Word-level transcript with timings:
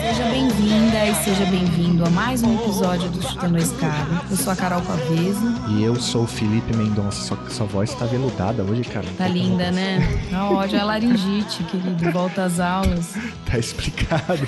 Seja 0.00 0.30
bem 0.30 0.55
bem-vinda 0.76 1.06
e 1.06 1.14
seja 1.14 1.46
bem-vindo 1.46 2.04
a 2.04 2.10
mais 2.10 2.42
um 2.42 2.54
episódio 2.54 3.08
do 3.08 3.22
Chutando 3.22 3.56
a 3.56 3.60
Escada. 3.60 4.22
Eu 4.30 4.36
sou 4.36 4.52
a 4.52 4.56
Carol 4.56 4.82
Pavese. 4.82 5.46
E 5.70 5.82
eu 5.82 5.96
sou 5.96 6.24
o 6.24 6.26
Felipe 6.26 6.76
Mendonça. 6.76 7.22
Sua, 7.22 7.38
sua 7.48 7.66
voz 7.66 7.94
tá 7.94 8.04
veludada 8.04 8.62
hoje, 8.62 8.82
cara. 8.82 9.06
Tá 9.16 9.26
linda, 9.26 9.70
né? 9.70 10.00
Tá 10.30 10.50
ódio, 10.50 10.78
é 10.78 10.84
laringite, 10.84 11.64
querido. 11.64 12.12
Volta 12.12 12.44
às 12.44 12.60
aulas. 12.60 13.14
Tá 13.46 13.58
explicado. 13.58 14.46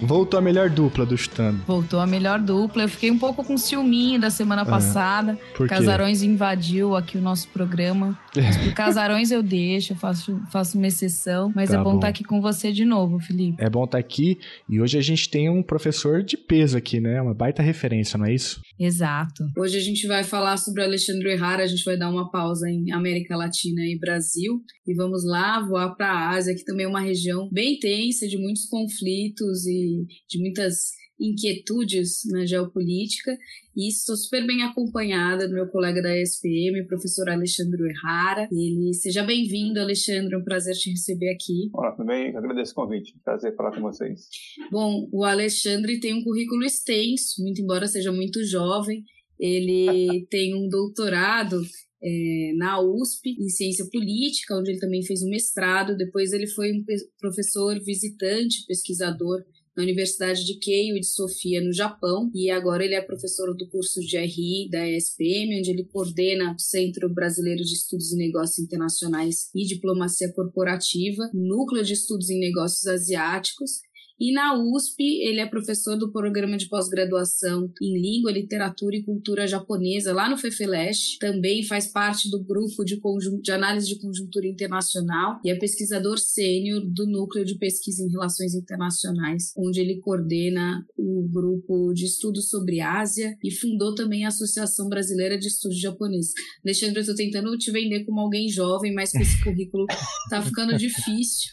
Voltou 0.00 0.38
a 0.38 0.42
melhor 0.42 0.68
dupla 0.68 1.06
do 1.06 1.16
Chutando. 1.16 1.62
Voltou 1.66 2.00
a 2.00 2.06
melhor 2.06 2.40
dupla. 2.40 2.82
Eu 2.82 2.88
fiquei 2.88 3.10
um 3.10 3.18
pouco 3.18 3.44
com 3.44 3.56
ciúminho 3.56 4.20
da 4.20 4.30
semana 4.30 4.62
é. 4.62 4.64
passada. 4.64 5.38
Por 5.56 5.68
quê? 5.68 5.74
Casarões 5.74 6.22
invadiu 6.22 6.96
aqui 6.96 7.16
o 7.16 7.20
nosso 7.20 7.46
programa. 7.48 8.18
Mas 8.34 8.56
por 8.56 8.72
Casarões 8.72 9.30
eu 9.30 9.42
deixo, 9.42 9.92
eu 9.92 9.96
faço, 9.96 10.40
faço 10.50 10.76
uma 10.76 10.88
exceção. 10.88 11.52
Mas 11.54 11.70
tá 11.70 11.76
é 11.76 11.78
bom, 11.78 11.92
bom 11.92 11.96
estar 11.96 12.08
aqui 12.08 12.24
com 12.24 12.40
você 12.40 12.72
de 12.72 12.84
novo, 12.84 13.20
Felipe. 13.20 13.62
É 13.62 13.70
bom 13.70 13.84
estar 13.84 13.98
aqui. 13.98 14.40
E 14.68 14.80
hoje 14.80 14.98
a 14.98 15.02
gente 15.02 15.11
tem 15.16 15.48
um 15.48 15.62
professor 15.62 16.22
de 16.22 16.36
peso 16.36 16.76
aqui, 16.76 17.00
né? 17.00 17.20
Uma 17.20 17.34
baita 17.34 17.62
referência, 17.62 18.18
não 18.18 18.26
é 18.26 18.34
isso? 18.34 18.60
Exato. 18.78 19.44
Hoje 19.56 19.76
a 19.76 19.80
gente 19.80 20.06
vai 20.06 20.24
falar 20.24 20.56
sobre 20.56 20.82
Alexandre 20.82 21.34
Rara, 21.34 21.62
a 21.62 21.66
gente 21.66 21.84
vai 21.84 21.96
dar 21.96 22.10
uma 22.10 22.30
pausa 22.30 22.68
em 22.68 22.90
América 22.92 23.36
Latina 23.36 23.82
e 23.82 23.98
Brasil 23.98 24.60
e 24.86 24.94
vamos 24.94 25.24
lá 25.24 25.60
voar 25.60 25.94
para 25.94 26.10
a 26.10 26.30
Ásia, 26.30 26.54
que 26.54 26.64
também 26.64 26.86
é 26.86 26.88
uma 26.88 27.00
região 27.00 27.48
bem 27.52 27.78
tensa, 27.78 28.26
de 28.26 28.38
muitos 28.38 28.66
conflitos 28.66 29.66
e 29.66 30.06
de 30.28 30.38
muitas 30.40 31.01
inquietudes 31.22 32.22
na 32.26 32.44
geopolítica 32.44 33.38
e 33.76 33.88
estou 33.88 34.16
super 34.16 34.44
bem 34.46 34.62
acompanhada 34.62 35.48
do 35.48 35.54
meu 35.54 35.68
colega 35.68 36.02
da 36.02 36.20
ESPM, 36.20 36.84
professor 36.86 37.30
Alexandre 37.30 37.88
Errara. 37.88 38.48
Ele 38.52 38.92
seja 38.92 39.22
bem-vindo, 39.22 39.80
Alexandre, 39.80 40.34
é 40.34 40.38
um 40.38 40.44
prazer 40.44 40.74
te 40.74 40.90
receber 40.90 41.32
aqui. 41.32 41.70
Olá, 41.72 41.92
tudo 41.92 42.06
bem? 42.06 42.36
Agradeço 42.36 42.72
o 42.72 42.74
convite. 42.74 43.14
Prazer 43.24 43.54
falar 43.54 43.72
com 43.72 43.80
vocês. 43.80 44.28
Bom, 44.70 45.08
o 45.12 45.24
Alexandre 45.24 46.00
tem 46.00 46.12
um 46.12 46.24
currículo 46.24 46.64
extenso, 46.64 47.42
muito 47.42 47.62
embora 47.62 47.86
seja 47.86 48.12
muito 48.12 48.44
jovem. 48.44 49.04
Ele 49.38 50.26
tem 50.28 50.54
um 50.54 50.68
doutorado 50.68 51.62
é, 52.02 52.52
na 52.56 52.80
USP, 52.80 53.36
em 53.38 53.48
ciência 53.48 53.86
política, 53.90 54.56
onde 54.56 54.72
ele 54.72 54.80
também 54.80 55.02
fez 55.04 55.22
um 55.22 55.30
mestrado. 55.30 55.96
Depois, 55.96 56.32
ele 56.32 56.48
foi 56.48 56.72
um 56.72 56.84
professor 57.18 57.78
visitante, 57.82 58.66
pesquisador 58.66 59.42
na 59.76 59.82
Universidade 59.82 60.44
de 60.44 60.58
Keio 60.58 60.96
e 60.96 61.00
de 61.00 61.06
Sofia, 61.06 61.60
no 61.62 61.72
Japão, 61.72 62.30
e 62.34 62.50
agora 62.50 62.84
ele 62.84 62.94
é 62.94 63.00
professor 63.00 63.54
do 63.56 63.68
curso 63.68 64.00
de 64.00 64.18
RI 64.18 64.68
da 64.70 64.88
ESPM, 64.88 65.58
onde 65.58 65.70
ele 65.70 65.84
coordena 65.84 66.54
o 66.54 66.58
Centro 66.58 67.08
Brasileiro 67.08 67.64
de 67.64 67.72
Estudos 67.72 68.12
em 68.12 68.18
Negócios 68.18 68.58
Internacionais 68.58 69.50
e 69.54 69.64
Diplomacia 69.64 70.32
Corporativa, 70.32 71.30
Núcleo 71.32 71.84
de 71.84 71.94
Estudos 71.94 72.28
em 72.30 72.38
Negócios 72.38 72.86
Asiáticos, 72.86 73.80
e 74.18 74.32
na 74.32 74.54
USP, 74.54 75.02
ele 75.22 75.40
é 75.40 75.46
professor 75.46 75.96
do 75.96 76.12
programa 76.12 76.56
de 76.56 76.68
pós-graduação 76.68 77.70
em 77.80 78.00
Língua, 78.00 78.32
Literatura 78.32 78.96
e 78.96 79.02
Cultura 79.02 79.46
Japonesa, 79.46 80.12
lá 80.12 80.28
no 80.28 80.36
FEFELESH. 80.36 81.18
Também 81.18 81.64
faz 81.64 81.88
parte 81.88 82.30
do 82.30 82.42
grupo 82.42 82.84
de, 82.84 83.00
de 83.40 83.52
análise 83.52 83.88
de 83.88 83.98
conjuntura 83.98 84.46
internacional 84.46 85.40
e 85.44 85.50
é 85.50 85.54
pesquisador 85.54 86.18
sênior 86.18 86.80
do 86.86 87.06
Núcleo 87.06 87.44
de 87.44 87.56
Pesquisa 87.56 88.02
em 88.02 88.10
Relações 88.10 88.54
Internacionais, 88.54 89.52
onde 89.56 89.80
ele 89.80 90.00
coordena 90.00 90.84
o 90.96 91.28
grupo 91.28 91.92
de 91.92 92.04
estudos 92.04 92.48
sobre 92.48 92.80
Ásia 92.80 93.36
e 93.42 93.50
fundou 93.50 93.94
também 93.94 94.24
a 94.24 94.28
Associação 94.28 94.88
Brasileira 94.88 95.38
de 95.38 95.48
Estudos 95.48 95.80
Japoneses. 95.80 96.32
Alexandre, 96.64 96.98
eu 96.98 97.00
estou 97.00 97.16
tentando 97.16 97.56
te 97.58 97.70
vender 97.70 98.04
como 98.04 98.20
alguém 98.20 98.48
jovem, 98.48 98.94
mas 98.94 99.12
com 99.12 99.20
esse 99.20 99.42
currículo 99.42 99.86
tá 100.30 100.42
ficando 100.42 100.76
difícil. 100.78 101.50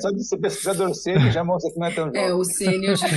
Só 0.00 0.10
de 0.10 0.24
ser 0.24 0.38
pesquisador 0.38 0.94
sênior 0.94 1.30
já 1.30 1.44
mostra 1.44 1.65
que 1.72 1.78
não 1.78 1.86
é 1.86 1.94
tão 1.94 2.06
jovem. 2.06 2.22
É, 2.22 2.34
o 2.34 2.44
sênior 2.44 2.96
já... 2.96 3.06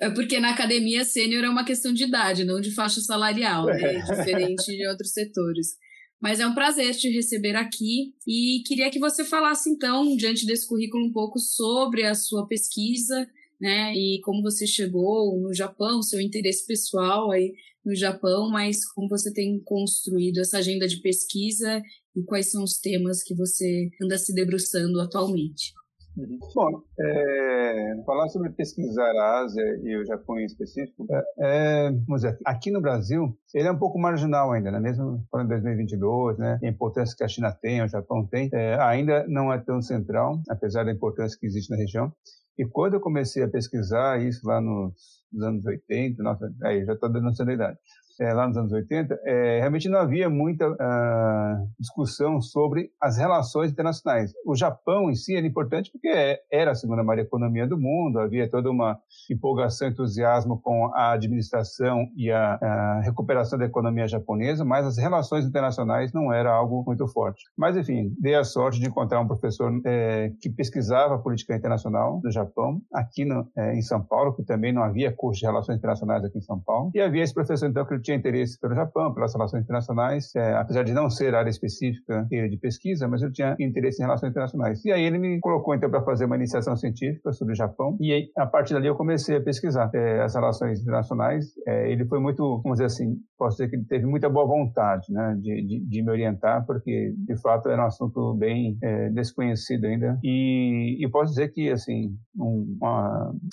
É 0.00 0.10
porque 0.10 0.40
na 0.40 0.50
academia 0.50 1.04
sênior 1.04 1.44
é 1.44 1.48
uma 1.48 1.64
questão 1.64 1.92
de 1.92 2.02
idade, 2.02 2.44
não 2.44 2.60
de 2.60 2.74
faixa 2.74 3.00
salarial, 3.00 3.66
né? 3.66 3.80
É. 3.80 4.02
Diferente 4.02 4.76
de 4.76 4.84
outros 4.88 5.12
setores. 5.12 5.76
Mas 6.20 6.40
é 6.40 6.46
um 6.46 6.54
prazer 6.54 6.92
te 6.96 7.08
receber 7.08 7.54
aqui 7.54 8.12
e 8.26 8.64
queria 8.66 8.90
que 8.90 8.98
você 8.98 9.24
falasse, 9.24 9.70
então, 9.70 10.16
diante 10.16 10.44
desse 10.44 10.66
currículo, 10.66 11.06
um 11.06 11.12
pouco 11.12 11.38
sobre 11.38 12.04
a 12.04 12.16
sua 12.16 12.48
pesquisa, 12.48 13.28
né? 13.60 13.94
E 13.94 14.20
como 14.24 14.42
você 14.42 14.66
chegou 14.66 15.40
no 15.40 15.54
Japão, 15.54 16.02
seu 16.02 16.20
interesse 16.20 16.66
pessoal 16.66 17.30
aí 17.30 17.52
no 17.84 17.94
Japão, 17.94 18.50
mas 18.50 18.84
como 18.92 19.08
você 19.08 19.32
tem 19.32 19.60
construído 19.64 20.38
essa 20.38 20.58
agenda 20.58 20.88
de 20.88 21.00
pesquisa 21.00 21.80
e 22.16 22.22
quais 22.24 22.50
são 22.50 22.64
os 22.64 22.78
temas 22.78 23.22
que 23.22 23.36
você 23.36 23.88
anda 24.02 24.18
se 24.18 24.34
debruçando 24.34 25.00
atualmente. 25.00 25.72
Uhum. 26.16 26.38
Bom, 26.54 26.82
é, 27.00 28.02
falar 28.04 28.28
sobre 28.28 28.50
pesquisar 28.50 29.10
a 29.16 29.40
Ásia 29.40 29.62
e 29.82 29.96
o 29.96 30.04
Japão 30.04 30.38
em 30.38 30.44
específico, 30.44 31.06
é, 31.10 31.24
é, 31.38 31.90
vamos 31.90 32.22
dizer, 32.22 32.38
aqui 32.44 32.70
no 32.70 32.82
Brasil, 32.82 33.34
ele 33.54 33.68
é 33.68 33.72
um 33.72 33.78
pouco 33.78 33.98
marginal 33.98 34.52
ainda, 34.52 34.70
né? 34.70 34.78
mesmo 34.78 35.26
em 35.34 35.46
2022, 35.46 36.38
né? 36.38 36.58
a 36.62 36.66
importância 36.66 37.16
que 37.16 37.24
a 37.24 37.28
China 37.28 37.50
tem, 37.50 37.82
o 37.82 37.88
Japão 37.88 38.26
tem, 38.26 38.50
é, 38.52 38.78
ainda 38.80 39.26
não 39.26 39.52
é 39.52 39.58
tão 39.58 39.80
central, 39.80 40.40
apesar 40.50 40.84
da 40.84 40.92
importância 40.92 41.38
que 41.38 41.46
existe 41.46 41.70
na 41.70 41.76
região. 41.76 42.12
E 42.58 42.66
quando 42.66 42.94
eu 42.94 43.00
comecei 43.00 43.42
a 43.42 43.48
pesquisar 43.48 44.20
isso 44.20 44.46
lá 44.46 44.60
nos, 44.60 44.92
nos 45.32 45.42
anos 45.42 45.64
80, 45.64 46.22
nossa, 46.22 46.52
aí 46.62 46.84
já 46.84 46.92
estou 46.92 47.10
dando 47.10 47.28
a 47.28 47.52
idade, 47.52 47.78
é, 48.20 48.32
lá 48.32 48.46
nos 48.46 48.56
anos 48.56 48.72
80, 48.72 49.20
é, 49.24 49.58
realmente 49.60 49.88
não 49.88 49.98
havia 49.98 50.28
muita 50.28 50.68
uh, 50.68 51.68
discussão 51.78 52.40
sobre 52.40 52.90
as 53.00 53.18
relações 53.18 53.70
internacionais. 53.70 54.32
O 54.46 54.54
Japão 54.54 55.10
em 55.10 55.14
si 55.14 55.36
era 55.36 55.46
importante 55.46 55.90
porque 55.90 56.38
era 56.50 56.72
a 56.72 56.74
segunda 56.74 57.02
maior 57.02 57.20
economia 57.20 57.66
do 57.66 57.78
mundo, 57.78 58.20
havia 58.20 58.48
toda 58.48 58.70
uma 58.70 58.98
empolgação, 59.30 59.88
entusiasmo 59.88 60.60
com 60.60 60.90
a 60.94 61.12
administração 61.12 62.06
e 62.16 62.30
a, 62.30 62.54
a 62.54 63.00
recuperação 63.02 63.58
da 63.58 63.64
economia 63.64 64.06
japonesa, 64.06 64.64
mas 64.64 64.86
as 64.86 64.98
relações 64.98 65.44
internacionais 65.44 66.12
não 66.12 66.32
era 66.32 66.52
algo 66.52 66.84
muito 66.86 67.06
forte. 67.08 67.42
Mas, 67.56 67.76
enfim, 67.76 68.14
dei 68.18 68.34
a 68.34 68.44
sorte 68.44 68.80
de 68.80 68.86
encontrar 68.86 69.20
um 69.20 69.26
professor 69.26 69.72
é, 69.84 70.30
que 70.40 70.50
pesquisava 70.50 71.18
política 71.18 71.54
internacional 71.54 72.20
do 72.20 72.30
Japão, 72.30 72.80
aqui 72.92 73.24
no, 73.24 73.46
é, 73.56 73.74
em 73.74 73.82
São 73.82 74.02
Paulo, 74.02 74.34
que 74.34 74.42
também 74.44 74.72
não 74.72 74.82
havia 74.82 75.12
curso 75.14 75.40
de 75.40 75.46
relações 75.46 75.78
internacionais 75.78 76.24
aqui 76.24 76.38
em 76.38 76.42
São 76.42 76.60
Paulo, 76.60 76.90
e 76.94 77.00
havia 77.00 77.22
esse 77.22 77.34
professor, 77.34 77.68
então, 77.68 77.84
que 77.84 78.01
tinha 78.02 78.16
interesse 78.16 78.58
pelo 78.60 78.74
Japão, 78.74 79.14
pelas 79.14 79.32
relações 79.32 79.62
internacionais, 79.62 80.34
é, 80.34 80.54
apesar 80.54 80.82
de 80.82 80.92
não 80.92 81.08
ser 81.08 81.34
área 81.34 81.50
específica 81.50 82.26
de 82.30 82.56
pesquisa, 82.58 83.08
mas 83.08 83.22
ele 83.22 83.32
tinha 83.32 83.56
interesse 83.58 84.02
em 84.02 84.04
relações 84.04 84.30
internacionais. 84.30 84.84
E 84.84 84.92
aí 84.92 85.02
ele 85.02 85.18
me 85.18 85.40
colocou 85.40 85.74
então 85.74 85.90
para 85.90 86.02
fazer 86.02 86.24
uma 86.24 86.36
iniciação 86.36 86.76
científica 86.76 87.32
sobre 87.32 87.52
o 87.52 87.56
Japão, 87.56 87.96
e 88.00 88.12
aí, 88.12 88.28
a 88.36 88.46
partir 88.46 88.74
dali 88.74 88.86
eu 88.86 88.96
comecei 88.96 89.36
a 89.36 89.40
pesquisar 89.40 89.90
é, 89.94 90.20
as 90.22 90.34
relações 90.34 90.80
internacionais. 90.80 91.46
É, 91.66 91.90
ele 91.90 92.04
foi 92.06 92.20
muito, 92.20 92.60
vamos 92.62 92.78
dizer 92.78 92.86
assim, 92.86 93.16
posso 93.38 93.56
dizer 93.56 93.70
que 93.70 93.76
ele 93.76 93.84
teve 93.84 94.06
muita 94.06 94.28
boa 94.28 94.46
vontade 94.46 95.12
né, 95.12 95.36
de, 95.40 95.62
de, 95.62 95.80
de 95.80 96.02
me 96.02 96.10
orientar, 96.10 96.64
porque 96.66 97.14
de 97.16 97.36
fato 97.40 97.68
era 97.68 97.82
um 97.82 97.86
assunto 97.86 98.34
bem 98.34 98.76
é, 98.82 99.10
desconhecido 99.10 99.86
ainda. 99.86 100.18
E, 100.22 101.04
e 101.04 101.08
posso 101.08 101.30
dizer 101.30 101.48
que, 101.52 101.70
assim, 101.70 102.16
um 102.36 102.78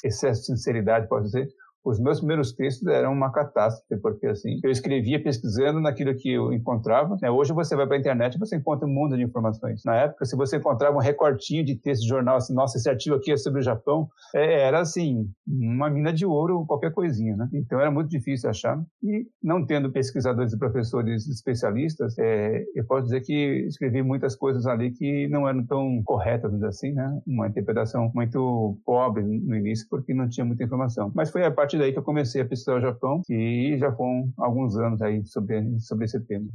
excesso 0.03 0.41
de 0.41 0.47
sinceridade, 0.47 1.07
posso 1.07 1.25
dizer, 1.25 1.47
os 1.89 2.00
meus 2.00 2.19
primeiros 2.19 2.53
textos 2.53 2.88
eram 2.88 3.12
uma 3.12 3.31
catástrofe, 3.31 4.01
porque 4.01 4.27
assim, 4.27 4.59
eu 4.63 4.69
escrevia 4.69 5.21
pesquisando 5.21 5.80
naquilo 5.80 6.15
que 6.15 6.31
eu 6.31 6.53
encontrava. 6.53 7.18
Né? 7.21 7.30
Hoje 7.30 7.51
você 7.53 7.75
vai 7.75 7.88
para 7.88 7.97
a 7.97 8.00
internet 8.00 8.36
e 8.36 8.39
você 8.39 8.56
encontra 8.56 8.88
um 8.88 8.91
mundo 8.91 9.18
de 9.18 9.24
informações. 9.24 9.83
Na 9.83 9.95
época, 9.95 10.25
se 10.25 10.36
você 10.36 10.57
encontrava 10.57 10.95
um 10.95 11.01
recortinho 11.01 11.65
de 11.65 11.75
texto 11.75 12.03
de 12.03 12.07
jornal, 12.07 12.38
assim, 12.38 12.53
nossa, 12.53 12.77
esse 12.77 12.89
artigo 12.89 13.15
aqui 13.15 13.31
é 13.31 13.38
sobre 13.38 13.59
o 13.59 13.63
Japão, 13.63 14.07
é, 14.36 14.62
era 14.62 14.80
assim, 14.80 15.27
uma 15.47 15.89
mina 15.89 16.13
de 16.13 16.25
ouro, 16.25 16.65
qualquer 16.68 16.91
coisinha, 16.91 17.36
né? 17.36 17.50
Então 17.53 17.80
era 17.80 17.89
muito 17.89 18.09
difícil 18.09 18.50
achar. 18.50 18.80
E 19.01 19.25
não 19.42 19.65
tendo 19.65 19.92
pesquisadores 19.92 20.53
e 20.53 20.59
professores 20.59 21.27
especialistas, 21.27 22.18
é, 22.19 22.63
eu 22.75 22.85
posso 22.85 23.06
dizer 23.06 23.21
que 23.21 23.65
escrevi 23.68 24.03
muitas 24.03 24.35
coisas 24.35 24.68
ali 24.68 24.92
que 24.92 25.27
não 25.30 25.47
eram 25.47 25.65
tão 25.65 26.01
corretas, 26.03 26.62
assim, 26.63 26.94
né? 26.94 27.19
Uma 27.25 27.47
interpretação 27.47 28.12
muito 28.13 28.77
pobre 28.85 29.24
no 29.24 29.56
início, 29.56 29.88
porque 29.89 30.13
não 30.13 30.30
tinha 30.30 30.45
muita 30.45 30.63
informação. 30.63 31.12
Mas 31.15 31.31
foi 31.31 31.44
a 31.44 31.51
partir 31.51 31.78
daí 31.79 31.91
que 31.91 31.99
eu 31.99 32.03
comecei 32.03 32.41
a 32.41 32.45
pesquisar 32.45 32.77
o 32.77 32.81
Japão 32.81 33.21
e 33.29 33.77
já 33.79 33.91
foram 33.95 34.31
alguns 34.37 34.75
anos 34.77 35.01
aí 35.01 35.25
sobre, 35.25 35.79
sobre 35.79 36.05
esse 36.05 36.19
tema. 36.25 36.47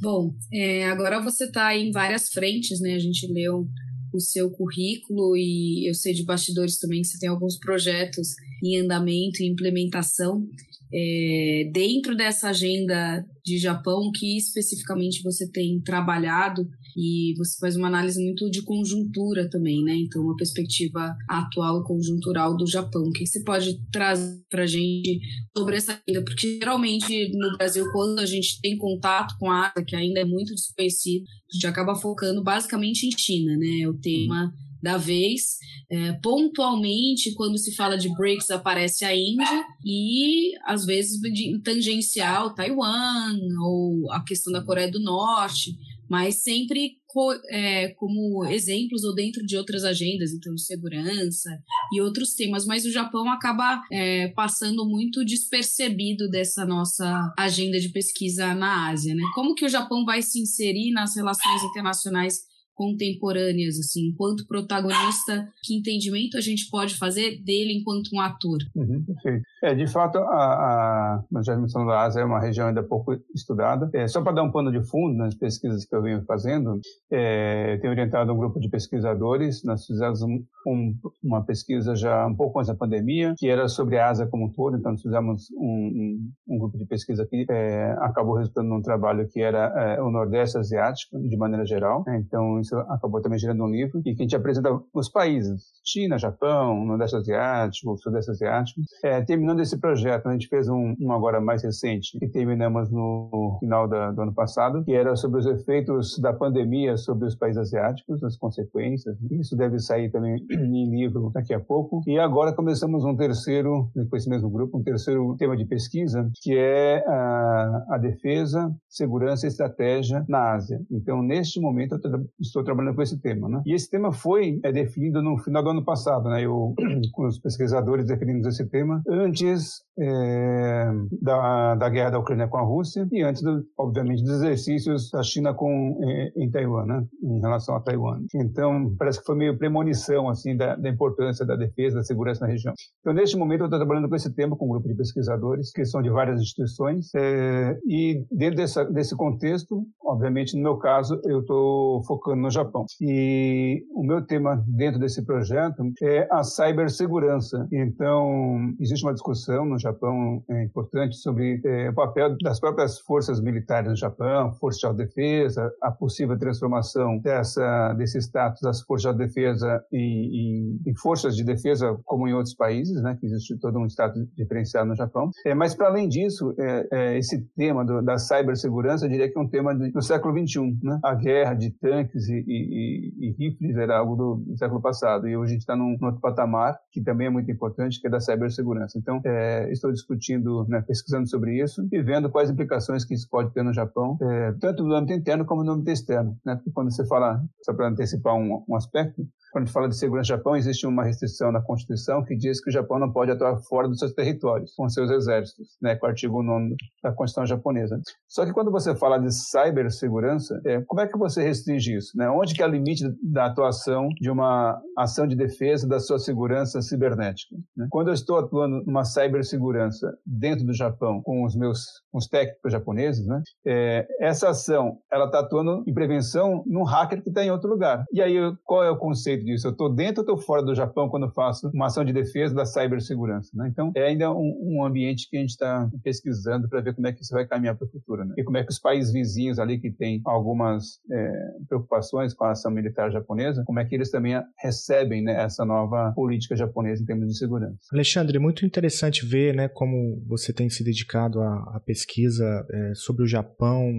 Bom, 0.00 0.34
é, 0.52 0.86
agora 0.86 1.22
você 1.22 1.44
está 1.44 1.76
em 1.76 1.90
várias 1.90 2.28
frentes, 2.28 2.80
né? 2.80 2.94
A 2.94 2.98
gente 2.98 3.26
leu 3.32 3.66
o 4.12 4.20
seu 4.20 4.50
currículo 4.50 5.36
e 5.36 5.88
eu 5.88 5.94
sei 5.94 6.12
de 6.12 6.24
bastidores 6.24 6.78
também 6.78 7.02
que 7.02 7.08
você 7.08 7.18
tem 7.18 7.28
alguns 7.28 7.58
projetos 7.58 8.28
em 8.62 8.78
andamento 8.78 9.42
e 9.42 9.48
implementação. 9.48 10.46
É, 10.92 11.70
dentro 11.72 12.16
dessa 12.16 12.50
agenda 12.50 13.24
de 13.44 13.58
Japão, 13.58 14.12
que 14.14 14.36
especificamente 14.36 15.22
você 15.22 15.50
tem 15.50 15.80
trabalhado 15.80 16.68
e 16.96 17.34
você 17.36 17.58
faz 17.58 17.76
uma 17.76 17.88
análise 17.88 18.22
muito 18.22 18.50
de 18.50 18.62
conjuntura 18.62 19.48
também, 19.48 19.82
né? 19.82 19.94
Então, 19.96 20.22
uma 20.22 20.36
perspectiva 20.36 21.16
atual 21.28 21.82
conjuntural 21.84 22.56
do 22.56 22.66
Japão. 22.66 23.02
O 23.02 23.12
que 23.12 23.26
você 23.26 23.42
pode 23.42 23.80
trazer 23.90 24.42
para 24.50 24.62
a 24.62 24.66
gente 24.66 25.20
sobre 25.56 25.76
essa 25.76 26.00
agenda? 26.06 26.24
Porque 26.24 26.58
geralmente 26.58 27.30
no 27.36 27.56
Brasil, 27.56 27.84
quando 27.92 28.18
a 28.18 28.26
gente 28.26 28.60
tem 28.60 28.76
contato 28.76 29.36
com 29.38 29.50
a 29.50 29.68
Ásia, 29.68 29.84
que 29.84 29.96
ainda 29.96 30.20
é 30.20 30.24
muito 30.24 30.54
desconhecido, 30.54 31.24
a 31.50 31.54
gente 31.54 31.66
acaba 31.66 31.94
focando 31.94 32.42
basicamente 32.42 33.06
em 33.06 33.18
China, 33.18 33.56
né? 33.56 33.88
O 33.88 33.94
tema 33.94 34.52
da 34.84 34.98
vez. 34.98 35.56
É, 35.90 36.12
pontualmente, 36.22 37.32
quando 37.34 37.56
se 37.56 37.74
fala 37.74 37.96
de 37.96 38.14
BRICS, 38.14 38.50
aparece 38.50 39.04
a 39.04 39.16
Índia 39.16 39.64
e, 39.82 40.52
às 40.64 40.84
vezes, 40.84 41.18
de, 41.20 41.58
tangencial, 41.62 42.54
Taiwan 42.54 43.38
ou 43.62 44.12
a 44.12 44.22
questão 44.22 44.52
da 44.52 44.62
Coreia 44.62 44.90
do 44.90 45.00
Norte, 45.00 45.74
mas 46.08 46.42
sempre 46.42 46.98
co, 47.06 47.32
é, 47.48 47.88
como 47.90 48.44
exemplos 48.46 49.04
ou 49.04 49.14
dentro 49.14 49.44
de 49.44 49.56
outras 49.56 49.84
agendas, 49.84 50.32
então 50.32 50.56
segurança 50.58 51.50
e 51.92 52.00
outros 52.00 52.34
temas. 52.34 52.66
Mas 52.66 52.84
o 52.84 52.90
Japão 52.90 53.30
acaba 53.30 53.82
é, 53.90 54.28
passando 54.28 54.84
muito 54.84 55.24
despercebido 55.24 56.28
dessa 56.28 56.64
nossa 56.64 57.32
agenda 57.38 57.78
de 57.78 57.90
pesquisa 57.90 58.54
na 58.54 58.88
Ásia. 58.88 59.14
Né? 59.14 59.22
Como 59.34 59.54
que 59.54 59.64
o 59.64 59.68
Japão 59.68 60.04
vai 60.04 60.22
se 60.22 60.40
inserir 60.40 60.90
nas 60.92 61.14
relações 61.16 61.62
internacionais 61.62 62.53
contemporâneas, 62.74 63.78
assim, 63.78 64.08
enquanto 64.08 64.46
protagonista, 64.46 65.48
que 65.62 65.74
entendimento 65.74 66.36
a 66.36 66.40
gente 66.40 66.68
pode 66.70 66.96
fazer 66.96 67.42
dele 67.42 67.78
enquanto 67.78 68.10
um 68.12 68.20
ator? 68.20 68.58
Uhum, 68.74 69.04
perfeito. 69.04 69.44
É, 69.62 69.74
de 69.74 69.86
fato, 69.86 70.18
a, 70.18 70.22
a, 70.22 71.24
a 71.34 71.42
Germinação 71.42 71.86
da 71.86 72.02
Ásia 72.02 72.20
é 72.20 72.24
uma 72.24 72.40
região 72.40 72.68
ainda 72.68 72.82
pouco 72.82 73.16
estudada. 73.34 73.88
É, 73.94 74.06
só 74.06 74.22
para 74.22 74.32
dar 74.32 74.42
um 74.42 74.50
pano 74.50 74.70
de 74.70 74.82
fundo 74.82 75.16
nas 75.16 75.34
pesquisas 75.34 75.84
que 75.84 75.94
eu 75.94 76.02
venho 76.02 76.22
fazendo, 76.24 76.80
é, 77.10 77.74
eu 77.74 77.80
tenho 77.80 77.92
orientado 77.92 78.32
um 78.32 78.36
grupo 78.36 78.60
de 78.60 78.68
pesquisadores, 78.68 79.62
nós 79.64 79.86
fizemos 79.86 80.22
um, 80.22 80.44
um, 80.66 80.94
uma 81.22 81.44
pesquisa 81.44 81.94
já 81.94 82.26
um 82.26 82.34
pouco 82.34 82.58
antes 82.58 82.68
da 82.68 82.76
pandemia, 82.76 83.34
que 83.38 83.48
era 83.48 83.68
sobre 83.68 83.98
a 83.98 84.08
Ásia 84.10 84.26
como 84.26 84.46
um 84.46 84.52
todo, 84.52 84.76
então 84.76 84.92
nós 84.92 85.02
fizemos 85.02 85.48
um, 85.56 86.30
um 86.48 86.58
grupo 86.58 86.76
de 86.76 86.86
pesquisa 86.86 87.26
que 87.26 87.46
é, 87.48 87.92
acabou 88.00 88.36
resultando 88.36 88.68
num 88.68 88.82
trabalho 88.82 89.28
que 89.28 89.40
era 89.40 89.72
é, 89.76 90.02
o 90.02 90.10
Nordeste 90.10 90.58
Asiático, 90.58 91.18
de 91.18 91.36
maneira 91.36 91.64
geral. 91.64 92.04
Então, 92.08 92.58
isso 92.64 92.76
acabou 92.76 93.20
também 93.20 93.38
gerando 93.38 93.62
um 93.62 93.70
livro, 93.70 94.00
e 94.00 94.14
que 94.14 94.22
a 94.22 94.24
gente 94.24 94.36
apresenta 94.36 94.70
os 94.92 95.08
países, 95.08 95.62
China, 95.84 96.18
Japão, 96.18 96.84
Nordeste 96.84 97.16
Asiático, 97.16 97.96
Sudeste 97.98 98.30
Asiático. 98.30 98.80
É, 99.02 99.22
terminando 99.22 99.60
esse 99.60 99.78
projeto, 99.78 100.26
a 100.26 100.32
gente 100.32 100.48
fez 100.48 100.68
um, 100.68 100.94
um, 101.00 101.12
agora 101.12 101.40
mais 101.40 101.62
recente, 101.62 102.18
que 102.18 102.28
terminamos 102.28 102.90
no 102.90 103.56
final 103.60 103.86
da, 103.86 104.10
do 104.10 104.22
ano 104.22 104.34
passado, 104.34 104.84
que 104.84 104.92
era 104.92 105.14
sobre 105.16 105.40
os 105.40 105.46
efeitos 105.46 106.18
da 106.18 106.32
pandemia 106.32 106.96
sobre 106.96 107.26
os 107.26 107.34
países 107.34 107.60
asiáticos, 107.60 108.22
as 108.22 108.36
consequências. 108.36 109.16
Isso 109.30 109.56
deve 109.56 109.78
sair 109.78 110.10
também 110.10 110.44
em 110.50 110.90
livro 110.90 111.30
daqui 111.32 111.54
a 111.54 111.60
pouco. 111.60 112.02
E 112.06 112.18
agora 112.18 112.52
começamos 112.52 113.04
um 113.04 113.16
terceiro, 113.16 113.90
com 114.10 114.16
esse 114.16 114.28
mesmo 114.28 114.50
grupo, 114.50 114.78
um 114.78 114.82
terceiro 114.82 115.36
tema 115.36 115.56
de 115.56 115.64
pesquisa, 115.64 116.30
que 116.42 116.56
é 116.56 117.04
a, 117.06 117.84
a 117.90 117.98
defesa, 117.98 118.74
segurança 118.88 119.46
e 119.46 119.48
estratégia 119.48 120.24
na 120.28 120.52
Ásia. 120.52 120.80
Então, 120.90 121.22
neste 121.22 121.60
momento, 121.60 121.94
eu 121.94 122.26
estou 122.40 122.53
trabalhando 122.62 122.94
com 122.94 123.02
esse 123.02 123.20
tema. 123.20 123.48
Né? 123.48 123.62
E 123.66 123.74
esse 123.74 123.90
tema 123.90 124.12
foi 124.12 124.60
é, 124.62 124.70
definido 124.70 125.22
no 125.22 125.38
final 125.38 125.62
do 125.62 125.70
ano 125.70 125.84
passado. 125.84 126.28
Né? 126.28 126.44
Eu, 126.44 126.74
com 127.12 127.26
os 127.26 127.38
pesquisadores, 127.38 128.06
definimos 128.06 128.46
esse 128.46 128.66
tema 128.68 129.02
antes 129.08 129.82
é, 129.98 130.90
da, 131.20 131.74
da 131.74 131.88
guerra 131.88 132.10
da 132.10 132.18
Ucrânia 132.18 132.48
com 132.48 132.58
a 132.58 132.62
Rússia 132.62 133.06
e 133.10 133.22
antes, 133.22 133.42
do, 133.42 133.64
obviamente, 133.78 134.22
dos 134.22 134.34
exercícios 134.34 135.10
da 135.10 135.22
China 135.22 135.54
com, 135.54 135.98
é, 136.02 136.32
em 136.36 136.50
Taiwan, 136.50 136.86
né? 136.86 137.04
em 137.22 137.40
relação 137.40 137.76
a 137.76 137.80
Taiwan. 137.80 138.20
Então, 138.34 138.94
parece 138.98 139.20
que 139.20 139.26
foi 139.26 139.36
meio 139.36 139.56
premonição 139.56 140.28
assim 140.28 140.56
da, 140.56 140.76
da 140.76 140.88
importância 140.88 141.46
da 141.46 141.56
defesa, 141.56 141.96
da 141.96 142.02
segurança 142.02 142.44
na 142.44 142.50
região. 142.50 142.74
Então, 143.00 143.12
neste 143.12 143.36
momento, 143.36 143.60
eu 143.60 143.66
estou 143.66 143.78
trabalhando 143.78 144.08
com 144.08 144.16
esse 144.16 144.32
tema 144.34 144.56
com 144.56 144.66
um 144.66 144.70
grupo 144.70 144.88
de 144.88 144.94
pesquisadores 144.94 145.70
que 145.72 145.84
são 145.84 146.02
de 146.02 146.10
várias 146.10 146.40
instituições 146.40 147.14
é, 147.14 147.78
e 147.86 148.24
dentro 148.30 148.56
dessa, 148.56 148.84
desse 148.84 149.16
contexto, 149.16 149.84
obviamente, 150.04 150.56
no 150.56 150.62
meu 150.62 150.76
caso, 150.76 151.20
eu 151.24 151.40
estou 151.40 152.02
focando 152.04 152.43
no 152.44 152.50
Japão. 152.50 152.84
E 153.00 153.84
o 153.94 154.04
meu 154.04 154.22
tema 154.22 154.62
dentro 154.66 155.00
desse 155.00 155.24
projeto 155.24 155.82
é 156.02 156.28
a 156.30 156.42
cibersegurança. 156.42 157.66
Então, 157.72 158.72
existe 158.78 159.04
uma 159.04 159.12
discussão 159.12 159.64
no 159.64 159.78
Japão 159.78 160.42
é, 160.48 160.64
importante 160.64 161.16
sobre 161.16 161.60
é, 161.64 161.90
o 161.90 161.94
papel 161.94 162.36
das 162.42 162.60
próprias 162.60 162.98
forças 163.00 163.40
militares 163.40 163.90
no 163.90 163.96
Japão, 163.96 164.52
forças 164.54 164.80
de 164.80 164.86
autodefesa, 164.86 165.72
a 165.82 165.90
possível 165.90 166.38
transformação 166.38 167.18
dessa, 167.18 167.94
desse 167.94 168.18
status 168.18 168.60
das 168.60 168.82
forças 168.82 169.12
de 169.12 169.18
defesa 169.18 169.82
em, 169.92 169.98
em, 169.98 170.80
em, 170.86 170.94
forças 170.96 171.34
de 171.36 171.44
defesa, 171.44 171.98
como 172.04 172.28
em 172.28 172.34
outros 172.34 172.54
países, 172.54 173.02
né, 173.02 173.16
que 173.18 173.26
existe 173.26 173.58
todo 173.58 173.78
um 173.78 173.86
status 173.86 174.26
diferenciado 174.36 174.88
no 174.88 174.94
Japão. 174.94 175.30
É, 175.44 175.54
mas, 175.54 175.74
para 175.74 175.88
além 175.88 176.08
disso, 176.08 176.54
é, 176.58 176.88
é, 176.92 177.18
esse 177.18 177.40
tema 177.56 177.84
do, 177.84 178.02
da 178.02 178.18
cibersegurança, 178.18 179.06
eu 179.06 179.10
diria 179.10 179.30
que 179.30 179.38
é 179.38 179.40
um 179.40 179.48
tema 179.48 179.74
do 179.74 180.02
século 180.02 180.36
XXI. 180.36 180.78
Né? 180.82 180.98
A 181.02 181.14
guerra 181.14 181.54
de 181.54 181.70
tanques 181.70 182.28
e, 182.28 182.33
e, 182.46 183.12
e, 183.18 183.30
rifles 183.32 183.76
era 183.76 183.98
algo 183.98 184.16
do, 184.16 184.34
do, 184.36 184.56
século 184.56 184.80
passado, 184.80 185.28
e 185.28 185.36
hoje 185.36 185.50
a 185.50 185.52
gente 185.52 185.60
está 185.60 185.76
num, 185.76 185.96
num, 186.00 186.06
outro 186.06 186.20
patamar, 186.20 186.78
que 186.90 187.02
também 187.02 187.26
é 187.26 187.30
muito 187.30 187.50
importante, 187.50 188.00
que 188.00 188.06
é 188.06 188.10
da 188.10 188.20
cibersegurança. 188.20 188.98
Então, 188.98 189.20
é, 189.24 189.70
estou 189.70 189.92
discutindo, 189.92 190.66
né, 190.68 190.82
pesquisando 190.82 191.28
sobre 191.28 191.62
isso 191.62 191.86
e 191.92 192.02
vendo 192.02 192.30
quais 192.30 192.50
implicações 192.50 193.04
que 193.04 193.14
isso 193.14 193.28
pode 193.30 193.52
ter 193.52 193.62
no 193.62 193.72
Japão, 193.72 194.16
é, 194.20 194.52
tanto 194.60 194.84
no 194.84 194.94
âmbito 194.94 195.18
interno 195.18 195.44
como 195.44 195.62
no 195.62 195.72
âmbito 195.72 195.90
externo. 195.90 196.36
Né? 196.44 196.56
Porque 196.56 196.70
quando 196.70 196.92
você 196.92 197.06
fala, 197.06 197.42
só 197.62 197.72
para 197.72 197.88
antecipar 197.88 198.34
um, 198.34 198.64
um 198.68 198.76
aspecto, 198.76 199.26
quando 199.54 199.70
fala 199.70 199.88
de 199.88 199.96
segurança 199.96 200.34
no 200.34 200.36
Japão, 200.36 200.56
existe 200.56 200.84
uma 200.84 201.04
restrição 201.04 201.52
na 201.52 201.62
Constituição 201.62 202.24
que 202.24 202.34
diz 202.34 202.60
que 202.60 202.70
o 202.70 202.72
Japão 202.72 202.98
não 202.98 203.12
pode 203.12 203.30
atuar 203.30 203.56
fora 203.68 203.86
dos 203.86 204.00
seus 204.00 204.12
territórios, 204.12 204.74
com 204.74 204.88
seus 204.88 205.08
exércitos, 205.12 205.68
né, 205.80 205.94
com 205.94 206.06
o 206.06 206.08
artigo 206.08 206.42
9 206.42 206.74
da 207.00 207.12
Constituição 207.12 207.46
japonesa. 207.46 208.00
Só 208.28 208.44
que 208.44 208.52
quando 208.52 208.72
você 208.72 208.96
fala 208.96 209.16
de 209.16 209.32
cibersegurança, 209.32 210.60
é, 210.66 210.80
como 210.80 211.00
é 211.00 211.06
que 211.06 211.16
você 211.16 211.40
restringe 211.40 211.94
isso? 211.94 212.18
Né? 212.18 212.28
Onde 212.28 212.52
que 212.52 212.64
é 212.64 212.66
o 212.66 212.68
limite 212.68 213.04
da 213.22 213.46
atuação 213.46 214.08
de 214.20 214.28
uma 214.28 214.76
ação 214.98 215.24
de 215.24 215.36
defesa 215.36 215.86
da 215.86 216.00
sua 216.00 216.18
segurança 216.18 216.82
cibernética? 216.82 217.54
Né? 217.76 217.86
Quando 217.90 218.08
eu 218.08 218.14
estou 218.14 218.38
atuando 218.38 218.82
numa 218.84 219.04
cibersegurança 219.04 220.12
dentro 220.26 220.66
do 220.66 220.74
Japão 220.74 221.22
com 221.22 221.44
os 221.44 221.54
meus 221.54 222.02
com 222.10 222.18
os 222.18 222.26
técnicos 222.26 222.72
japoneses, 222.72 223.26
né, 223.26 223.42
é, 223.66 224.06
essa 224.20 224.48
ação 224.48 224.98
ela 225.12 225.26
está 225.26 225.40
atuando 225.40 225.84
em 225.86 225.92
prevenção 225.92 226.64
num 226.66 226.84
hacker 226.84 227.22
que 227.22 227.28
está 227.28 227.44
em 227.44 227.50
outro 227.50 227.68
lugar. 227.68 228.04
E 228.12 228.20
aí, 228.20 228.36
qual 228.64 228.82
é 228.82 228.90
o 228.90 228.96
conceito 228.96 229.43
disso. 229.44 229.66
Eu 229.66 229.72
estou 229.72 229.92
dentro 229.92 230.22
ou 230.22 230.34
estou 230.34 230.38
fora 230.38 230.62
do 230.62 230.74
Japão 230.74 231.08
quando 231.08 231.30
faço 231.32 231.70
uma 231.74 231.86
ação 231.86 232.04
de 232.04 232.12
defesa 232.12 232.54
da 232.54 232.64
cibersegurança. 232.64 233.50
Né? 233.54 233.68
Então, 233.70 233.92
é 233.94 234.06
ainda 234.06 234.32
um, 234.32 234.58
um 234.62 234.84
ambiente 234.84 235.28
que 235.28 235.36
a 235.36 235.40
gente 235.40 235.50
está 235.50 235.88
pesquisando 236.02 236.68
para 236.68 236.80
ver 236.80 236.94
como 236.94 237.06
é 237.06 237.12
que 237.12 237.22
isso 237.22 237.32
vai 237.32 237.46
caminhar 237.46 237.76
para 237.76 237.86
o 237.86 237.90
futuro. 237.90 238.24
Né? 238.24 238.34
E 238.38 238.44
como 238.44 238.56
é 238.56 238.64
que 238.64 238.70
os 238.70 238.78
países 238.78 239.12
vizinhos 239.12 239.58
ali 239.58 239.78
que 239.78 239.90
têm 239.90 240.20
algumas 240.24 241.00
é, 241.10 241.32
preocupações 241.68 242.34
com 242.34 242.44
a 242.44 242.52
ação 242.52 242.70
militar 242.70 243.10
japonesa, 243.10 243.62
como 243.66 243.78
é 243.78 243.84
que 243.84 243.94
eles 243.94 244.10
também 244.10 244.34
recebem 244.58 245.22
né, 245.22 245.42
essa 245.42 245.64
nova 245.64 246.12
política 246.14 246.56
japonesa 246.56 247.02
em 247.02 247.06
termos 247.06 247.28
de 247.28 247.38
segurança. 247.38 247.78
Alexandre, 247.92 248.38
muito 248.38 248.64
interessante 248.64 249.24
ver 249.24 249.54
né, 249.54 249.68
como 249.68 250.22
você 250.26 250.52
tem 250.52 250.68
se 250.70 250.82
dedicado 250.82 251.40
à, 251.40 251.76
à 251.76 251.80
pesquisa 251.84 252.44
é, 252.70 252.94
sobre 252.94 253.22
o 253.22 253.26
Japão. 253.26 253.90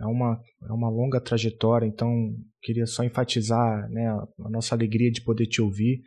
É 0.00 0.06
uma, 0.06 0.40
é 0.68 0.72
uma 0.72 0.88
longa 0.88 1.20
trajetória, 1.20 1.86
então 1.86 2.34
queria 2.66 2.86
só 2.86 3.04
enfatizar 3.04 3.88
né, 3.90 4.08
a 4.08 4.50
nossa 4.50 4.74
alegria 4.74 5.10
de 5.10 5.22
poder 5.22 5.46
te 5.46 5.62
ouvir. 5.62 6.02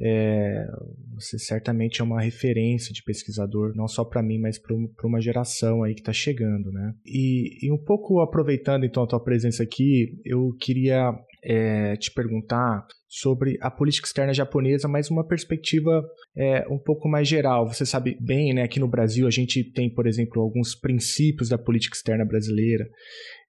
É, 0.00 0.66
você 1.14 1.38
certamente 1.38 2.00
é 2.00 2.04
uma 2.04 2.22
referência 2.22 2.94
de 2.94 3.02
pesquisador, 3.02 3.74
não 3.76 3.86
só 3.86 4.04
para 4.04 4.22
mim, 4.22 4.38
mas 4.38 4.58
para 4.58 5.06
uma 5.06 5.20
geração 5.20 5.82
aí 5.82 5.94
que 5.94 6.00
está 6.00 6.12
chegando, 6.12 6.72
né? 6.72 6.94
E, 7.04 7.66
e, 7.66 7.70
um 7.70 7.76
pouco 7.76 8.20
aproveitando 8.20 8.84
então 8.84 9.02
a 9.02 9.06
tua 9.06 9.22
presença 9.22 9.62
aqui, 9.62 10.18
eu 10.24 10.56
queria 10.58 11.12
é, 11.44 11.94
te 11.96 12.10
perguntar 12.10 12.86
sobre 13.06 13.58
a 13.60 13.70
política 13.70 14.06
externa 14.06 14.32
japonesa, 14.32 14.88
mas 14.88 15.10
uma 15.10 15.26
perspectiva 15.26 16.02
é, 16.34 16.66
um 16.70 16.78
pouco 16.78 17.06
mais 17.06 17.28
geral. 17.28 17.66
Você 17.68 17.84
sabe 17.84 18.16
bem, 18.18 18.54
né, 18.54 18.62
aqui 18.62 18.80
no 18.80 18.88
Brasil 18.88 19.26
a 19.26 19.30
gente 19.30 19.62
tem, 19.72 19.92
por 19.92 20.06
exemplo, 20.06 20.40
alguns 20.40 20.74
princípios 20.74 21.50
da 21.50 21.58
política 21.58 21.94
externa 21.94 22.24
brasileira 22.24 22.88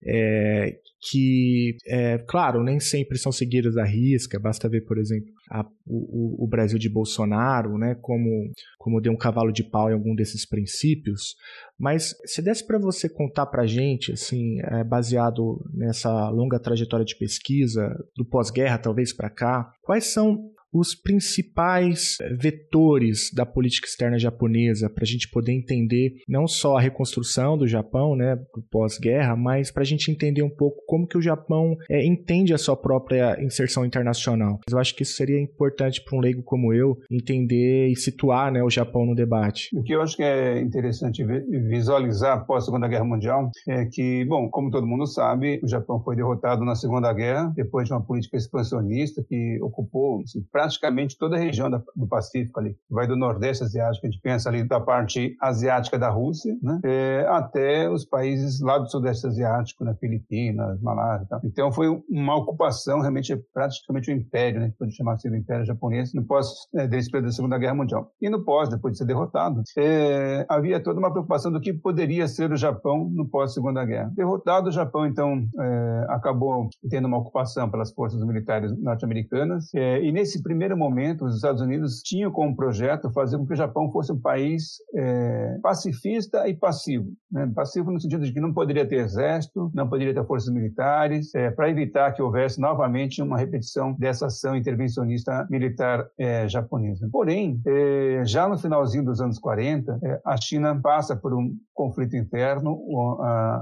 é, 0.05 0.75
que, 1.09 1.75
é, 1.85 2.17
claro, 2.19 2.63
nem 2.63 2.79
sempre 2.79 3.17
são 3.17 3.31
seguidos 3.31 3.77
à 3.77 3.83
risca. 3.83 4.39
Basta 4.39 4.69
ver, 4.69 4.81
por 4.81 4.97
exemplo, 4.97 5.29
a, 5.51 5.65
o, 5.85 6.45
o, 6.45 6.47
Brasil 6.47 6.79
de 6.79 6.89
Bolsonaro, 6.89 7.77
né, 7.77 7.95
como, 8.01 8.51
como 8.77 9.01
deu 9.01 9.11
um 9.11 9.17
cavalo 9.17 9.51
de 9.51 9.63
pau 9.63 9.89
em 9.89 9.93
algum 9.93 10.15
desses 10.15 10.47
princípios, 10.47 11.35
mas 11.77 12.15
se 12.25 12.41
desse 12.41 12.65
para 12.65 12.79
você 12.79 13.09
contar 13.09 13.47
para 13.47 13.63
a 13.63 13.67
gente, 13.67 14.13
assim, 14.13 14.59
é, 14.61 14.83
baseado 14.83 15.61
nessa 15.73 16.29
longa 16.29 16.59
trajetória 16.59 17.05
de 17.05 17.17
pesquisa, 17.17 17.93
do 18.15 18.25
pós-guerra 18.25 18.77
talvez 18.77 19.13
para 19.13 19.29
cá, 19.29 19.69
quais 19.81 20.13
são 20.13 20.37
os 20.73 20.95
principais 20.95 22.17
eh, 22.19 22.33
vetores 22.33 23.29
da 23.33 23.45
política 23.45 23.87
externa 23.87 24.17
japonesa 24.17 24.89
para 24.89 25.03
a 25.03 25.07
gente 25.07 25.29
poder 25.29 25.51
entender 25.51 26.15
não 26.27 26.47
só 26.47 26.77
a 26.77 26.81
reconstrução 26.81 27.57
do 27.57 27.67
Japão, 27.67 28.15
né, 28.15 28.37
pós-guerra, 28.71 29.35
mas 29.35 29.71
para 29.71 29.83
a 29.83 29.85
gente 29.85 30.09
entender 30.09 30.41
um 30.41 30.49
pouco 30.49 30.81
como 30.87 31.07
que 31.07 31.17
o 31.17 31.21
Japão 31.21 31.75
é, 31.89 32.05
entende 32.05 32.53
a 32.53 32.57
sua 32.57 32.75
própria 32.75 33.41
inserção 33.43 33.85
internacional. 33.85 34.59
Eu 34.69 34.79
acho 34.79 34.95
que 34.95 35.03
isso 35.03 35.15
seria 35.15 35.39
importante 35.39 36.03
para 36.03 36.17
um 36.17 36.21
leigo 36.21 36.41
como 36.41 36.73
eu 36.73 36.97
entender 37.11 37.87
e 37.87 37.95
situar 37.95 38.51
né, 38.51 38.63
o 38.63 38.69
Japão 38.69 39.05
no 39.05 39.15
debate. 39.15 39.69
O 39.73 39.83
que 39.83 39.93
eu 39.93 40.01
acho 40.01 40.15
que 40.15 40.23
é 40.23 40.59
interessante 40.59 41.23
visualizar 41.23 42.37
após 42.37 42.63
a 42.63 42.65
Segunda 42.65 42.87
Guerra 42.87 43.05
Mundial 43.05 43.51
é 43.67 43.85
que, 43.85 44.25
bom, 44.25 44.49
como 44.49 44.71
todo 44.71 44.87
mundo 44.87 45.05
sabe, 45.05 45.59
o 45.63 45.67
Japão 45.67 46.01
foi 46.03 46.15
derrotado 46.15 46.65
na 46.65 46.75
Segunda 46.75 47.11
Guerra 47.13 47.51
depois 47.55 47.87
de 47.87 47.93
uma 47.93 48.01
política 48.01 48.37
expansionista 48.37 49.23
que 49.27 49.59
ocupou 49.61 50.21
assim, 50.21 50.43
praticamente 50.63 51.17
toda 51.17 51.35
a 51.35 51.39
região 51.39 51.69
do 51.69 52.07
Pacífico 52.07 52.59
ali, 52.59 52.77
vai 52.89 53.05
do 53.05 53.17
Nordeste 53.17 53.63
Asiático, 53.63 54.07
a 54.07 54.09
gente 54.09 54.21
pensa 54.21 54.47
ali 54.47 54.63
da 54.63 54.79
parte 54.79 55.35
asiática 55.41 55.99
da 55.99 56.09
Rússia, 56.09 56.55
né, 56.61 56.79
é, 56.85 57.25
até 57.29 57.89
os 57.89 58.05
países 58.05 58.61
lá 58.61 58.77
do 58.77 58.89
Sudeste 58.89 59.27
Asiático, 59.27 59.83
né, 59.83 59.93
Filipinas, 59.99 60.81
Malásia, 60.81 61.27
tal. 61.29 61.41
então 61.43 61.71
foi 61.71 61.87
uma 62.09 62.35
ocupação 62.37 63.01
realmente 63.01 63.35
praticamente 63.53 64.09
o 64.09 64.13
um 64.13 64.17
império, 64.17 64.61
né, 64.61 64.71
pode 64.79 64.95
chamar 64.95 65.13
assim 65.13 65.29
do 65.29 65.35
Império 65.35 65.65
Japonês 65.65 66.13
no 66.13 66.23
pós 66.23 66.47
é, 66.75 66.87
período 66.87 67.25
da 67.25 67.31
Segunda 67.31 67.57
Guerra 67.57 67.75
Mundial 67.75 68.11
e 68.21 68.29
no 68.29 68.43
pós, 68.43 68.69
depois 68.69 68.93
de 68.93 68.99
ser 68.99 69.05
derrotado, 69.05 69.61
é, 69.77 70.45
havia 70.47 70.79
toda 70.79 70.99
uma 70.99 71.11
preocupação 71.11 71.51
do 71.51 71.59
que 71.59 71.73
poderia 71.73 72.27
ser 72.27 72.51
o 72.51 72.57
Japão 72.57 73.09
no 73.13 73.27
pós 73.27 73.53
Segunda 73.53 73.83
Guerra. 73.83 74.11
Derrotado 74.15 74.69
o 74.69 74.71
Japão, 74.71 75.05
então 75.05 75.45
é, 75.59 76.05
acabou 76.09 76.69
tendo 76.89 77.07
uma 77.07 77.17
ocupação 77.17 77.69
pelas 77.69 77.91
forças 77.91 78.23
militares 78.23 78.71
norte-americanas 78.79 79.73
é, 79.73 80.01
e 80.01 80.11
nesse 80.11 80.41
primeiro 80.53 80.77
momento, 80.77 81.25
os 81.25 81.35
Estados 81.35 81.61
Unidos 81.61 82.01
tinham 82.03 82.31
como 82.31 82.55
projeto 82.55 83.11
fazer 83.11 83.39
com 83.39 83.45
que 83.47 83.53
o 83.53 83.57
Japão 83.57 83.91
fosse 83.91 84.11
um 84.11 84.19
país 84.19 84.77
é, 84.95 85.57
pacifista 85.63 86.47
e 86.47 86.53
passivo. 86.53 87.07
Né? 87.31 87.51
Passivo 87.55 87.89
no 87.89 87.99
sentido 87.99 88.23
de 88.23 88.31
que 88.31 88.39
não 88.39 88.53
poderia 88.53 88.87
ter 88.87 88.97
exército, 88.97 89.71
não 89.73 89.89
poderia 89.89 90.13
ter 90.13 90.23
forças 90.25 90.53
militares, 90.53 91.33
é, 91.33 91.49
para 91.49 91.69
evitar 91.71 92.11
que 92.11 92.21
houvesse 92.21 92.61
novamente 92.61 93.19
uma 93.19 93.35
repetição 93.35 93.93
dessa 93.93 94.27
ação 94.27 94.55
intervencionista 94.55 95.47
militar 95.49 96.07
é, 96.19 96.47
japonesa. 96.47 97.09
Porém, 97.11 97.59
é, 97.65 98.21
já 98.23 98.47
no 98.47 98.57
finalzinho 98.57 99.03
dos 99.03 99.19
anos 99.19 99.39
40, 99.39 99.99
é, 100.03 100.21
a 100.23 100.37
China 100.37 100.79
passa 100.79 101.15
por 101.15 101.33
um 101.33 101.51
conflito 101.73 102.15
interno. 102.15 102.79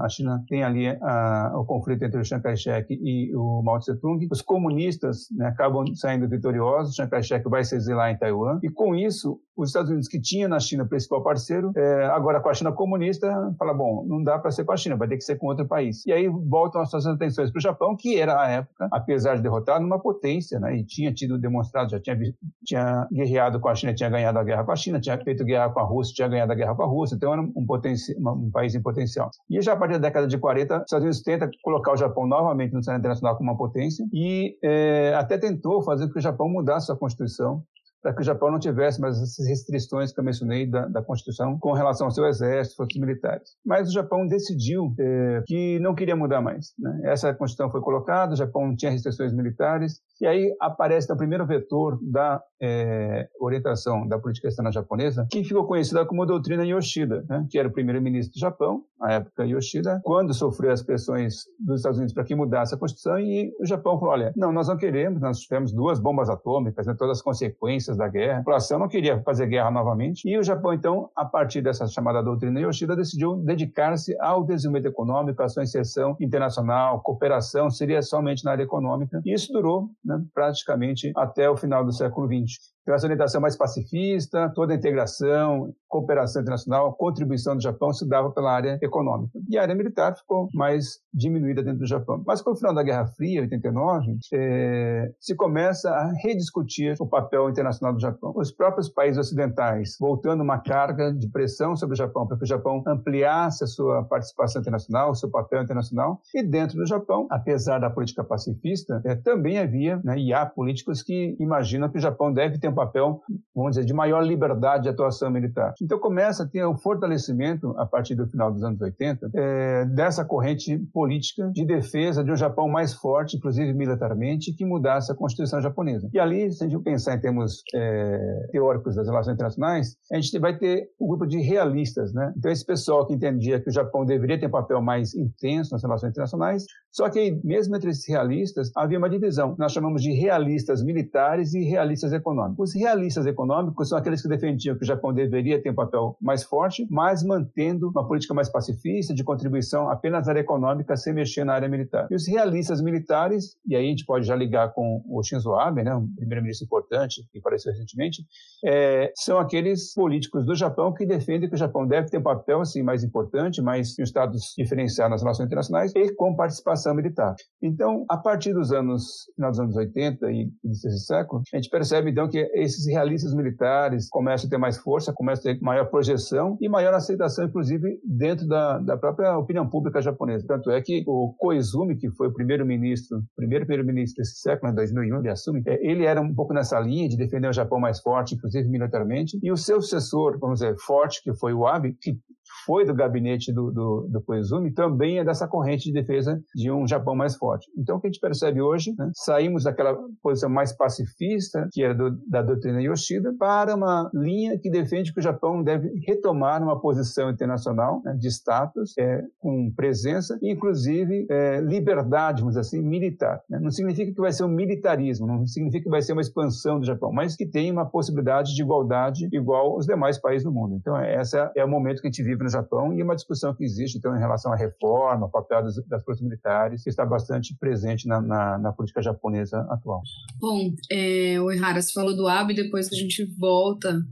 A 0.02 0.06
China 0.10 0.44
tem 0.46 0.62
ali 0.62 0.88
a, 0.88 1.52
o 1.54 1.64
conflito 1.64 2.04
entre 2.04 2.20
o 2.20 2.24
Chiang 2.24 2.42
Kai-shek 2.42 2.92
e 2.92 3.34
o 3.34 3.62
Mao 3.62 3.78
Tse-tung. 3.78 4.28
Os 4.30 4.42
comunistas 4.42 5.28
né, 5.34 5.46
acabam 5.46 5.86
saindo 5.94 6.28
vitoriosos. 6.28 6.81
Chiang 6.90 7.10
Kai-shek 7.10 7.48
vai 7.48 7.64
se 7.64 7.76
exilar 7.76 8.10
em 8.10 8.16
Taiwan. 8.16 8.58
E 8.62 8.68
com 8.68 8.94
isso, 8.94 9.40
os 9.56 9.68
Estados 9.68 9.90
Unidos, 9.90 10.08
que 10.08 10.20
tinha 10.20 10.48
na 10.48 10.58
China 10.58 10.86
principal 10.86 11.22
parceiro, 11.22 11.72
é, 11.76 12.06
agora 12.06 12.40
com 12.40 12.48
a 12.48 12.54
China 12.54 12.72
comunista, 12.72 13.54
fala: 13.58 13.74
bom, 13.74 14.04
não 14.06 14.22
dá 14.22 14.38
para 14.38 14.50
ser 14.50 14.64
com 14.64 14.72
a 14.72 14.76
China, 14.76 14.96
vai 14.96 15.08
ter 15.08 15.16
que 15.16 15.24
ser 15.24 15.36
com 15.36 15.46
outro 15.46 15.66
país. 15.66 16.04
E 16.06 16.12
aí 16.12 16.28
voltam 16.28 16.80
as 16.80 16.90
suas 16.90 17.06
atenções 17.06 17.50
para 17.50 17.58
o 17.58 17.62
Japão, 17.62 17.96
que 17.96 18.18
era, 18.18 18.40
à 18.40 18.48
época, 18.48 18.88
apesar 18.90 19.36
de 19.36 19.42
derrotado, 19.42 19.84
uma 19.84 20.00
potência, 20.00 20.58
né? 20.58 20.76
E 20.76 20.84
tinha 20.84 21.12
tido 21.12 21.38
demonstrado, 21.38 21.90
já 21.90 22.00
tinha, 22.00 22.16
tinha 22.64 23.08
guerreado 23.12 23.60
com 23.60 23.68
a 23.68 23.74
China, 23.74 23.94
tinha 23.94 24.08
ganhado 24.08 24.38
a 24.38 24.44
guerra 24.44 24.64
com 24.64 24.72
a 24.72 24.76
China, 24.76 25.00
tinha 25.00 25.18
feito 25.18 25.44
guerra 25.44 25.70
com 25.70 25.80
a 25.80 25.84
Rússia, 25.84 26.14
tinha 26.14 26.28
ganhado 26.28 26.52
a 26.52 26.54
guerra 26.54 26.74
com 26.74 26.82
a 26.82 26.86
Rússia. 26.86 27.14
Então 27.14 27.32
era 27.32 27.42
um, 27.42 27.52
um 27.56 28.50
país 28.50 28.74
em 28.74 28.82
potencial. 28.82 29.30
E 29.50 29.60
já 29.60 29.74
a 29.74 29.76
partir 29.76 29.94
da 29.94 30.08
década 30.08 30.26
de 30.26 30.38
40, 30.38 30.76
os 30.76 30.82
Estados 30.82 31.04
Unidos 31.04 31.22
tenta 31.22 31.50
colocar 31.62 31.92
o 31.92 31.96
Japão 31.96 32.26
novamente 32.26 32.72
no 32.72 32.82
cenário 32.82 33.00
internacional 33.00 33.36
como 33.36 33.50
uma 33.50 33.56
potência 33.56 34.06
e 34.12 34.56
é, 34.62 35.14
até 35.16 35.38
tentou 35.38 35.82
fazer 35.82 36.06
com 36.06 36.12
que 36.12 36.18
o 36.18 36.22
Japão 36.22 36.48
mudasse 36.48 36.71
sua 36.80 36.96
constituição 36.96 37.64
para 38.02 38.12
que 38.12 38.20
o 38.20 38.24
Japão 38.24 38.50
não 38.50 38.58
tivesse 38.58 39.00
mais 39.00 39.16
essas 39.22 39.46
restrições 39.46 40.12
que 40.12 40.18
eu 40.18 40.24
mencionei 40.24 40.66
da, 40.68 40.86
da 40.88 41.02
Constituição 41.02 41.56
com 41.58 41.72
relação 41.72 42.08
ao 42.08 42.10
seu 42.10 42.26
exército, 42.26 42.76
forças 42.76 43.00
militares. 43.00 43.50
Mas 43.64 43.88
o 43.88 43.92
Japão 43.92 44.26
decidiu 44.26 44.92
é, 44.98 45.42
que 45.46 45.78
não 45.78 45.94
queria 45.94 46.16
mudar 46.16 46.40
mais. 46.40 46.72
Né? 46.76 47.02
Essa 47.04 47.32
Constituição 47.32 47.70
foi 47.70 47.80
colocada, 47.80 48.32
o 48.32 48.36
Japão 48.36 48.66
não 48.66 48.76
tinha 48.76 48.90
restrições 48.90 49.32
militares, 49.32 50.00
e 50.20 50.26
aí 50.26 50.52
aparece 50.60 51.12
o 51.12 51.16
primeiro 51.16 51.46
vetor 51.46 51.98
da 52.02 52.42
é, 52.62 53.28
orientação 53.40 54.06
da 54.06 54.18
política 54.18 54.46
externa 54.46 54.70
japonesa, 54.70 55.26
que 55.28 55.42
ficou 55.42 55.66
conhecida 55.66 56.06
como 56.06 56.24
doutrina 56.24 56.64
Yoshida, 56.64 57.24
né? 57.28 57.44
que 57.50 57.58
era 57.58 57.66
o 57.66 57.72
primeiro-ministro 57.72 58.34
do 58.34 58.40
Japão, 58.40 58.84
na 59.00 59.14
época 59.14 59.44
Yoshida, 59.44 60.00
quando 60.04 60.32
sofreu 60.32 60.70
as 60.70 60.80
pressões 60.80 61.44
dos 61.58 61.80
Estados 61.80 61.98
Unidos 61.98 62.14
para 62.14 62.22
que 62.22 62.36
mudasse 62.36 62.74
a 62.74 62.78
Constituição, 62.78 63.18
e 63.18 63.52
o 63.60 63.66
Japão 63.66 63.98
falou, 63.98 64.14
olha, 64.14 64.32
não, 64.36 64.52
nós 64.52 64.68
não 64.68 64.76
queremos, 64.76 65.20
nós 65.20 65.40
tivemos 65.40 65.72
duas 65.72 65.98
bombas 65.98 66.30
atômicas, 66.30 66.86
né, 66.86 66.94
todas 66.96 67.18
as 67.18 67.22
consequências 67.22 67.96
da 67.96 68.06
guerra, 68.06 68.36
a 68.36 68.38
população 68.38 68.78
não 68.78 68.88
queria 68.88 69.20
fazer 69.22 69.46
guerra 69.46 69.72
novamente, 69.72 70.28
e 70.28 70.38
o 70.38 70.42
Japão, 70.44 70.72
então, 70.72 71.10
a 71.16 71.24
partir 71.24 71.62
dessa 71.62 71.86
chamada 71.88 72.22
doutrina 72.22 72.60
Yoshida, 72.60 72.94
decidiu 72.94 73.36
dedicar-se 73.36 74.16
ao 74.20 74.44
desenvolvimento 74.44 74.92
econômico, 74.92 75.42
à 75.42 75.48
sua 75.48 75.64
inserção 75.64 76.16
internacional, 76.20 77.00
cooperação, 77.00 77.70
seria 77.70 78.02
somente 78.02 78.44
na 78.44 78.52
área 78.52 78.62
econômica, 78.62 79.20
e 79.24 79.32
isso 79.34 79.52
durou 79.52 79.90
né, 80.04 80.22
praticamente 80.32 81.10
até 81.16 81.50
o 81.50 81.56
final 81.56 81.84
do 81.84 81.92
século 81.92 82.28
XX. 82.28 82.51
change 82.52 82.71
Essa 82.86 83.06
orientação 83.06 83.40
mais 83.40 83.56
pacifista, 83.56 84.50
toda 84.54 84.72
a 84.72 84.76
integração, 84.76 85.72
cooperação 85.88 86.42
internacional, 86.42 86.94
contribuição 86.94 87.54
do 87.54 87.62
Japão 87.62 87.92
se 87.92 88.08
dava 88.08 88.30
pela 88.30 88.52
área 88.52 88.78
econômica. 88.82 89.38
E 89.48 89.56
a 89.56 89.62
área 89.62 89.74
militar 89.74 90.16
ficou 90.16 90.48
mais 90.52 90.98
diminuída 91.12 91.62
dentro 91.62 91.80
do 91.80 91.86
Japão. 91.86 92.22
Mas 92.26 92.42
com 92.42 92.50
o 92.50 92.56
final 92.56 92.74
da 92.74 92.82
Guerra 92.82 93.06
Fria, 93.06 93.42
89, 93.42 94.18
é, 94.34 95.12
se 95.20 95.36
começa 95.36 95.90
a 95.90 96.12
rediscutir 96.24 96.96
o 96.98 97.06
papel 97.06 97.48
internacional 97.50 97.94
do 97.94 98.00
Japão. 98.00 98.32
Os 98.34 98.50
próprios 98.50 98.88
países 98.88 99.18
ocidentais 99.18 99.96
voltando 100.00 100.42
uma 100.42 100.58
carga 100.58 101.12
de 101.12 101.28
pressão 101.30 101.76
sobre 101.76 101.94
o 101.94 101.96
Japão 101.96 102.26
para 102.26 102.36
que 102.36 102.44
o 102.44 102.46
Japão 102.46 102.82
ampliasse 102.86 103.62
a 103.62 103.66
sua 103.66 104.02
participação 104.04 104.60
internacional, 104.60 105.10
o 105.10 105.14
seu 105.14 105.30
papel 105.30 105.62
internacional. 105.62 106.20
E 106.34 106.42
dentro 106.42 106.76
do 106.76 106.86
Japão, 106.86 107.26
apesar 107.30 107.78
da 107.78 107.90
política 107.90 108.24
pacifista, 108.24 109.00
é, 109.04 109.14
também 109.14 109.58
havia 109.58 110.00
né, 110.02 110.18
e 110.18 110.32
há 110.32 110.44
políticos 110.46 111.02
que 111.02 111.36
imaginam 111.38 111.88
que 111.88 111.98
o 111.98 112.00
Japão 112.00 112.32
deve 112.32 112.58
ter 112.58 112.71
um 112.72 112.74
papel, 112.74 113.20
vamos 113.54 113.72
dizer, 113.72 113.84
de 113.84 113.94
maior 113.94 114.22
liberdade 114.22 114.84
de 114.84 114.88
atuação 114.88 115.30
militar. 115.30 115.74
Então 115.80 115.98
começa 115.98 116.44
a 116.44 116.48
ter 116.48 116.66
um 116.66 116.76
fortalecimento, 116.76 117.74
a 117.78 117.86
partir 117.86 118.14
do 118.14 118.26
final 118.26 118.52
dos 118.52 118.62
anos 118.62 118.80
80, 118.80 119.30
é, 119.34 119.84
dessa 119.86 120.24
corrente 120.24 120.78
política 120.92 121.50
de 121.52 121.64
defesa 121.64 122.24
de 122.24 122.32
um 122.32 122.36
Japão 122.36 122.68
mais 122.68 122.94
forte, 122.94 123.36
inclusive 123.36 123.72
militarmente, 123.72 124.52
que 124.52 124.64
mudasse 124.64 125.12
a 125.12 125.14
Constituição 125.14 125.60
japonesa. 125.60 126.08
E 126.12 126.18
ali, 126.18 126.50
se 126.50 126.64
a 126.64 126.68
gente 126.68 126.82
pensar 126.82 127.14
em 127.14 127.20
termos 127.20 127.62
é, 127.74 128.48
teóricos 128.50 128.96
das 128.96 129.06
relações 129.06 129.34
internacionais, 129.34 129.96
a 130.12 130.16
gente 130.16 130.38
vai 130.38 130.56
ter 130.56 130.88
um 131.00 131.06
grupo 131.06 131.26
de 131.26 131.38
realistas, 131.38 132.12
né? 132.12 132.32
Então 132.36 132.50
esse 132.50 132.64
pessoal 132.64 133.06
que 133.06 133.14
entendia 133.14 133.60
que 133.60 133.68
o 133.68 133.72
Japão 133.72 134.04
deveria 134.04 134.38
ter 134.38 134.46
um 134.46 134.50
papel 134.50 134.80
mais 134.80 135.14
intenso 135.14 135.72
nas 135.72 135.82
relações 135.82 136.10
internacionais, 136.10 136.64
só 136.90 137.08
que 137.08 137.40
mesmo 137.42 137.74
entre 137.74 137.90
esses 137.90 138.06
realistas 138.08 138.70
havia 138.76 138.98
uma 138.98 139.08
divisão. 139.08 139.54
Nós 139.58 139.72
chamamos 139.72 140.02
de 140.02 140.12
realistas 140.12 140.82
militares 140.82 141.54
e 141.54 141.64
realistas 141.64 142.12
econômicos. 142.12 142.61
Os 142.62 142.76
realistas 142.76 143.26
econômicos 143.26 143.88
são 143.88 143.98
aqueles 143.98 144.22
que 144.22 144.28
defendiam 144.28 144.76
que 144.76 144.84
o 144.84 144.86
Japão 144.86 145.12
deveria 145.12 145.60
ter 145.60 145.70
um 145.70 145.74
papel 145.74 146.16
mais 146.20 146.44
forte, 146.44 146.86
mas 146.88 147.24
mantendo 147.24 147.88
uma 147.88 148.06
política 148.06 148.32
mais 148.32 148.48
pacifista, 148.48 149.12
de 149.12 149.24
contribuição 149.24 149.90
apenas 149.90 150.26
na 150.26 150.30
área 150.30 150.42
econômica, 150.42 150.96
sem 150.96 151.12
mexer 151.12 151.42
na 151.42 151.54
área 151.54 151.68
militar. 151.68 152.06
E 152.08 152.14
os 152.14 152.28
realistas 152.28 152.80
militares, 152.80 153.56
e 153.66 153.74
aí 153.74 153.84
a 153.84 153.88
gente 153.88 154.06
pode 154.06 154.24
já 154.24 154.36
ligar 154.36 154.72
com 154.74 155.02
o 155.08 155.20
Shinzo 155.24 155.52
Abe, 155.54 155.82
né, 155.82 155.92
um 155.92 156.06
primeiro-ministro 156.14 156.64
importante 156.64 157.26
que 157.32 157.40
apareceu 157.40 157.72
recentemente, 157.72 158.24
é, 158.64 159.12
são 159.16 159.40
aqueles 159.40 159.92
políticos 159.92 160.46
do 160.46 160.54
Japão 160.54 160.94
que 160.94 161.04
defendem 161.04 161.48
que 161.48 161.56
o 161.56 161.58
Japão 161.58 161.84
deve 161.84 162.10
ter 162.10 162.18
um 162.18 162.22
papel 162.22 162.60
assim, 162.60 162.80
mais 162.80 163.02
importante, 163.02 163.60
mais 163.60 163.96
um 163.98 164.04
status 164.04 164.54
diferenciado 164.56 165.10
nas 165.10 165.20
relações 165.20 165.46
internacionais 165.46 165.92
e 165.96 166.14
com 166.14 166.36
participação 166.36 166.94
militar. 166.94 167.34
Então, 167.60 168.04
a 168.08 168.16
partir 168.16 168.54
dos 168.54 168.70
anos, 168.70 169.28
final 169.34 169.50
dos 169.50 169.58
anos 169.58 169.74
80 169.74 170.30
e 170.30 170.48
início 170.62 170.88
desse 170.88 171.06
século, 171.06 171.42
a 171.52 171.56
gente 171.56 171.68
percebe 171.68 172.12
então 172.12 172.28
que 172.28 172.51
esses 172.54 172.86
realistas 172.86 173.34
militares 173.34 174.08
começam 174.08 174.46
a 174.46 174.50
ter 174.50 174.58
mais 174.58 174.78
força, 174.78 175.12
começam 175.12 175.50
a 175.50 175.54
ter 175.54 175.60
maior 175.62 175.86
projeção 175.86 176.56
e 176.60 176.68
maior 176.68 176.94
aceitação, 176.94 177.46
inclusive, 177.46 177.98
dentro 178.04 178.46
da, 178.46 178.78
da 178.78 178.96
própria 178.96 179.36
opinião 179.36 179.68
pública 179.68 180.00
japonesa. 180.00 180.46
Tanto 180.46 180.70
é 180.70 180.80
que 180.80 181.02
o 181.06 181.34
Koizumi, 181.38 181.96
que 181.96 182.10
foi 182.10 182.28
o 182.28 182.32
primeiro-ministro, 182.32 183.22
primeiro 183.36 183.66
primeiro-ministro 183.66 184.22
desse 184.22 184.40
século, 184.40 184.72
em 184.72 184.74
2001, 184.74 185.18
ele 185.18 185.30
assume, 185.30 185.62
é, 185.66 185.90
ele 185.90 186.04
era 186.04 186.20
um 186.20 186.34
pouco 186.34 186.52
nessa 186.52 186.78
linha 186.78 187.08
de 187.08 187.16
defender 187.16 187.48
o 187.48 187.52
Japão 187.52 187.80
mais 187.80 188.00
forte, 188.00 188.34
inclusive 188.34 188.68
militarmente, 188.68 189.38
e 189.42 189.50
o 189.50 189.56
seu 189.56 189.80
sucessor, 189.80 190.38
vamos 190.38 190.60
dizer, 190.60 190.76
forte, 190.78 191.22
que 191.22 191.34
foi 191.34 191.52
o 191.52 191.66
Abe, 191.66 191.96
que 192.00 192.16
foi 192.64 192.84
do 192.84 192.94
gabinete 192.94 193.52
do, 193.52 193.70
do, 193.70 194.08
do 194.10 194.22
Koizumi, 194.22 194.72
também 194.72 195.18
é 195.18 195.24
dessa 195.24 195.48
corrente 195.48 195.84
de 195.84 195.92
defesa 195.92 196.40
de 196.54 196.70
um 196.70 196.86
Japão 196.86 197.14
mais 197.14 197.36
forte. 197.36 197.70
Então, 197.76 197.96
o 197.96 198.00
que 198.00 198.06
a 198.06 198.10
gente 198.10 198.20
percebe 198.20 198.60
hoje, 198.60 198.94
né, 198.96 199.10
saímos 199.14 199.64
daquela 199.64 199.96
posição 200.22 200.50
mais 200.50 200.72
pacifista, 200.72 201.68
que 201.72 201.82
era 201.82 201.94
do, 201.94 202.18
da 202.28 202.42
doutrina 202.42 202.80
Yoshida, 202.80 203.34
para 203.38 203.74
uma 203.74 204.10
linha 204.14 204.58
que 204.58 204.70
defende 204.70 205.12
que 205.12 205.20
o 205.20 205.22
Japão 205.22 205.62
deve 205.62 205.90
retomar 206.06 206.62
uma 206.62 206.80
posição 206.80 207.30
internacional 207.30 208.00
né, 208.04 208.14
de 208.14 208.28
status, 208.28 208.96
é, 208.98 209.22
com 209.38 209.72
presença, 209.74 210.38
inclusive 210.42 211.26
é, 211.30 211.60
liberdade, 211.60 212.40
vamos 212.42 212.56
assim, 212.56 212.80
militar. 212.80 213.40
Né? 213.48 213.58
Não 213.60 213.70
significa 213.70 214.12
que 214.12 214.20
vai 214.20 214.32
ser 214.32 214.44
um 214.44 214.48
militarismo, 214.48 215.26
não 215.26 215.46
significa 215.46 215.84
que 215.84 215.90
vai 215.90 216.02
ser 216.02 216.12
uma 216.12 216.22
expansão 216.22 216.78
do 216.78 216.86
Japão, 216.86 217.12
mas 217.12 217.36
que 217.36 217.46
tem 217.46 217.70
uma 217.70 217.86
possibilidade 217.86 218.54
de 218.54 218.62
igualdade 218.62 219.28
igual 219.32 219.72
aos 219.72 219.86
demais 219.86 220.18
países 220.18 220.44
do 220.44 220.52
mundo. 220.52 220.76
Então, 220.76 221.00
esse 221.02 221.36
é 221.56 221.64
o 221.64 221.68
momento 221.68 222.00
que 222.00 222.08
a 222.08 222.10
gente 222.10 222.22
vive 222.22 222.41
no 222.42 222.50
Japão 222.50 222.92
e 222.92 223.00
é 223.00 223.04
uma 223.04 223.14
discussão 223.14 223.54
que 223.54 223.64
existe 223.64 223.98
então, 223.98 224.16
em 224.16 224.18
relação 224.18 224.52
à 224.52 224.56
reforma, 224.56 225.26
ao 225.26 225.30
papel 225.30 225.62
das, 225.62 225.76
das 225.86 226.04
forças 226.04 226.22
militares, 226.22 226.82
que 226.82 226.90
está 226.90 227.04
bastante 227.04 227.56
presente 227.58 228.06
na, 228.06 228.20
na, 228.20 228.58
na 228.58 228.72
política 228.72 229.02
japonesa 229.02 229.60
atual. 229.70 230.02
Bom, 230.38 230.74
é, 230.90 231.40
o 231.40 231.50
Ihara, 231.50 231.80
você 231.80 231.92
falou 231.92 232.16
do 232.16 232.28
Abe, 232.28 232.54
depois 232.54 232.90
a 232.92 232.96
gente 232.96 233.24
volta 233.38 234.02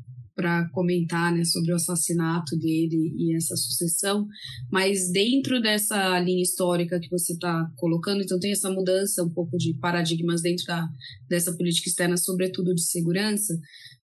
para 0.41 0.69
comentar 0.71 1.33
né, 1.35 1.45
sobre 1.45 1.71
o 1.71 1.77
assassinato 1.77 2.57
dele 2.57 3.13
e 3.15 3.37
essa 3.37 3.55
sucessão, 3.57 4.27
mas 4.73 5.11
dentro 5.13 5.61
dessa 5.61 6.19
linha 6.19 6.43
histórica 6.43 6.99
que 6.99 7.11
você 7.11 7.35
está 7.35 7.71
colocando, 7.77 8.23
então 8.23 8.39
tem 8.39 8.53
essa 8.53 8.71
mudança 8.71 9.23
um 9.23 9.29
pouco 9.29 9.59
de 9.59 9.75
paradigmas 9.75 10.41
dentro 10.41 10.65
da, 10.65 10.89
dessa 11.29 11.53
política 11.53 11.91
externa, 11.91 12.17
sobretudo 12.17 12.75
de 12.75 12.83
segurança, 12.83 13.55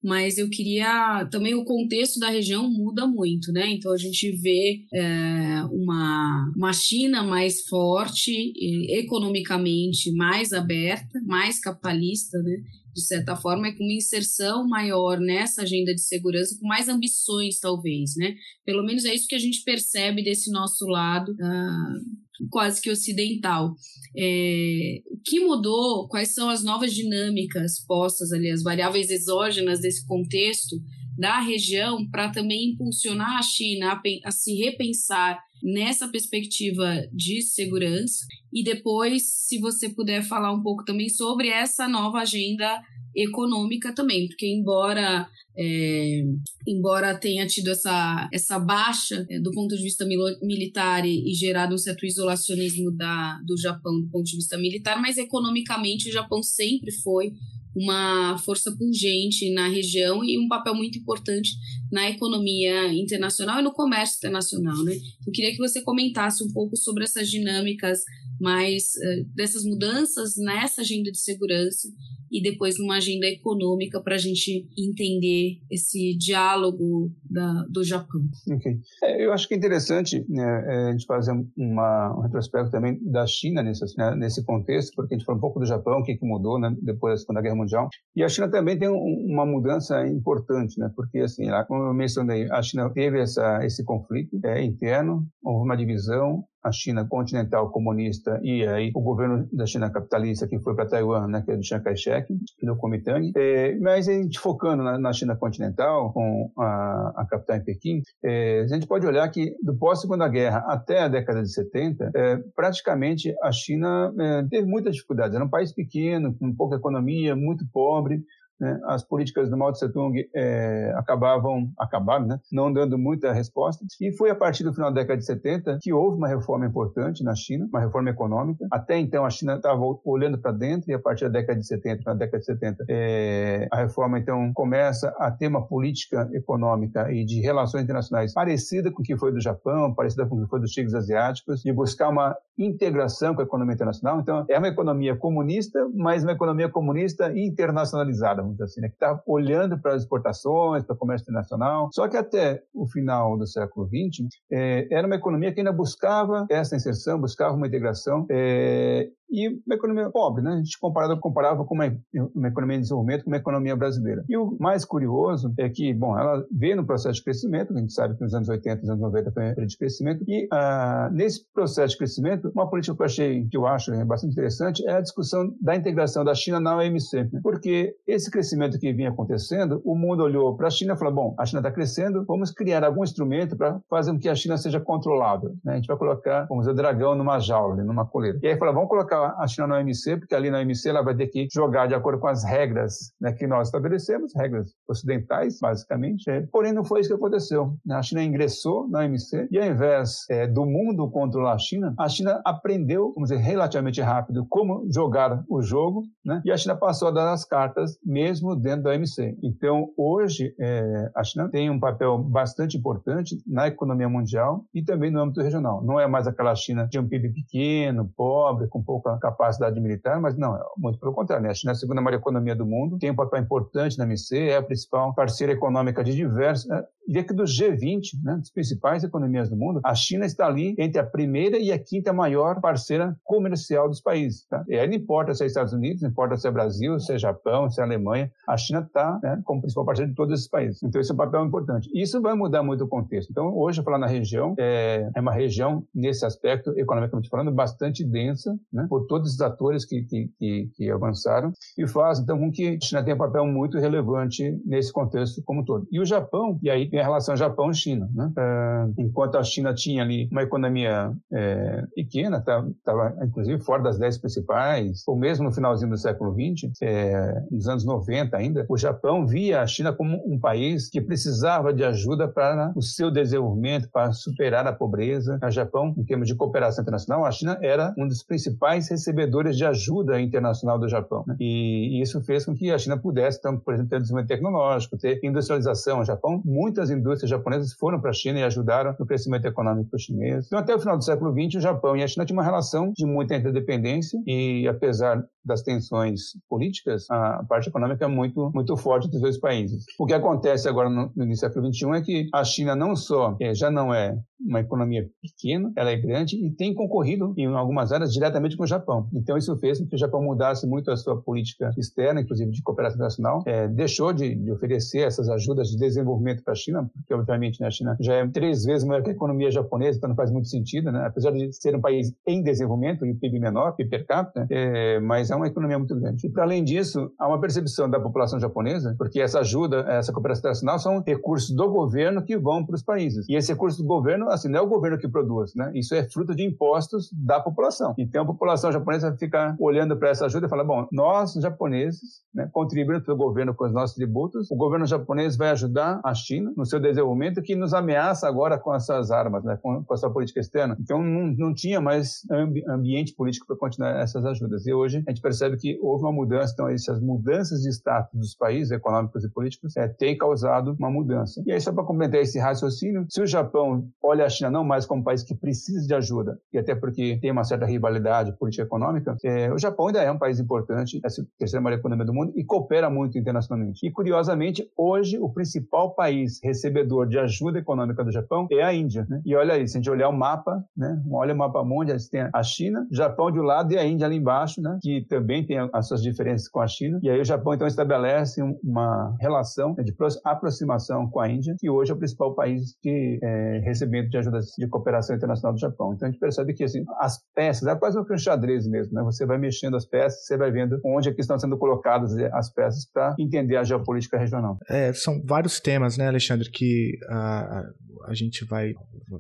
mas 0.05 0.37
eu 0.37 0.51
queria 0.51 1.27
também 1.31 1.55
o 1.55 1.65
contexto 1.65 2.21
da 2.21 2.29
região 2.29 2.71
muda 2.71 3.07
muito, 3.07 3.51
né? 3.51 3.71
Então 3.71 3.91
a 3.91 3.97
gente 3.97 4.31
vê 4.33 4.85
é, 4.93 5.65
uma, 5.73 6.53
uma 6.55 6.73
China 6.73 7.23
mais 7.23 7.63
forte, 7.63 8.53
economicamente 8.91 10.13
mais 10.13 10.53
aberta, 10.53 11.21
mais 11.25 11.59
capitalista, 11.59 12.39
né? 12.39 12.57
de 12.95 13.03
certa 13.03 13.35
forma, 13.35 13.67
é 13.67 13.73
com 13.73 13.83
uma 13.83 13.93
inserção 13.93 14.69
maior 14.69 15.19
nessa 15.19 15.63
agenda 15.63 15.93
de 15.93 16.01
segurança, 16.01 16.57
com 16.61 16.67
mais 16.67 16.89
ambições, 16.89 17.59
talvez, 17.59 18.15
né? 18.17 18.37
Pelo 18.65 18.85
menos 18.85 19.05
é 19.05 19.13
isso 19.13 19.27
que 19.27 19.35
a 19.35 19.39
gente 19.39 19.65
percebe 19.65 20.23
desse 20.23 20.51
nosso 20.53 20.87
lado 20.87 21.33
uh, 21.33 22.24
quase 22.51 22.81
que 22.81 22.91
ocidental. 22.91 23.75
É, 24.17 25.03
o 25.11 25.19
que 25.25 25.41
mudou? 25.41 26.09
Quais 26.09 26.35
são 26.35 26.49
as 26.49 26.63
novas 26.63 26.95
dinâmicas 26.95 27.81
postas 27.87 28.33
ali, 28.33 28.51
as 28.51 28.63
variáveis 28.63 29.11
exógenas 29.11 29.81
desse 29.81 30.07
contexto 30.07 30.77
da 31.17 31.41
região 31.41 32.09
para 32.11 32.31
também 32.31 32.71
impulsionar 32.71 33.39
a 33.39 33.43
China 33.43 33.93
a, 33.93 34.03
a 34.29 34.31
se 34.31 34.55
repensar 34.55 35.39
nessa 35.63 36.09
perspectiva 36.09 37.07
de 37.13 37.41
segurança 37.41 38.27
e 38.55 38.63
depois, 38.63 39.25
se 39.49 39.59
você 39.59 39.89
puder 39.89 40.23
falar 40.23 40.53
um 40.53 40.63
pouco 40.63 40.85
também 40.85 41.09
sobre 41.09 41.49
essa 41.49 41.89
nova 41.89 42.21
agenda 42.21 42.81
econômica 43.15 43.95
também, 43.95 44.27
porque 44.29 44.47
embora 44.47 45.29
é, 45.57 46.25
embora 46.67 47.17
tenha 47.17 47.47
tido 47.47 47.71
essa, 47.71 48.29
essa 48.33 48.59
baixa 48.59 49.25
é, 49.31 49.39
do 49.39 49.53
ponto 49.53 49.77
de 49.77 49.83
vista 49.83 50.05
militar 50.43 51.07
e, 51.07 51.31
e, 51.31 51.35
gerado 51.35 51.75
um 51.75 51.79
certo 51.79 52.05
isolacionismo 52.05 52.91
da, 52.91 53.41
do 53.47 53.57
Japão 53.57 54.01
do 54.01 54.09
ponto 54.09 54.25
de 54.25 54.37
vista 54.37 54.59
militar, 54.59 55.01
mas 55.01 55.17
economicamente 55.17 56.09
o 56.09 56.13
Japão 56.13 56.43
sempre 56.43 56.91
foi 56.91 57.33
uma 57.77 58.39
força 58.39 58.71
pungente 58.73 59.53
na 59.53 59.69
região 59.69 60.25
e 60.25 60.39
um 60.39 60.49
papel 60.49 60.75
muito 60.75 60.99
importante 60.99 61.53
na 61.95 62.11
economia 62.11 62.93
internacional 62.93 63.61
e 63.61 63.63
no 63.63 63.73
comércio 63.73 64.17
internacional, 64.19 64.83
né? 64.83 64.97
Eu 65.25 65.33
queria 65.33 65.53
que 65.53 65.59
você 65.59 65.81
comentasse 65.81 66.43
um 66.43 66.53
pouco 66.53 66.77
sobre 66.77 67.05
essas 67.05 67.31
dinâmicas 67.31 68.01
mais 68.41 68.97
uh, 68.97 69.25
dessas 69.33 69.65
mudanças 69.65 70.37
nessa 70.37 70.81
agenda 70.81 71.13
de 71.13 71.21
segurança 71.21 71.89
e 72.35 72.43
depois 72.43 72.81
numa 72.81 72.97
agenda 72.97 73.27
econômica 73.29 74.01
para 74.01 74.17
a 74.17 74.19
gente 74.19 74.69
entender 74.77 75.61
esse 75.71 76.17
diálogo 76.19 77.13
da, 77.31 77.65
do 77.71 77.85
Japão. 77.85 78.23
Ok. 78.51 78.73
É, 79.05 79.25
eu 79.25 79.33
acho 79.33 79.47
que 79.47 79.55
é 79.55 79.57
interessante 79.57 80.25
né, 80.29 80.65
é, 80.67 80.89
a 80.89 80.91
gente 80.91 81.07
fazer 81.07 81.33
uma, 81.57 82.19
um 82.19 82.23
retrospecto 82.23 82.73
também 82.73 82.99
da 83.05 83.25
China 83.25 83.63
nesse, 83.63 83.85
né, 83.97 84.17
nesse 84.17 84.45
contexto, 84.45 84.93
porque 84.97 85.15
a 85.15 85.19
gente 85.19 85.25
falou 85.25 85.39
um 85.39 85.41
pouco 85.41 85.61
do 85.61 85.67
Japão, 85.67 86.01
o 86.01 86.03
que, 86.03 86.17
que 86.17 86.27
mudou 86.27 86.59
né, 86.59 86.75
depois 86.83 87.15
da 87.15 87.19
Segunda 87.19 87.41
Guerra 87.41 87.55
Mundial. 87.55 87.89
E 88.17 88.25
a 88.25 88.29
China 88.29 88.51
também 88.51 88.77
tem 88.77 88.89
um, 88.89 89.27
uma 89.29 89.47
mudança 89.47 90.05
importante, 90.09 90.77
né, 90.81 90.91
porque, 90.97 91.19
assim, 91.19 91.49
lá, 91.49 91.65
eu 91.87 91.95
mencionei, 91.95 92.51
a 92.51 92.63
China 92.63 92.91
teve 92.91 93.21
essa, 93.21 93.65
esse 93.65 93.85
conflito 93.85 94.39
é, 94.45 94.63
interno, 94.63 95.27
houve 95.43 95.65
uma 95.65 95.77
divisão, 95.77 96.45
a 96.65 96.73
China 96.73 97.07
continental 97.07 97.71
comunista 97.71 98.41
e 98.43 98.67
aí 98.67 98.91
o 98.95 99.01
governo 99.03 99.47
da 99.53 99.67
China 99.67 99.91
capitalista 99.91 100.49
que 100.49 100.59
foi 100.59 100.75
para 100.75 100.87
Taiwan, 100.89 101.29
né, 101.29 101.43
que 101.45 101.53
é 101.53 101.57
do 101.57 101.63
Chiang 101.63 101.85
Kai-shek, 101.85 102.35
do 102.63 102.77
Kuomintang. 102.77 103.33
É, 103.37 103.79
mas 103.79 104.09
a 104.09 104.13
gente 104.13 104.39
focando 104.39 104.83
na, 104.83 104.99
na, 104.99 105.13
China 105.13 105.37
continental, 105.37 106.13
com 106.13 106.51
a, 106.59 107.13
a 107.17 107.27
capital 107.29 107.59
em 107.59 107.65
Pequim, 107.65 108.03
é, 108.25 108.63
a 108.63 108.67
gente 108.67 108.87
pode 108.87 109.07
olhar 109.07 109.29
que 109.29 109.55
do 109.63 109.77
pós-segunda 109.77 110.27
guerra 110.27 110.65
até 110.67 111.03
a 111.03 111.09
década 111.09 111.43
de 111.43 111.53
70, 111.53 112.11
é, 112.15 112.37
praticamente 112.57 113.35
a 113.43 113.53
China 113.53 114.13
é, 114.19 114.43
teve 114.49 114.67
muitas 114.67 114.95
dificuldades. 114.95 115.35
Era 115.35 115.45
um 115.45 115.51
país 115.51 115.73
pequeno, 115.73 116.35
com 116.35 116.55
pouca 116.55 116.77
economia, 116.77 117.37
muito 117.37 117.67
pobre, 117.71 118.23
né, 118.65 118.81
as 118.87 119.05
políticas 119.05 119.51
do 119.51 119.57
Mao 119.57 119.73
Tse 119.73 119.93
Tung 119.93 120.19
é, 120.35 120.93
acabavam, 120.97 121.71
acabaram, 121.79 122.27
né, 122.27 122.41
não 122.51 122.73
dando 122.73 122.99
muita 122.99 123.33
resposta. 123.33 123.85
E 124.01 124.11
foi 124.13 124.31
a 124.31 124.35
partir 124.35 124.65
do 124.65 124.73
final 124.73 124.91
da 124.91 125.03
década 125.03 125.19
de 125.19 125.27
70 125.27 125.79
que 125.83 125.93
houve 125.93 126.17
uma 126.17 126.29
reforma 126.29 126.67
importante 126.67 127.23
na 127.23 127.35
China, 127.35 127.67
uma 127.69 127.81
reforma 127.81 128.09
econômica. 128.09 128.67
Até 128.71 128.99
então 128.99 129.25
a 129.25 129.31
China 129.31 129.57
estava 129.57 129.83
olhando 130.05 130.39
para 130.39 130.53
dentro 130.53 130.91
e 130.91 130.95
a 130.95 130.99
partir 130.99 131.25
da 131.25 131.41
década 131.41 131.61
de 131.61 131.67
70, 131.67 132.03
na 132.07 132.15
década 132.15 132.39
de 132.39 132.47
70, 132.47 132.85
é, 132.89 133.69
a 133.71 133.77
reforma 133.77 134.19
então 134.19 134.53
começa 134.55 135.15
a 135.19 135.31
ter 135.31 135.49
uma 135.49 135.67
política 135.67 136.29
econômica 136.33 137.13
e 137.13 137.25
de 137.25 137.41
relações 137.41 137.85
internacionais 137.85 138.33
parecida 138.33 138.91
com 138.91 139.03
o 139.03 139.05
que 139.05 139.17
foi 139.17 139.31
do 139.31 139.41
Japão, 139.41 139.95
parecida 139.95 140.27
com 140.27 140.37
o 140.37 140.43
que 140.43 140.49
foi 140.49 140.61
dos 140.61 140.71
tigres 140.71 140.95
asiáticos, 140.95 141.65
e 141.65 141.73
buscar 141.73 142.09
uma 142.09 142.35
integração 142.57 143.35
com 143.35 143.41
a 143.41 143.45
economia 143.45 143.75
internacional. 143.75 144.21
Então 144.21 144.45
é 144.49 144.59
uma 144.59 144.69
economia 144.69 145.17
comunista, 145.17 145.87
mas 145.95 146.23
uma 146.23 146.33
economia 146.33 146.69
comunista 146.69 147.33
internacionalizada 147.37 148.43
vamos 148.55 148.57
dizer 148.57 148.65
assim, 148.65 148.81
né, 148.81 148.89
que 148.89 148.95
está 148.95 149.23
olhando 149.27 149.79
para 149.79 149.95
as 149.95 150.03
exportações, 150.03 150.85
para 150.85 150.95
o 150.95 150.99
comércio 150.99 151.25
internacional. 151.25 151.89
Só 151.93 152.09
que 152.09 152.17
até 152.17 152.63
o 152.73 152.87
final 152.87 153.37
do 153.37 153.47
século 153.47 153.87
XX, 153.87 154.29
é, 154.51 154.87
era 154.91 155.07
uma 155.07 155.17
economia 155.17 155.53
que 155.53 155.61
ainda 155.61 155.73
buscava 155.73 156.47
essa 156.49 156.77
inserção, 156.77 157.21
buscava 157.21 157.55
uma 157.55 157.67
integração 157.67 158.27
é, 158.31 159.09
e 159.35 159.49
uma 159.67 159.75
economia 159.75 160.11
pobre, 160.11 160.43
né? 160.43 160.53
A 160.53 160.57
gente 160.57 160.79
comparava, 160.79 161.17
comparava 161.19 161.65
com 161.65 161.75
uma, 161.75 161.93
uma, 162.35 162.49
economia 162.49 162.77
de 162.77 162.83
desenvolvimento 162.83 163.25
com 163.25 163.31
uma 163.31 163.37
economia 163.37 163.75
brasileira. 163.75 164.25
E 164.29 164.37
o 164.37 164.57
mais 164.61 164.85
curioso 164.85 165.53
é 165.59 165.69
que, 165.69 165.93
bom, 165.93 166.17
ela 166.17 166.45
veio 166.53 166.77
no 166.77 166.87
processo 166.87 167.17
de 167.17 167.25
crescimento, 167.25 167.75
a 167.75 167.81
gente 167.81 167.93
sabe 167.93 168.15
que 168.15 168.23
nos 168.23 168.33
anos 168.33 168.49
80 168.49 168.81
nos 168.83 168.91
anos 168.91 169.03
90 169.03 169.33
foi 169.33 169.43
um 169.43 169.55
período 169.55 169.69
de 169.69 169.79
crescimento, 169.79 170.25
e 170.29 170.47
ah, 170.53 171.11
nesse 171.13 171.45
processo 171.53 171.93
de 171.93 171.99
crescimento, 171.99 172.53
uma 172.55 172.71
política 172.71 172.95
que 172.95 173.03
eu 173.03 173.07
achei, 173.07 173.49
que 173.49 173.57
eu 173.57 173.67
acho 173.67 173.91
né, 173.91 174.05
bastante 174.05 174.33
interessante, 174.33 174.87
é 174.87 174.93
a 174.93 175.01
discussão 175.01 175.53
da 175.61 175.75
integração 175.75 176.25
da 176.25 176.35
China 176.35 176.61
na 176.61 176.77
OMC, 176.77 177.25
né? 177.33 177.41
porque 177.43 177.97
esse 178.07 178.31
crescimento 178.31 178.79
que 178.79 178.93
vinha 178.93 179.11
acontecendo, 179.11 179.83
o 179.85 179.97
mundo 179.97 180.23
olhou 180.23 180.57
para 180.57 180.69
a 180.69 180.71
China 180.71 180.95
e 180.95 180.99
falou, 180.99 181.15
bom, 181.15 181.35
a 181.39 181.45
China 181.45 181.61
está 181.61 181.73
crescendo, 181.73 182.25
vamos 182.27 182.53
criar 182.53 182.85
algum 182.85 183.03
instrumento 183.03 183.57
para 183.57 183.81
fazer 183.91 184.13
com 184.13 184.19
que 184.19 184.29
a 184.29 184.35
China 184.35 184.57
seja 184.57 184.81
controlável, 184.81 185.55
né? 185.65 185.73
A 185.73 185.77
gente 185.77 185.87
vai 185.87 185.97
colocar, 185.97 186.47
vamos 186.49 186.65
dizer, 186.65 186.73
o 186.73 186.77
dragão 186.77 187.15
numa 187.15 187.39
jaula, 187.39 187.83
numa 187.83 188.07
coleira. 188.07 188.39
E 188.43 188.47
aí 188.47 188.59
falou, 188.59 188.75
vamos 188.75 188.89
colocar 188.89 189.24
a 189.39 189.47
China 189.47 189.67
na 189.67 189.79
OMC, 189.79 190.17
porque 190.19 190.35
ali 190.35 190.51
na 190.51 190.59
OMC 190.59 190.89
ela 190.89 191.03
vai 191.03 191.15
ter 191.15 191.29
que 191.29 191.49
jogar 191.53 191.87
de 191.87 191.95
acordo 191.95 192.21
com 192.21 192.29
as 192.29 192.45
regras 192.45 193.13
né, 193.21 193.33
que 193.33 193.47
nós 193.47 193.69
estabelecemos, 193.69 194.33
regras 194.37 194.73
ocidentais, 194.89 195.59
basicamente. 195.61 196.29
É, 196.29 196.43
porém, 196.53 196.73
não 196.73 196.85
foi 196.85 197.01
isso 197.01 197.09
que 197.09 197.15
aconteceu. 197.15 197.77
Né? 197.85 197.95
A 197.95 198.03
China 198.03 198.23
ingressou 198.23 198.89
na 198.89 199.01
OMC 199.01 199.49
e, 199.51 199.59
ao 199.59 199.67
invés 199.67 200.25
é, 200.31 200.47
do 200.47 200.65
mundo 200.65 201.11
controlar 201.11 201.55
a 201.55 201.59
China, 201.59 201.95
a 201.99 202.09
China 202.09 202.41
aprendeu, 202.45 203.13
vamos 203.15 203.31
dizer, 203.31 203.43
relativamente 203.43 204.01
rápido 204.01 204.47
como 204.49 204.87
jogar 204.93 205.43
o 205.49 205.63
jogo, 205.63 206.03
né? 206.25 206.43
e 206.45 206.51
a 206.51 206.57
China 206.57 206.77
passou 206.77 207.09
a 207.09 207.11
dar 207.11 207.33
as 207.33 207.45
cartas 207.45 207.99
mesmo 208.05 208.55
dentro 208.57 208.85
da 208.85 208.91
OMC. 208.91 209.37
Então, 209.43 209.89
hoje, 209.97 210.55
é, 210.59 211.11
a 211.15 211.25
China 211.25 211.49
tem 211.49 211.71
um 211.71 211.81
papel 211.81 212.19
bastante 212.19 212.77
importante 212.77 213.37
na 213.47 213.69
economia 213.69 214.09
mundial 214.09 214.65
e 214.75 214.83
também 214.83 215.11
no 215.11 215.21
âmbito 215.21 215.41
regional. 215.41 215.83
Não 215.83 215.99
é 215.99 216.07
mais 216.07 216.27
aquela 216.27 216.55
China 216.55 216.87
de 216.87 216.99
um 216.99 217.09
PIB 217.09 217.31
pequeno, 217.31 218.11
pobre, 218.17 218.69
com 218.69 218.83
pouco 218.83 219.04
capacidade 219.21 219.81
militar, 219.81 220.21
mas 220.21 220.37
não, 220.37 220.59
muito 220.77 220.99
pelo 220.99 221.13
contrário. 221.13 221.45
Né? 221.45 221.51
A 221.51 221.55
China 221.55 221.73
é 221.73 221.75
a 221.75 221.77
segunda 221.77 222.01
maior 222.01 222.17
economia 222.17 222.55
do 222.55 222.67
mundo, 222.67 222.99
tem 222.99 223.11
um 223.11 223.17
papel 223.17 223.41
importante 223.41 223.99
na 223.99 224.05
MC, 224.05 224.49
é 224.49 224.57
a 224.57 224.63
principal 224.63 225.15
parceira 225.15 225.53
econômica 225.53 226.03
de 226.03 226.15
diversos. 226.15 226.67
Né? 226.67 226.83
Vê 227.07 227.23
que 227.23 227.35
dos 227.35 227.51
G20, 227.59 228.23
né, 228.23 228.37
das 228.37 228.51
principais 228.51 229.05
economias 229.05 229.51
do 229.51 229.57
mundo, 229.57 229.81
a 229.85 229.95
China 229.95 230.25
está 230.25 230.47
ali 230.47 230.75
entre 230.79 230.99
a 230.99 231.05
primeira 231.05 231.59
e 231.59 231.71
a 231.71 231.79
quinta 231.79 232.13
maior 232.13 232.61
parceira 232.61 233.15
comercial 233.23 233.89
dos 233.89 234.01
países. 234.01 234.47
Tá? 234.47 234.65
E 234.67 234.79
aí 234.79 234.89
não 234.89 234.95
importa 234.95 235.35
se 235.35 235.45
é 235.45 235.47
Estados 235.47 235.73
Unidos, 235.73 236.03
não 236.03 236.09
importa 236.09 236.37
se 236.37 236.49
é 236.49 236.51
Brasil, 236.51 236.99
se 236.99 237.13
é 237.13 237.19
Japão, 237.19 237.71
se 237.71 237.81
é 237.81 237.85
Alemanha, 237.85 238.31
a 238.49 238.57
China 238.57 238.81
está 238.81 239.19
né, 239.23 239.41
como 239.45 239.61
principal 239.61 239.85
parceira 239.85 240.11
de 240.11 240.17
todos 240.17 240.33
esses 240.33 240.49
países. 240.49 240.83
Então 240.83 241.01
esse 241.01 241.11
é 241.11 241.15
um 241.15 241.19
papel 241.19 241.45
importante. 241.45 241.91
Isso 241.95 242.21
vai 242.23 242.35
mudar 242.35 242.63
muito 242.63 242.85
o 242.85 242.89
contexto. 242.89 243.31
Então 243.31 243.55
hoje, 243.55 243.83
falar 243.83 243.99
na 243.99 244.07
região, 244.07 244.55
é, 244.59 245.11
é 245.15 245.21
uma 245.21 245.33
região, 245.33 245.85
nesse 245.95 246.25
aspecto, 246.25 246.73
economicamente 246.79 247.29
falando, 247.29 247.53
bastante 247.53 248.05
densa, 248.05 248.57
né, 248.73 248.87
por 248.95 249.07
todos 249.07 249.35
os 249.35 249.41
atores 249.41 249.85
que, 249.85 250.03
que, 250.03 250.31
que, 250.39 250.71
que 250.77 250.91
avançaram, 250.91 251.53
e 251.77 251.85
faz 251.85 252.21
então 252.21 252.39
com 252.39 252.53
que 252.53 252.79
a 252.81 252.81
China 252.81 253.03
tenha 253.03 253.17
um 253.17 253.19
papel 253.19 253.45
muito 253.45 253.77
relevante 253.77 254.57
nesse 254.65 254.93
contexto 254.93 255.43
como 255.45 255.63
um 255.63 255.65
todo. 255.65 255.85
E 255.91 255.99
o 255.99 256.05
Japão, 256.05 256.61
e 256.63 256.71
aí 256.71 256.89
tem 256.89 257.01
a 257.01 257.03
relação 257.03 257.35
Japão-China. 257.35 258.09
Né? 258.15 258.33
É, 258.39 259.03
enquanto 259.03 259.37
a 259.37 259.43
China 259.43 259.75
tinha 259.75 260.05
ali 260.05 260.29
uma 260.31 260.45
economia 260.45 261.13
é, 261.33 261.83
pequena, 261.97 262.39
estava 262.39 262.71
tá, 262.85 263.27
inclusive 263.27 263.61
fora 263.65 263.83
das 263.83 263.99
dez 263.99 264.17
principais, 264.17 265.03
ou 265.09 265.17
mesmo 265.17 265.45
no 265.45 265.53
finalzinho 265.53 265.91
do 265.91 265.99
século 265.99 266.33
XX, 266.33 266.71
é, 266.81 267.43
nos 267.51 267.67
anos 267.67 267.85
90 267.85 268.37
ainda, 268.37 268.67
o 268.69 268.77
Japão 268.77 269.27
via 269.27 269.61
a 269.61 269.67
China 269.67 269.93
como 269.93 270.23
um 270.25 270.39
país 270.39 270.89
que 270.89 271.01
precisava 271.01 271.75
de 271.75 271.83
ajuda 271.83 272.29
para 272.29 272.73
o 272.77 272.83
seu 272.83 273.11
desenvolvimento, 273.11 273.89
para 273.91 274.13
superar 274.13 274.69
a 274.69 274.73
pobreza. 274.73 275.41
O 275.43 275.51
Japão, 275.51 275.93
em 275.99 276.05
termos 276.05 276.29
de 276.29 276.37
cooperação 276.37 276.83
internacional, 276.83 277.25
a 277.25 277.33
China 277.33 277.59
era 277.61 277.93
um 277.99 278.07
dos 278.07 278.23
principais 278.23 278.84
recebedores 278.89 279.57
de 279.57 279.65
ajuda 279.65 280.21
internacional 280.21 280.79
do 280.79 280.89
Japão. 280.89 281.25
Né? 281.27 281.37
E, 281.41 281.99
e, 281.99 282.03
isso 282.03 282.21
fez 282.23 282.45
com 282.45 282.55
que 282.55 282.71
a 282.71 282.79
China 282.79 282.97
pudesse, 282.97 283.39
então, 283.39 283.59
por 283.59 283.75
exemplo, 283.75 283.91
ter 283.91 284.01
desenvolvimento 284.01 284.29
tecnológico, 284.29 284.99
ter 284.99 285.21
industrialização. 285.23 286.01
O 286.01 286.05
Japão, 286.05 286.43
muitas 286.45 286.91
indústrias 286.91 287.31
japonesas 287.31 287.73
foram 287.73 288.01
para 288.01 288.11
a 288.11 288.15
China 288.15 288.39
e 288.39 288.43
ajudaram 288.43 288.95
no 288.99 289.07
crescimento 289.07 289.47
econômico 289.47 289.99
chinês. 289.99 290.47
Então, 290.47 290.59
até 290.59 290.75
o 290.75 290.79
final 290.79 290.97
do 290.97 291.05
século 291.05 291.33
XX, 291.33 291.57
o 291.57 291.61
Japão 291.61 291.97
e 291.97 292.03
a 292.03 292.07
China 292.07 292.25
tinham 292.25 292.39
uma 292.39 292.45
relação 292.45 292.93
de 292.97 293.07
muita 293.07 293.35
interdependência 293.37 294.21
e, 294.27 294.67
apesar 294.69 295.25
das 295.45 295.63
tensões 295.63 296.33
políticas, 296.49 297.07
a 297.11 297.45
parte 297.49 297.69
econômica 297.69 298.05
é 298.05 298.09
muito, 298.09 298.51
muito 298.55 298.77
forte 298.77 299.09
dos 299.09 299.21
dois 299.21 299.39
países. 299.39 299.85
O 299.99 300.07
que 300.07 300.15
acontece 300.15 300.69
agora 300.69 300.89
no, 300.89 301.13
no 301.15 301.25
início 301.25 301.49
do 301.49 301.53
século 301.53 301.73
XXI 301.73 301.91
é 301.91 302.01
que 302.01 302.29
a 302.33 302.45
China 302.45 302.75
não 302.75 302.97
só 302.97 303.37
é, 303.41 303.55
já 303.55 303.71
não 303.71 303.93
é 303.93 304.19
uma 304.41 304.61
economia 304.61 305.09
pequena, 305.23 305.73
ela 305.77 305.91
é 305.91 305.97
grande 305.97 306.37
e 306.37 306.51
tem 306.51 306.75
concorrido 306.75 307.35
em 307.37 307.47
algumas 307.47 307.93
áreas 307.93 308.13
diretamente 308.13 308.57
com 308.57 308.65
o 308.65 308.67
Japão. 308.67 309.09
Então 309.15 309.37
isso 309.37 309.57
fez 309.59 309.79
com 309.79 309.87
que 309.87 309.95
o 309.95 309.99
Japão 309.99 310.23
mudasse 310.23 310.67
muito 310.67 310.91
a 310.91 310.97
sua 310.97 311.21
política 311.21 311.71
externa, 311.79 312.21
inclusive 312.21 312.51
de 312.51 312.63
cooperação 312.63 312.97
internacional, 312.97 313.43
é, 313.47 313.69
deixou 313.69 314.13
de, 314.13 314.35
de, 314.35 314.51
oferecer 314.51 315.01
essas 315.01 315.29
ajudas 315.29 315.69
de 315.69 315.79
desenvolvimento 315.79 316.43
para 316.43 316.53
a 316.53 316.57
China, 316.57 316.91
porque 316.95 317.15
obviamente 317.15 317.61
né, 317.61 317.67
a 317.67 317.71
China 317.71 317.97
já 318.01 318.15
é 318.15 318.27
três 318.29 318.65
vezes 318.65 318.87
maior 318.87 319.03
que 319.03 319.11
a 319.11 319.13
economia 319.13 319.51
japonesa, 319.51 319.99
então 319.99 320.09
não 320.09 320.17
faz 320.17 320.31
muito 320.31 320.49
sentido, 320.49 320.91
né? 320.91 321.05
apesar 321.07 321.31
de 321.31 321.53
ser 321.53 321.75
um 321.75 321.81
país 321.81 322.13
em 322.27 322.43
desenvolvimento 322.43 323.07
e 323.07 323.15
PIB 323.15 323.39
menor, 323.39 323.73
PIB 323.73 323.91
per 323.91 324.07
capita, 324.07 324.47
é, 324.51 324.99
mas 325.01 325.31
é 325.31 325.37
uma 325.37 325.47
economia 325.47 325.79
muito 325.79 325.95
grande. 325.95 326.27
E 326.27 326.31
para 326.31 326.45
além 326.45 326.65
disso, 326.65 327.11
há 327.19 327.29
uma 327.29 327.41
percepção 327.41 327.89
da 327.89 328.01
população 328.01 328.39
japonesa, 328.39 328.95
porque 328.99 329.21
essa 329.21 329.41
ajuda, 329.41 329.81
essa 329.89 330.13
cooperação 330.13 330.41
internacional 330.41 330.79
são 330.79 331.03
recursos 331.07 331.55
do 331.55 331.69
governo 331.71 332.23
que 332.23 332.37
vão 332.37 332.65
para 332.65 332.75
os 332.75 332.83
países. 332.83 333.27
E 333.29 333.35
esse 333.35 333.53
recurso 333.53 333.83
do 333.83 333.89
governo 333.89 334.24
assim, 334.31 334.49
não 334.49 334.61
é 334.61 334.63
o 334.63 334.69
governo 334.69 334.99
que 334.99 335.09
produz, 335.09 335.55
né? 335.55 335.71
Isso 335.75 335.95
é 335.95 336.09
fruto 336.09 336.35
de 336.35 336.45
impostos 336.45 337.11
da 337.13 337.41
população. 337.41 337.95
Então 337.99 338.23
a 338.23 338.27
população 338.27 338.73
japonesa 338.73 339.15
fica 339.19 339.57
olhando 339.59 339.97
para 339.97 340.11
essa 340.11 340.27
ajuda 340.27 340.47
e 340.47 340.51
fala, 340.51 340.65
bom, 340.65 340.87
nós 340.93 341.35
japoneses, 341.35 342.23
né, 342.35 342.49
contribuindo 342.53 343.05
para 343.05 343.15
o 343.15 343.17
governo 343.17 343.55
com 343.55 343.65
os 343.65 343.73
nossos 343.73 343.97
tributos, 343.97 344.51
o 344.51 344.57
governo 344.57 344.87
japonês 344.87 345.37
vai 345.37 345.51
ajudar 345.51 346.01
a 346.05 346.15
China 346.15 346.53
no 346.57 346.65
seu 346.65 346.81
desenvolvimento 346.81 347.43
que 347.43 347.55
nos 347.55 347.75
ameaça 347.75 348.29
agora 348.29 348.59
com 348.59 348.71
as 348.71 348.87
suas 348.87 349.11
armas, 349.11 349.45
né, 349.45 349.59
com, 349.63 349.83
com 349.85 349.95
a 349.95 349.97
sua 349.97 350.13
política 350.13 350.41
externa. 350.41 350.77
Então 350.81 351.03
não, 351.03 351.27
não 351.27 351.55
tinha 351.55 351.81
mais 351.81 352.21
ambi 352.31 352.65
ambiente 352.69 353.15
político 353.15 353.47
para 353.47 353.57
continuar 353.57 354.01
essas 354.01 354.25
ajudas. 354.25 354.67
E 354.67 354.73
hoje 354.73 355.03
a 355.07 355.11
gente 355.11 355.21
percebe 355.21 355.57
que 355.57 355.79
houve 355.83 356.05
uma 356.05 356.13
mudança, 356.13 356.53
então 356.53 356.69
essas 356.69 357.01
mudanças 357.01 357.61
de 357.61 357.71
status 357.71 358.19
dos 358.19 358.35
países 358.35 358.71
econômicos 358.71 359.25
e 359.25 359.31
políticos 359.31 359.77
é, 359.77 359.89
têm 359.89 360.17
causado 360.17 360.77
uma 360.79 360.91
mudança. 360.91 361.43
E 361.47 361.53
aí 361.53 361.61
só 361.61 361.73
para 361.73 361.85
complementar 361.85 362.21
esse 362.21 362.39
raciocínio, 362.39 363.07
se 363.09 363.21
o 363.21 363.27
Japão 363.27 363.89
olha 364.03 364.14
a 364.23 364.29
China 364.29 364.51
não 364.51 364.65
mais 364.65 364.87
como 364.87 365.01
um 365.01 365.05
país 365.05 365.23
que 365.23 365.35
precisa 365.35 365.87
de 365.87 365.95
ajuda, 365.95 366.39
e 366.53 366.59
até 366.59 366.75
porque 366.75 367.19
tem 367.21 367.31
uma 367.31 367.45
certa 367.45 367.67
rivalidade 367.67 368.33
política 368.39 368.65
econômica, 368.65 369.17
é, 369.25 369.53
o 369.53 369.59
Japão 369.59 369.87
ainda 369.87 370.03
é 370.03 370.11
um 370.11 370.19
país 370.19 370.39
importante, 370.41 371.01
é 371.03 371.07
a 371.07 371.11
terceira 371.39 371.63
maior 371.63 371.79
economia 371.79 372.05
do 372.05 372.15
mundo 372.15 372.33
e 372.37 372.45
coopera 372.45 372.89
muito 372.91 373.19
internacionalmente. 373.19 373.87
E 373.87 373.91
curiosamente, 373.91 374.69
hoje 374.77 375.19
o 375.19 375.29
principal 375.29 375.95
país 375.95 376.41
recebedor 376.43 377.07
de 377.07 377.19
ajuda 377.19 377.59
econômica 377.59 378.05
do 378.05 378.13
Japão 378.13 378.47
é 378.51 378.63
a 378.63 378.73
Índia. 378.73 379.07
Né? 379.09 379.21
E 379.25 379.35
olha 379.35 379.55
aí, 379.55 379.67
se 379.67 379.77
a 379.77 379.81
gente 379.81 379.91
olhar 379.91 380.09
o 380.09 380.13
mapa, 380.13 380.65
né? 380.77 381.03
olha 381.11 381.35
o 381.35 381.37
mapa 381.37 381.65
mundial, 381.65 381.99
você 381.99 382.11
tem 382.11 382.29
a 382.33 382.43
China, 382.43 382.87
Japão 382.91 383.31
de 383.31 383.39
um 383.39 383.43
lado 383.43 383.73
e 383.73 383.79
a 383.79 383.85
Índia 383.85 384.07
ali 384.07 384.17
embaixo, 384.17 384.61
né? 384.61 384.79
que 384.83 385.05
também 385.09 385.45
tem 385.47 385.59
as 385.73 385.89
suas 385.89 386.03
diferenças 386.03 386.49
com 386.49 386.61
a 386.61 386.67
China. 386.67 386.99
E 387.03 387.11
aí 387.11 387.21
o 387.21 387.25
Japão 387.25 387.55
então 387.55 387.67
estabelece 387.67 388.43
uma 388.63 389.15
relação 389.21 389.75
de 389.75 389.95
aproximação 390.25 391.09
com 391.09 391.21
a 391.21 391.29
Índia, 391.29 391.57
que 391.59 391.71
hoje 391.71 391.91
é 391.91 391.95
o 391.95 391.99
principal 391.99 392.35
país 392.35 392.77
de 392.83 393.19
é, 393.23 393.61
de 394.11 394.17
ajuda 394.17 394.41
de 394.41 394.69
cooperação 394.69 395.17
internacional 395.17 395.55
do 395.55 395.61
Japão. 395.61 395.95
Então 395.95 396.09
a 396.09 396.11
gente 396.11 396.21
percebe 396.21 396.55
que 396.55 396.65
assim, 396.65 396.85
as 396.99 397.19
peças, 397.35 397.67
é 397.67 397.75
quase 397.75 397.99
um 397.99 398.19
xadrez 398.19 398.67
mesmo, 398.67 398.95
né? 398.95 399.03
Você 399.03 399.27
vai 399.27 399.39
mexendo 399.39 399.77
as 399.77 399.85
peças, 399.85 400.25
você 400.27 400.37
vai 400.37 400.51
vendo 400.51 400.81
onde 400.85 401.09
é 401.09 401.13
que 401.13 401.21
estão 401.21 401.39
sendo 401.39 401.57
colocadas 401.59 402.15
as 402.33 402.53
peças 402.53 402.87
para 402.93 403.15
entender 403.19 403.57
a 403.57 403.65
geopolítica 403.65 404.19
regional. 404.19 404.59
É, 404.69 404.93
são 404.93 405.21
vários 405.25 405.61
temas, 405.61 405.97
né, 405.97 406.09
Alexandre, 406.09 406.51
que 406.51 406.99
a, 407.09 407.65
a 408.07 408.15
gente 408.15 408.45
vai, 408.45 408.75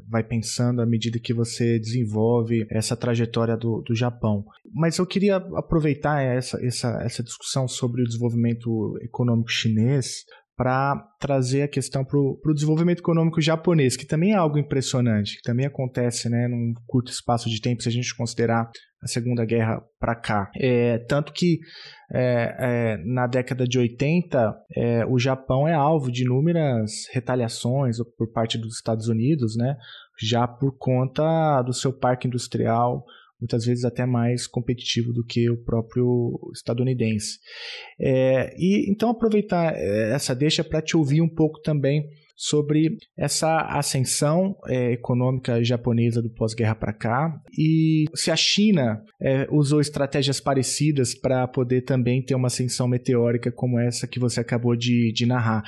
vai 0.08 0.22
pensando 0.22 0.80
à 0.82 0.86
medida 0.86 1.18
que 1.18 1.32
você 1.32 1.78
desenvolve 1.78 2.66
essa 2.70 2.96
trajetória 2.96 3.56
do, 3.56 3.82
do 3.82 3.94
Japão. 3.94 4.44
Mas 4.72 4.98
eu 4.98 5.06
queria 5.06 5.36
aproveitar 5.36 6.22
essa, 6.22 6.64
essa, 6.64 7.02
essa 7.02 7.22
discussão 7.22 7.66
sobre 7.68 8.02
o 8.02 8.06
desenvolvimento 8.06 8.98
econômico 9.02 9.50
chinês 9.50 10.24
para 10.56 10.96
trazer 11.18 11.62
a 11.62 11.68
questão 11.68 12.04
para 12.04 12.18
o 12.18 12.54
desenvolvimento 12.54 13.00
econômico 13.00 13.40
japonês, 13.40 13.96
que 13.96 14.06
também 14.06 14.32
é 14.32 14.36
algo 14.36 14.58
impressionante, 14.58 15.36
que 15.36 15.42
também 15.42 15.66
acontece 15.66 16.28
né, 16.28 16.46
num 16.46 16.72
curto 16.86 17.10
espaço 17.10 17.50
de 17.50 17.60
tempo, 17.60 17.82
se 17.82 17.88
a 17.88 17.92
gente 17.92 18.14
considerar 18.16 18.70
a 19.02 19.06
Segunda 19.06 19.44
Guerra 19.44 19.82
para 19.98 20.14
cá. 20.14 20.50
É, 20.56 20.98
tanto 21.08 21.32
que 21.32 21.58
é, 22.12 22.56
é, 22.58 22.96
na 23.04 23.26
década 23.26 23.66
de 23.66 23.78
80, 23.78 24.54
é, 24.76 25.06
o 25.06 25.18
Japão 25.18 25.66
é 25.66 25.74
alvo 25.74 26.10
de 26.10 26.22
inúmeras 26.22 26.90
retaliações 27.12 27.96
por 28.16 28.30
parte 28.32 28.56
dos 28.56 28.76
Estados 28.76 29.08
Unidos, 29.08 29.56
né, 29.56 29.76
já 30.22 30.46
por 30.46 30.76
conta 30.78 31.62
do 31.62 31.72
seu 31.72 31.92
parque 31.92 32.28
industrial 32.28 33.04
muitas 33.44 33.66
vezes 33.66 33.84
até 33.84 34.06
mais 34.06 34.46
competitivo 34.46 35.12
do 35.12 35.22
que 35.22 35.50
o 35.50 35.56
próprio 35.56 36.40
estadunidense. 36.54 37.38
É, 38.00 38.54
e 38.58 38.90
então 38.90 39.10
aproveitar 39.10 39.74
é, 39.76 40.12
essa 40.12 40.34
deixa 40.34 40.64
para 40.64 40.80
te 40.80 40.96
ouvir 40.96 41.20
um 41.20 41.28
pouco 41.28 41.60
também 41.60 42.08
sobre 42.36 42.96
essa 43.16 43.58
ascensão 43.78 44.56
é, 44.66 44.92
econômica 44.92 45.62
japonesa 45.62 46.20
do 46.20 46.30
pós-guerra 46.30 46.74
para 46.74 46.92
cá 46.92 47.40
e 47.56 48.04
se 48.14 48.30
a 48.30 48.36
China 48.36 49.02
é, 49.20 49.46
usou 49.50 49.80
estratégias 49.80 50.40
parecidas 50.40 51.14
para 51.14 51.46
poder 51.46 51.82
também 51.82 52.22
ter 52.22 52.34
uma 52.34 52.48
ascensão 52.48 52.88
meteórica 52.88 53.52
como 53.52 53.78
essa 53.78 54.06
que 54.06 54.18
você 54.18 54.40
acabou 54.40 54.74
de, 54.76 55.12
de 55.12 55.26
narrar 55.26 55.62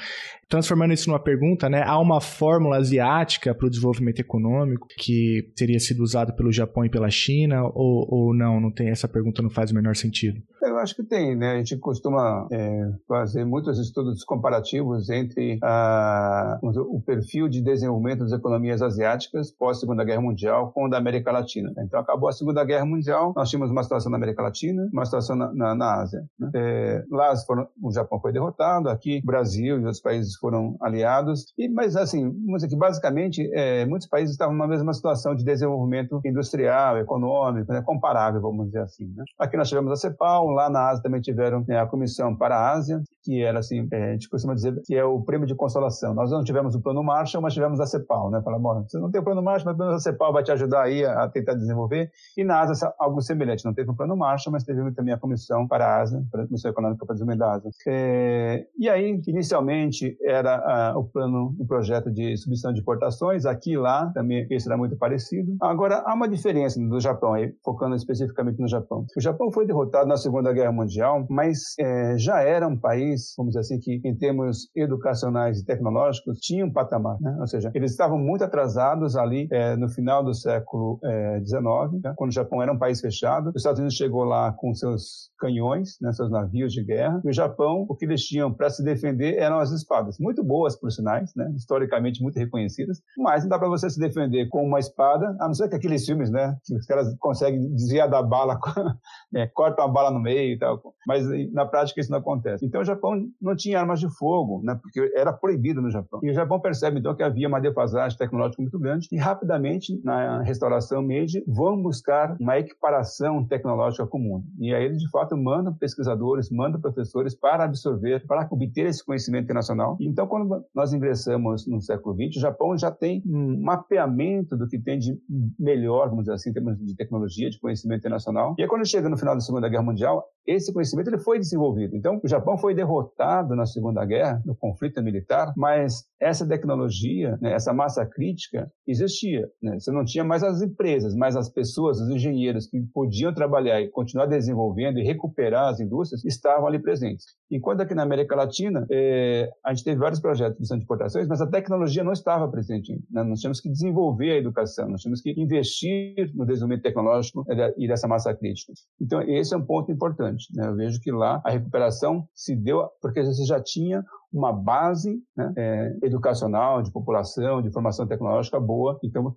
transformando 0.48 0.92
isso 0.92 1.10
numa 1.10 1.22
pergunta, 1.22 1.68
né? 1.68 1.82
Há 1.84 1.98
uma 1.98 2.20
fórmula 2.20 2.76
asiática 2.76 3.54
para 3.54 3.66
o 3.66 3.70
desenvolvimento 3.70 4.20
econômico 4.20 4.86
que 4.96 5.50
teria 5.56 5.78
sido 5.78 6.02
usado 6.02 6.34
pelo 6.34 6.52
Japão 6.52 6.84
e 6.84 6.90
pela 6.90 7.10
China 7.10 7.64
ou, 7.74 8.06
ou 8.08 8.34
não? 8.34 8.60
Não 8.60 8.70
tem 8.70 8.88
essa 8.90 9.08
pergunta 9.08 9.42
não 9.42 9.50
faz 9.50 9.70
o 9.70 9.74
menor 9.74 9.96
sentido. 9.96 10.40
Eu 10.62 10.78
acho 10.78 10.94
que 10.94 11.02
tem, 11.02 11.36
né? 11.36 11.52
A 11.52 11.56
gente 11.58 11.76
costuma 11.78 12.46
é, 12.52 12.90
fazer 13.08 13.44
muitos 13.44 13.78
estudos 13.78 14.24
comparativos 14.24 15.10
entre 15.10 15.58
a, 15.62 16.55
o 16.62 17.00
perfil 17.00 17.48
de 17.48 17.62
desenvolvimento 17.62 18.20
das 18.20 18.32
economias 18.32 18.82
asiáticas 18.82 19.50
pós 19.50 19.80
Segunda 19.80 20.04
Guerra 20.04 20.20
Mundial 20.20 20.72
com 20.72 20.86
o 20.86 20.88
da 20.88 20.98
América 20.98 21.32
Latina. 21.32 21.72
Então 21.78 22.00
acabou 22.00 22.28
a 22.28 22.32
Segunda 22.32 22.64
Guerra 22.64 22.84
Mundial, 22.84 23.32
nós 23.36 23.48
tínhamos 23.48 23.70
uma 23.70 23.82
situação 23.82 24.10
na 24.10 24.16
América 24.16 24.42
Latina, 24.42 24.88
uma 24.92 25.04
situação 25.04 25.36
na, 25.36 25.52
na, 25.52 25.74
na 25.74 25.94
Ásia. 26.00 26.24
Né? 26.38 26.50
É, 26.54 27.04
lá 27.10 27.34
foram, 27.46 27.68
o 27.82 27.92
Japão 27.92 28.20
foi 28.20 28.32
derrotado, 28.32 28.88
aqui 28.88 29.20
o 29.22 29.26
Brasil 29.26 29.78
e 29.78 29.80
outros 29.80 30.00
países 30.00 30.36
foram 30.36 30.76
aliados. 30.80 31.52
E, 31.58 31.68
mas, 31.68 31.96
assim, 31.96 32.30
vamos 32.30 32.56
dizer 32.56 32.68
que 32.68 32.76
basicamente 32.76 33.50
é, 33.52 33.84
muitos 33.86 34.08
países 34.08 34.32
estavam 34.32 34.54
na 34.54 34.66
mesma 34.66 34.92
situação 34.92 35.34
de 35.34 35.44
desenvolvimento 35.44 36.20
industrial, 36.24 36.98
econômico, 36.98 37.72
né, 37.72 37.82
comparável, 37.82 38.40
vamos 38.40 38.66
dizer 38.66 38.80
assim. 38.80 39.12
Né? 39.16 39.24
Aqui 39.38 39.56
nós 39.56 39.68
tivemos 39.68 39.92
a 39.92 39.96
CEPAL, 39.96 40.48
lá 40.50 40.70
na 40.70 40.88
Ásia 40.88 41.02
também 41.02 41.20
tiveram 41.20 41.64
né, 41.66 41.78
a 41.78 41.86
Comissão 41.86 42.34
para 42.34 42.56
a 42.56 42.72
Ásia, 42.72 43.02
que 43.22 43.42
era 43.42 43.58
assim, 43.58 43.86
é, 43.90 44.10
a 44.10 44.12
gente 44.12 44.28
costuma 44.28 44.54
dizer 44.54 44.80
que 44.84 44.94
é 44.94 45.04
o 45.04 45.20
prêmio 45.20 45.46
de 45.46 45.54
consolação. 45.54 46.14
Nós 46.14 46.30
não 46.30 46.44
tivemos 46.46 46.74
o 46.74 46.80
plano 46.80 47.02
Marshall, 47.02 47.42
mas 47.42 47.52
tivemos 47.52 47.80
a 47.80 47.86
CEPAL, 47.86 48.30
né? 48.30 48.40
Fala, 48.42 48.58
bom, 48.58 48.82
você 48.82 48.98
não 48.98 49.10
tem 49.10 49.20
o 49.20 49.24
plano 49.24 49.42
Marshall, 49.42 49.66
mas 49.66 49.74
o 49.74 49.76
plano 49.76 49.92
da 49.92 49.98
CEPAL 49.98 50.32
vai 50.32 50.42
te 50.42 50.52
ajudar 50.52 50.84
aí 50.84 51.04
a, 51.04 51.24
a 51.24 51.28
tentar 51.28 51.54
desenvolver. 51.54 52.10
E 52.36 52.44
na 52.44 52.60
Ásia, 52.60 52.92
algo 52.98 53.20
semelhante. 53.20 53.64
Não 53.64 53.74
teve 53.74 53.90
o 53.90 53.94
plano 53.94 54.16
Marshall, 54.16 54.52
mas 54.52 54.64
teve 54.64 54.90
também 54.92 55.12
a 55.12 55.18
comissão 55.18 55.66
para 55.66 55.86
a 55.86 56.00
Ásia, 56.00 56.22
a 56.34 56.46
Comissão 56.46 56.70
Econômica 56.70 57.04
para 57.04 57.12
o 57.12 57.16
Desenvolvimento 57.16 57.38
da 57.38 57.52
Ásia. 57.52 57.70
É, 57.86 58.66
e 58.78 58.88
aí, 58.88 59.20
inicialmente, 59.26 60.16
era 60.22 60.94
o 60.96 61.04
plano, 61.04 61.54
o 61.58 61.64
um 61.64 61.66
projeto 61.66 62.10
de 62.10 62.36
submissão 62.36 62.72
de 62.72 62.80
importações, 62.80 63.44
aqui 63.44 63.72
e 63.72 63.76
lá, 63.76 64.10
também 64.12 64.46
esse 64.50 64.68
era 64.68 64.76
muito 64.76 64.96
parecido. 64.96 65.56
Agora, 65.60 66.02
há 66.06 66.14
uma 66.14 66.28
diferença 66.28 66.80
do 66.80 67.00
Japão, 67.00 67.34
aí, 67.34 67.52
focando 67.64 67.96
especificamente 67.96 68.60
no 68.60 68.68
Japão. 68.68 69.04
O 69.16 69.20
Japão 69.20 69.50
foi 69.52 69.66
derrotado 69.66 70.06
na 70.08 70.16
Segunda 70.16 70.52
Guerra 70.52 70.72
Mundial, 70.72 71.26
mas 71.28 71.74
é, 71.78 72.16
já 72.18 72.40
era 72.40 72.66
um 72.66 72.76
país, 72.76 73.34
vamos 73.36 73.52
dizer 73.52 73.60
assim, 73.60 73.80
que 73.80 74.00
em 74.04 74.14
termos 74.14 74.70
educacionais 74.74 75.60
e 75.60 75.64
tecnológicos, 75.64 76.35
tinha 76.36 76.64
um 76.64 76.72
patamar, 76.72 77.16
né? 77.20 77.36
ou 77.40 77.46
seja, 77.46 77.70
eles 77.74 77.90
estavam 77.90 78.18
muito 78.18 78.44
atrasados 78.44 79.16
ali 79.16 79.48
é, 79.50 79.76
no 79.76 79.88
final 79.88 80.22
do 80.22 80.34
século 80.34 81.00
XIX, 81.44 81.58
é, 82.04 82.08
né? 82.08 82.14
quando 82.16 82.30
o 82.30 82.34
Japão 82.34 82.62
era 82.62 82.72
um 82.72 82.78
país 82.78 83.00
fechado. 83.00 83.50
Os 83.50 83.56
Estados 83.56 83.80
Unidos 83.80 83.96
chegou 83.96 84.24
lá 84.24 84.52
com 84.52 84.74
seus 84.74 85.30
canhões, 85.38 85.96
né, 86.00 86.12
seus 86.12 86.30
navios 86.30 86.72
de 86.72 86.82
guerra, 86.82 87.20
e 87.24 87.28
o 87.28 87.32
Japão, 87.32 87.86
o 87.88 87.94
que 87.94 88.04
eles 88.04 88.22
tinham 88.22 88.52
para 88.52 88.70
se 88.70 88.82
defender 88.82 89.36
eram 89.38 89.58
as 89.58 89.70
espadas, 89.70 90.18
muito 90.18 90.42
boas, 90.42 90.76
por 90.76 90.90
sinais, 90.90 91.34
né, 91.34 91.50
historicamente 91.54 92.22
muito 92.22 92.38
reconhecidas, 92.38 93.00
mas 93.16 93.42
não 93.42 93.50
dá 93.50 93.58
para 93.58 93.68
você 93.68 93.88
se 93.90 93.98
defender 93.98 94.48
com 94.48 94.64
uma 94.64 94.78
espada, 94.78 95.36
a 95.40 95.46
não 95.46 95.54
ser 95.54 95.68
que 95.68 95.76
aqueles 95.76 96.04
filmes, 96.04 96.30
né, 96.30 96.56
que 96.64 96.74
os 96.74 96.86
caras 96.86 97.14
conseguem 97.18 97.70
desviar 97.74 98.08
da 98.08 98.22
bala, 98.22 98.58
né, 99.32 99.46
cortam 99.48 99.84
a 99.84 99.88
bala 99.88 100.10
no 100.10 100.20
meio 100.20 100.54
e 100.54 100.58
tal, 100.58 100.80
mas 101.06 101.26
na 101.52 101.66
prática 101.66 102.00
isso 102.00 102.10
não 102.10 102.18
acontece. 102.18 102.64
Então 102.64 102.80
o 102.80 102.84
Japão 102.84 103.12
não 103.40 103.54
tinha 103.54 103.80
armas 103.80 104.00
de 104.00 104.08
fogo, 104.16 104.62
né, 104.64 104.78
porque 104.80 105.12
era 105.14 105.32
proibido 105.32 105.82
no 105.82 105.90
Japão. 105.90 106.20
E 106.26 106.30
o 106.30 106.34
Japão 106.34 106.58
percebe 106.58 106.98
então 106.98 107.14
que 107.14 107.22
havia 107.22 107.46
uma 107.46 107.60
defasagem 107.60 108.18
tecnológica 108.18 108.60
muito 108.60 108.76
grande 108.80 109.06
e 109.12 109.16
rapidamente 109.16 110.00
na 110.02 110.42
restauração 110.42 111.00
Meiji 111.00 111.44
vão 111.46 111.80
buscar 111.80 112.36
uma 112.40 112.58
equiparação 112.58 113.46
tecnológica 113.46 114.04
comum. 114.08 114.42
E 114.58 114.74
aí 114.74 114.86
eles 114.86 114.98
de 114.98 115.08
fato 115.08 115.36
mandam 115.36 115.72
pesquisadores, 115.72 116.50
mandam 116.50 116.80
professores 116.80 117.32
para 117.32 117.62
absorver, 117.62 118.26
para 118.26 118.48
obter 118.50 118.86
esse 118.86 119.04
conhecimento 119.04 119.44
internacional. 119.44 119.96
Então 120.00 120.26
quando 120.26 120.64
nós 120.74 120.92
ingressamos 120.92 121.64
no 121.68 121.80
século 121.80 122.16
XX, 122.16 122.38
o 122.38 122.40
Japão 122.40 122.76
já 122.76 122.90
tem 122.90 123.22
um 123.24 123.62
mapeamento 123.62 124.56
do 124.56 124.66
que 124.66 124.80
tem 124.80 124.98
de 124.98 125.16
melhor, 125.56 126.08
vamos 126.08 126.24
dizer 126.24 126.34
assim, 126.34 126.50
em 126.50 126.52
termos 126.52 126.76
de 126.76 126.96
tecnologia, 126.96 127.48
de 127.48 127.60
conhecimento 127.60 128.00
internacional. 128.00 128.54
E 128.58 128.62
aí, 128.62 128.68
quando 128.68 128.86
chega 128.86 129.08
no 129.08 129.16
final 129.16 129.34
da 129.34 129.40
Segunda 129.40 129.68
Guerra 129.68 129.82
Mundial, 129.82 130.24
esse 130.46 130.72
conhecimento 130.72 131.08
ele 131.08 131.18
foi 131.18 131.38
desenvolvido. 131.38 131.96
Então, 131.96 132.20
o 132.22 132.28
Japão 132.28 132.56
foi 132.56 132.74
derrotado 132.74 133.54
na 133.54 133.66
Segunda 133.66 134.04
Guerra, 134.04 134.42
no 134.44 134.54
conflito 134.54 135.02
militar, 135.02 135.52
mas 135.56 136.04
essa 136.20 136.46
tecnologia, 136.46 137.36
né, 137.40 137.52
essa 137.52 137.72
massa 137.72 138.06
crítica 138.06 138.70
existia. 138.86 139.48
Né? 139.62 139.78
Você 139.78 139.90
não 139.90 140.04
tinha 140.04 140.24
mais 140.24 140.42
as 140.42 140.62
empresas, 140.62 141.14
mas 141.14 141.36
as 141.36 141.48
pessoas, 141.48 142.00
os 142.00 142.08
engenheiros 142.08 142.66
que 142.66 142.80
podiam 142.92 143.34
trabalhar 143.34 143.80
e 143.80 143.88
continuar 143.88 144.26
desenvolvendo 144.26 144.98
e 144.98 145.04
recuperar 145.04 145.68
as 145.68 145.80
indústrias 145.80 146.24
estavam 146.24 146.66
ali 146.66 146.78
presentes. 146.78 147.26
Enquanto 147.50 147.82
aqui 147.82 147.94
na 147.94 148.02
América 148.02 148.34
Latina, 148.34 148.86
é, 148.90 149.50
a 149.64 149.72
gente 149.72 149.84
teve 149.84 149.98
vários 149.98 150.20
projetos 150.20 150.68
de 150.68 150.76
importações, 150.76 151.28
mas 151.28 151.40
a 151.40 151.46
tecnologia 151.46 152.02
não 152.02 152.12
estava 152.12 152.48
presente. 152.48 152.92
Né? 153.10 153.22
Nós 153.22 153.40
tínhamos 153.40 153.60
que 153.60 153.68
desenvolver 153.68 154.32
a 154.32 154.36
educação, 154.36 154.88
nós 154.88 155.02
tínhamos 155.02 155.20
que 155.20 155.30
investir 155.36 156.32
no 156.34 156.46
desenvolvimento 156.46 156.82
tecnológico 156.82 157.44
né, 157.46 157.72
e 157.76 157.86
dessa 157.86 158.08
massa 158.08 158.34
crítica. 158.34 158.72
Então, 159.00 159.20
esse 159.22 159.54
é 159.54 159.56
um 159.56 159.64
ponto 159.64 159.92
importante. 159.92 160.46
Né? 160.54 160.66
Eu 160.66 160.74
vejo 160.74 161.00
que 161.00 161.12
lá 161.12 161.40
a 161.44 161.50
recuperação 161.50 162.26
se 162.34 162.56
deu 162.56 162.88
porque 163.00 163.22
você 163.22 163.44
já 163.44 163.60
tinha 163.62 164.02
uma 164.32 164.52
base 164.52 165.22
né, 165.36 165.52
é, 165.56 165.96
educacional, 166.02 166.82
de 166.82 166.90
população, 166.90 167.62
de 167.62 167.70
formação 167.70 168.06
tecnológica 168.06 168.58
boa. 168.60 168.98
Então, 169.02 169.34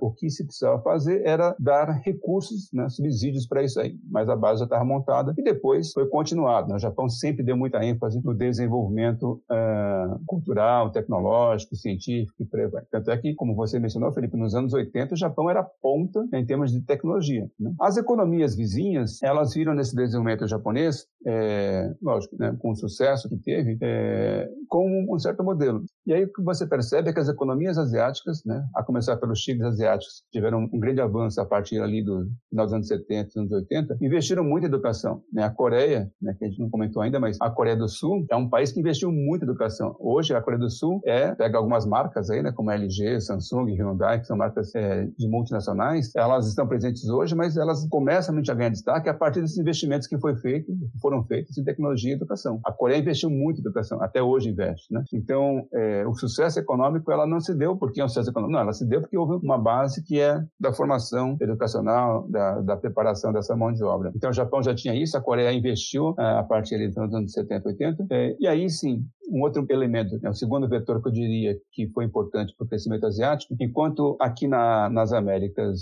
o 0.00 0.10
que 0.12 0.30
se 0.30 0.44
precisava 0.44 0.80
fazer 0.82 1.22
era 1.24 1.54
dar 1.58 1.90
recursos, 2.04 2.70
né, 2.72 2.88
subsídios 2.88 3.46
para 3.46 3.62
isso 3.62 3.80
aí. 3.80 3.96
Mas 4.10 4.28
a 4.28 4.36
base 4.36 4.60
já 4.60 4.64
estava 4.64 4.84
montada 4.84 5.34
e 5.36 5.42
depois 5.42 5.92
foi 5.92 6.06
continuado. 6.08 6.68
Né? 6.68 6.76
O 6.76 6.80
Japão 6.80 7.08
sempre 7.08 7.42
deu 7.42 7.56
muita 7.56 7.84
ênfase 7.84 8.20
no 8.24 8.34
desenvolvimento 8.34 9.40
uh, 9.50 10.20
cultural, 10.26 10.90
tecnológico, 10.90 11.76
científico 11.76 12.42
e 12.42 12.46
por 12.46 12.60
aí. 12.60 12.70
Tanto 12.90 13.10
é 13.10 13.16
que, 13.16 13.34
como 13.34 13.54
você 13.54 13.78
mencionou, 13.78 14.12
Felipe, 14.12 14.36
nos 14.36 14.54
anos 14.54 14.72
80 14.72 15.14
o 15.14 15.16
Japão 15.16 15.48
era 15.48 15.62
ponta 15.62 16.26
em 16.32 16.44
termos 16.44 16.72
de 16.72 16.80
tecnologia. 16.80 17.48
Né? 17.58 17.72
As 17.80 17.96
economias 17.96 18.54
vizinhas, 18.56 19.22
elas 19.22 19.54
viram 19.54 19.74
nesse 19.74 19.94
desenvolvimento 19.94 20.46
japonês, 20.46 21.06
é, 21.26 21.92
lógico, 22.02 22.36
né, 22.38 22.56
com 22.58 22.70
o 22.70 22.76
sucesso 22.76 23.28
que 23.28 23.36
teve, 23.36 23.78
é, 23.80 24.29
com 24.68 25.06
um 25.12 25.18
certo 25.18 25.42
modelo. 25.42 25.82
E 26.06 26.12
aí 26.12 26.24
o 26.24 26.32
que 26.32 26.42
você 26.42 26.66
percebe 26.66 27.10
é 27.10 27.12
que 27.12 27.20
as 27.20 27.28
economias 27.28 27.76
asiáticas, 27.76 28.42
né, 28.44 28.64
a 28.74 28.82
começar 28.82 29.16
pelos 29.16 29.40
tigres 29.40 29.66
asiáticos, 29.66 30.22
tiveram 30.32 30.68
um 30.72 30.78
grande 30.78 31.00
avanço 31.00 31.40
a 31.40 31.44
partir 31.44 31.80
ali 31.80 32.04
do 32.04 32.28
final 32.48 32.66
dos 32.66 32.74
anos 32.74 32.88
70, 32.88 33.28
anos 33.36 33.52
80, 33.52 33.98
investiram 34.00 34.44
muito 34.44 34.64
em 34.64 34.68
educação. 34.68 35.22
Né? 35.32 35.42
A 35.42 35.50
Coreia, 35.50 36.10
né, 36.22 36.34
que 36.38 36.44
a 36.44 36.48
gente 36.48 36.60
não 36.60 36.70
comentou 36.70 37.02
ainda, 37.02 37.18
mas 37.18 37.36
a 37.40 37.50
Coreia 37.50 37.76
do 37.76 37.88
Sul 37.88 38.24
é 38.30 38.36
um 38.36 38.48
país 38.48 38.72
que 38.72 38.80
investiu 38.80 39.10
muito 39.10 39.42
em 39.42 39.48
educação. 39.48 39.96
Hoje 39.98 40.34
a 40.34 40.40
Coreia 40.40 40.60
do 40.60 40.70
Sul 40.70 41.00
é, 41.04 41.34
pega 41.34 41.58
algumas 41.58 41.84
marcas 41.84 42.30
aí, 42.30 42.42
né, 42.42 42.52
como 42.52 42.70
LG, 42.70 43.20
Samsung, 43.20 43.74
Hyundai, 43.74 44.20
que 44.20 44.26
são 44.26 44.36
marcas 44.36 44.74
é, 44.74 45.06
de 45.18 45.28
multinacionais, 45.28 46.14
elas 46.14 46.46
estão 46.46 46.66
presentes 46.66 47.08
hoje, 47.08 47.34
mas 47.34 47.56
elas 47.56 47.86
começam 47.88 48.36
a 48.36 48.54
ganhar 48.54 48.70
destaque 48.70 49.08
a 49.08 49.14
partir 49.14 49.40
desses 49.40 49.58
investimentos 49.58 50.06
que 50.06 50.18
foi 50.18 50.36
feito, 50.36 50.72
foram 51.00 51.24
feitos 51.24 51.58
em 51.58 51.64
tecnologia 51.64 52.12
e 52.12 52.14
educação. 52.14 52.60
A 52.64 52.72
Coreia 52.72 53.00
investiu 53.00 53.30
muito 53.30 53.58
em 53.58 53.60
educação, 53.60 54.02
até 54.02 54.19
hoje 54.22 54.50
investe, 54.50 54.92
né? 54.92 55.04
Então, 55.12 55.66
é, 55.72 56.06
o 56.06 56.14
sucesso 56.14 56.58
econômico, 56.58 57.10
ela 57.10 57.26
não 57.26 57.40
se 57.40 57.54
deu 57.54 57.76
porque 57.76 58.00
é 58.00 58.04
um 58.04 58.08
sucesso 58.08 58.30
econômico, 58.30 58.54
não, 58.54 58.60
ela 58.60 58.72
se 58.72 58.86
deu 58.86 59.00
porque 59.00 59.16
houve 59.16 59.44
uma 59.44 59.58
base 59.58 60.02
que 60.02 60.20
é 60.20 60.42
da 60.58 60.72
formação 60.72 61.36
educacional, 61.40 62.26
da, 62.28 62.60
da 62.60 62.76
preparação 62.76 63.32
dessa 63.32 63.56
mão 63.56 63.72
de 63.72 63.82
obra. 63.82 64.12
Então, 64.14 64.30
o 64.30 64.34
Japão 64.34 64.62
já 64.62 64.74
tinha 64.74 64.94
isso, 64.94 65.16
a 65.16 65.20
Coreia 65.20 65.52
investiu 65.52 66.14
é, 66.18 66.38
a 66.38 66.42
partir 66.42 66.88
dos 66.88 66.96
anos 66.96 67.32
70, 67.32 67.68
80, 67.68 68.06
é, 68.10 68.36
e 68.38 68.46
aí 68.46 68.68
sim, 68.68 69.04
um 69.30 69.42
outro 69.42 69.64
elemento, 69.68 70.18
né, 70.22 70.28
o 70.28 70.34
segundo 70.34 70.68
vetor 70.68 71.00
que 71.00 71.08
eu 71.08 71.12
diria 71.12 71.56
que 71.72 71.86
foi 71.88 72.04
importante 72.04 72.54
para 72.56 72.64
o 72.64 72.68
crescimento 72.68 73.06
asiático, 73.06 73.54
enquanto 73.60 74.16
aqui 74.20 74.46
na, 74.46 74.90
nas 74.90 75.12
Américas, 75.12 75.80